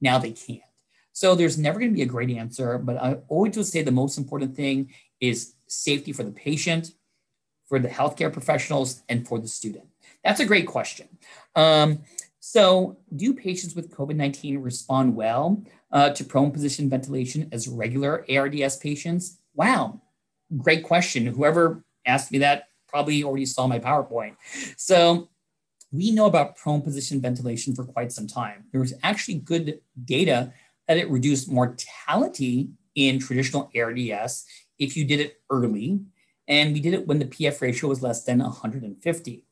now 0.00 0.18
they 0.18 0.32
can't. 0.32 0.60
So 1.12 1.34
there's 1.34 1.58
never 1.58 1.78
going 1.78 1.90
to 1.90 1.94
be 1.94 2.02
a 2.02 2.06
great 2.06 2.30
answer, 2.30 2.78
but 2.78 2.96
I 2.96 3.18
always 3.28 3.56
would 3.56 3.66
say 3.66 3.82
the 3.82 3.90
most 3.90 4.18
important 4.18 4.56
thing 4.56 4.92
is 5.20 5.54
safety 5.68 6.12
for 6.12 6.24
the 6.24 6.30
patient, 6.32 6.92
for 7.68 7.78
the 7.78 7.88
healthcare 7.88 8.32
professionals, 8.32 9.02
and 9.08 9.26
for 9.26 9.38
the 9.38 9.48
student. 9.48 9.84
That's 10.24 10.40
a 10.40 10.46
great 10.46 10.66
question. 10.66 11.08
Um, 11.54 12.02
so, 12.44 12.98
do 13.14 13.34
patients 13.34 13.76
with 13.76 13.94
COVID 13.94 14.16
19 14.16 14.58
respond 14.58 15.14
well 15.14 15.62
uh, 15.92 16.10
to 16.10 16.24
prone 16.24 16.50
position 16.50 16.90
ventilation 16.90 17.48
as 17.52 17.68
regular 17.68 18.26
ARDS 18.28 18.78
patients? 18.78 19.38
Wow, 19.54 20.02
great 20.56 20.82
question. 20.82 21.24
Whoever 21.24 21.84
asked 22.04 22.32
me 22.32 22.38
that 22.38 22.64
probably 22.88 23.22
already 23.22 23.46
saw 23.46 23.68
my 23.68 23.78
PowerPoint. 23.78 24.34
So, 24.76 25.28
we 25.92 26.10
know 26.10 26.26
about 26.26 26.56
prone 26.56 26.82
position 26.82 27.20
ventilation 27.20 27.76
for 27.76 27.84
quite 27.84 28.10
some 28.10 28.26
time. 28.26 28.64
There 28.72 28.80
was 28.80 28.94
actually 29.04 29.36
good 29.36 29.80
data 30.04 30.52
that 30.88 30.96
it 30.96 31.08
reduced 31.10 31.48
mortality 31.48 32.70
in 32.96 33.20
traditional 33.20 33.70
ARDS 33.76 34.46
if 34.80 34.96
you 34.96 35.04
did 35.04 35.20
it 35.20 35.40
early. 35.48 36.00
And 36.48 36.72
we 36.72 36.80
did 36.80 36.94
it 36.94 37.06
when 37.06 37.20
the 37.20 37.26
PF 37.26 37.60
ratio 37.60 37.88
was 37.88 38.02
less 38.02 38.24
than 38.24 38.40
150. 38.40 39.44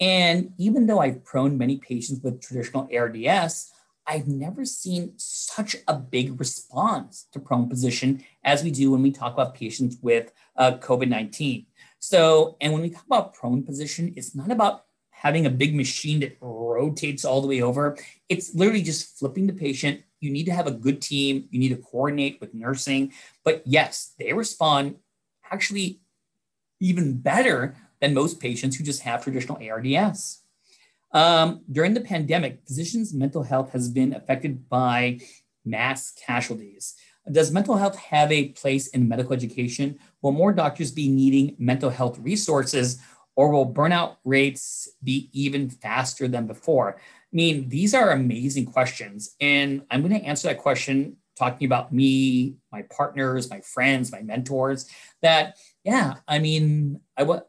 And 0.00 0.52
even 0.56 0.86
though 0.86 1.00
I've 1.00 1.24
prone 1.24 1.58
many 1.58 1.76
patients 1.76 2.22
with 2.22 2.40
traditional 2.40 2.88
ARDS, 2.94 3.70
I've 4.06 4.26
never 4.26 4.64
seen 4.64 5.12
such 5.16 5.76
a 5.86 5.94
big 5.94 6.40
response 6.40 7.26
to 7.32 7.38
prone 7.38 7.68
position 7.68 8.24
as 8.42 8.64
we 8.64 8.70
do 8.70 8.90
when 8.90 9.02
we 9.02 9.12
talk 9.12 9.34
about 9.34 9.54
patients 9.54 9.98
with 10.02 10.32
uh, 10.56 10.78
COVID 10.78 11.08
19. 11.08 11.66
So, 11.98 12.56
and 12.60 12.72
when 12.72 12.82
we 12.82 12.90
talk 12.90 13.04
about 13.06 13.34
prone 13.34 13.62
position, 13.62 14.14
it's 14.16 14.34
not 14.34 14.50
about 14.50 14.86
having 15.10 15.44
a 15.44 15.50
big 15.50 15.74
machine 15.74 16.20
that 16.20 16.38
rotates 16.40 17.26
all 17.26 17.42
the 17.42 17.46
way 17.46 17.60
over. 17.60 17.98
It's 18.30 18.54
literally 18.54 18.82
just 18.82 19.18
flipping 19.18 19.46
the 19.46 19.52
patient. 19.52 20.00
You 20.18 20.30
need 20.30 20.46
to 20.46 20.52
have 20.52 20.66
a 20.66 20.72
good 20.72 21.02
team, 21.02 21.46
you 21.50 21.60
need 21.60 21.68
to 21.68 21.76
coordinate 21.76 22.40
with 22.40 22.54
nursing. 22.54 23.12
But 23.44 23.62
yes, 23.66 24.14
they 24.18 24.32
respond 24.32 24.96
actually 25.52 26.00
even 26.80 27.18
better 27.18 27.76
than 28.00 28.14
most 28.14 28.40
patients 28.40 28.76
who 28.76 28.84
just 28.84 29.02
have 29.02 29.22
traditional 29.22 29.58
ARDS. 29.62 30.42
Um, 31.12 31.62
during 31.70 31.94
the 31.94 32.00
pandemic, 32.00 32.60
physicians' 32.66 33.12
mental 33.12 33.42
health 33.42 33.72
has 33.72 33.88
been 33.88 34.14
affected 34.14 34.68
by 34.68 35.20
mass 35.64 36.12
casualties. 36.12 36.94
Does 37.30 37.52
mental 37.52 37.76
health 37.76 37.96
have 37.96 38.32
a 38.32 38.48
place 38.48 38.88
in 38.88 39.08
medical 39.08 39.32
education? 39.32 39.98
Will 40.22 40.32
more 40.32 40.52
doctors 40.52 40.90
be 40.90 41.08
needing 41.08 41.56
mental 41.58 41.90
health 41.90 42.18
resources, 42.18 43.00
or 43.36 43.50
will 43.50 43.72
burnout 43.72 44.16
rates 44.24 44.88
be 45.02 45.28
even 45.32 45.68
faster 45.68 46.28
than 46.28 46.46
before? 46.46 46.96
I 46.98 47.36
mean, 47.36 47.68
these 47.68 47.94
are 47.94 48.10
amazing 48.10 48.66
questions. 48.66 49.36
And 49.40 49.82
I'm 49.90 50.00
going 50.00 50.18
to 50.18 50.26
answer 50.26 50.48
that 50.48 50.58
question 50.58 51.16
talking 51.36 51.66
about 51.66 51.92
me, 51.92 52.56
my 52.72 52.82
partners, 52.82 53.48
my 53.48 53.60
friends, 53.60 54.12
my 54.12 54.20
mentors. 54.22 54.86
That, 55.22 55.56
yeah, 55.84 56.14
I 56.26 56.38
mean, 56.38 57.00
I, 57.16 57.40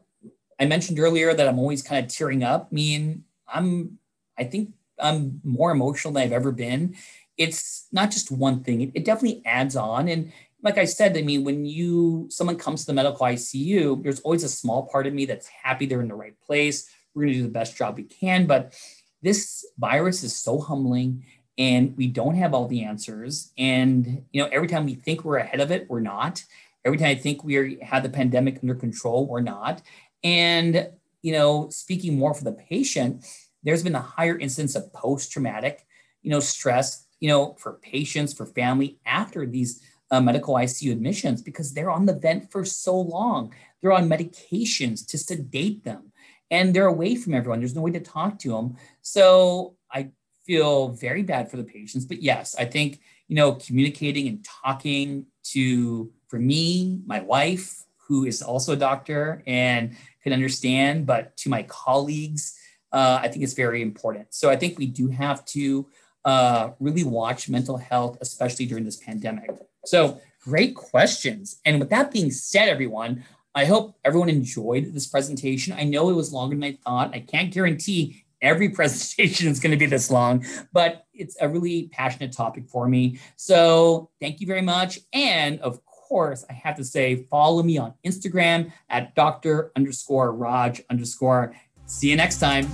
I 0.62 0.66
mentioned 0.66 0.98
earlier 1.00 1.34
that 1.34 1.48
I'm 1.48 1.58
always 1.58 1.82
kind 1.82 2.04
of 2.04 2.12
tearing 2.12 2.44
up. 2.44 2.68
I 2.70 2.74
mean, 2.74 3.24
I'm, 3.52 3.98
I 4.38 4.44
think 4.44 4.72
I'm 4.98 5.40
more 5.42 5.72
emotional 5.72 6.14
than 6.14 6.22
I've 6.22 6.32
ever 6.32 6.52
been. 6.52 6.94
It's 7.36 7.88
not 7.90 8.10
just 8.10 8.30
one 8.30 8.62
thing, 8.62 8.80
it, 8.82 8.90
it 8.94 9.04
definitely 9.04 9.42
adds 9.44 9.74
on. 9.74 10.08
And 10.08 10.32
like 10.62 10.78
I 10.78 10.84
said, 10.84 11.16
I 11.16 11.22
mean, 11.22 11.42
when 11.42 11.64
you, 11.64 12.28
someone 12.30 12.56
comes 12.56 12.82
to 12.82 12.86
the 12.86 12.92
medical 12.92 13.26
ICU, 13.26 14.02
there's 14.02 14.20
always 14.20 14.44
a 14.44 14.48
small 14.48 14.84
part 14.86 15.08
of 15.08 15.14
me 15.14 15.24
that's 15.24 15.48
happy 15.48 15.86
they're 15.86 16.00
in 16.00 16.08
the 16.08 16.14
right 16.14 16.38
place. 16.40 16.88
We're 17.14 17.22
going 17.22 17.32
to 17.32 17.38
do 17.40 17.44
the 17.44 17.48
best 17.48 17.76
job 17.76 17.96
we 17.96 18.04
can. 18.04 18.46
But 18.46 18.78
this 19.22 19.66
virus 19.78 20.22
is 20.22 20.36
so 20.36 20.60
humbling 20.60 21.24
and 21.58 21.96
we 21.96 22.06
don't 22.06 22.36
have 22.36 22.54
all 22.54 22.68
the 22.68 22.84
answers. 22.84 23.52
And, 23.58 24.24
you 24.32 24.42
know, 24.42 24.48
every 24.52 24.68
time 24.68 24.86
we 24.86 24.94
think 24.94 25.24
we're 25.24 25.38
ahead 25.38 25.60
of 25.60 25.72
it, 25.72 25.90
we're 25.90 26.00
not. 26.00 26.44
Every 26.84 26.98
time 26.98 27.08
I 27.08 27.14
think 27.16 27.44
we 27.44 27.78
have 27.82 28.02
the 28.02 28.08
pandemic 28.08 28.58
under 28.62 28.74
control, 28.74 29.26
we're 29.26 29.40
not. 29.40 29.82
And, 30.24 30.90
you 31.22 31.32
know, 31.32 31.68
speaking 31.70 32.18
more 32.18 32.34
for 32.34 32.44
the 32.44 32.52
patient, 32.52 33.24
there's 33.62 33.82
been 33.82 33.94
a 33.94 34.00
higher 34.00 34.38
incidence 34.38 34.74
of 34.74 34.92
post 34.92 35.32
traumatic, 35.32 35.86
you 36.22 36.30
know, 36.30 36.40
stress, 36.40 37.06
you 37.20 37.28
know, 37.28 37.54
for 37.58 37.74
patients, 37.74 38.32
for 38.32 38.46
family 38.46 38.98
after 39.06 39.46
these 39.46 39.82
uh, 40.10 40.20
medical 40.20 40.54
ICU 40.54 40.92
admissions 40.92 41.40
because 41.42 41.72
they're 41.72 41.90
on 41.90 42.06
the 42.06 42.14
vent 42.14 42.50
for 42.52 42.64
so 42.64 42.98
long. 42.98 43.54
They're 43.80 43.92
on 43.92 44.08
medications 44.08 45.06
to 45.08 45.18
sedate 45.18 45.84
them 45.84 46.12
and 46.50 46.74
they're 46.74 46.86
away 46.86 47.16
from 47.16 47.34
everyone. 47.34 47.60
There's 47.60 47.74
no 47.74 47.80
way 47.80 47.92
to 47.92 48.00
talk 48.00 48.38
to 48.40 48.50
them. 48.50 48.76
So 49.00 49.76
I 49.90 50.10
feel 50.44 50.90
very 50.90 51.22
bad 51.22 51.50
for 51.50 51.56
the 51.56 51.64
patients. 51.64 52.04
But 52.04 52.22
yes, 52.22 52.54
I 52.56 52.66
think, 52.66 53.00
you 53.26 53.36
know, 53.36 53.52
communicating 53.52 54.28
and 54.28 54.44
talking 54.44 55.26
to, 55.44 56.12
for 56.28 56.38
me, 56.38 57.00
my 57.06 57.20
wife, 57.20 57.84
who 58.12 58.26
is 58.26 58.42
also 58.42 58.74
a 58.74 58.76
doctor 58.76 59.42
and 59.46 59.96
can 60.22 60.34
understand, 60.34 61.06
but 61.06 61.34
to 61.38 61.48
my 61.48 61.62
colleagues, 61.62 62.58
uh, 62.92 63.20
I 63.22 63.28
think 63.28 63.42
it's 63.42 63.54
very 63.54 63.80
important. 63.80 64.34
So 64.34 64.50
I 64.50 64.56
think 64.56 64.78
we 64.78 64.86
do 64.86 65.08
have 65.08 65.42
to 65.46 65.88
uh, 66.26 66.72
really 66.78 67.04
watch 67.04 67.48
mental 67.48 67.78
health, 67.78 68.18
especially 68.20 68.66
during 68.66 68.84
this 68.84 68.96
pandemic. 68.96 69.50
So 69.86 70.20
great 70.44 70.74
questions. 70.74 71.58
And 71.64 71.80
with 71.80 71.88
that 71.88 72.10
being 72.10 72.30
said, 72.30 72.68
everyone, 72.68 73.24
I 73.54 73.64
hope 73.64 73.96
everyone 74.04 74.28
enjoyed 74.28 74.92
this 74.92 75.06
presentation. 75.06 75.72
I 75.72 75.84
know 75.84 76.10
it 76.10 76.14
was 76.14 76.34
longer 76.34 76.54
than 76.54 76.64
I 76.64 76.78
thought. 76.84 77.14
I 77.14 77.20
can't 77.20 77.50
guarantee 77.50 78.24
every 78.42 78.68
presentation 78.78 79.48
is 79.48 79.58
going 79.58 79.70
to 79.70 79.78
be 79.78 79.86
this 79.86 80.10
long, 80.10 80.44
but 80.74 81.06
it's 81.14 81.40
a 81.40 81.48
really 81.48 81.88
passionate 81.92 82.32
topic 82.32 82.68
for 82.68 82.86
me. 82.86 83.18
So 83.36 84.10
thank 84.20 84.42
you 84.42 84.46
very 84.46 84.62
much. 84.62 84.98
And 85.14 85.60
of 85.60 85.82
course, 86.12 86.44
I 86.50 86.52
have 86.52 86.76
to 86.76 86.84
say, 86.84 87.24
follow 87.30 87.62
me 87.62 87.78
on 87.78 87.94
Instagram 88.04 88.70
at 88.90 89.14
Dr. 89.14 89.72
underscore 89.74 90.30
Raj 90.32 90.82
underscore. 90.90 91.54
See 91.86 92.10
you 92.10 92.16
next 92.16 92.38
time. 92.38 92.68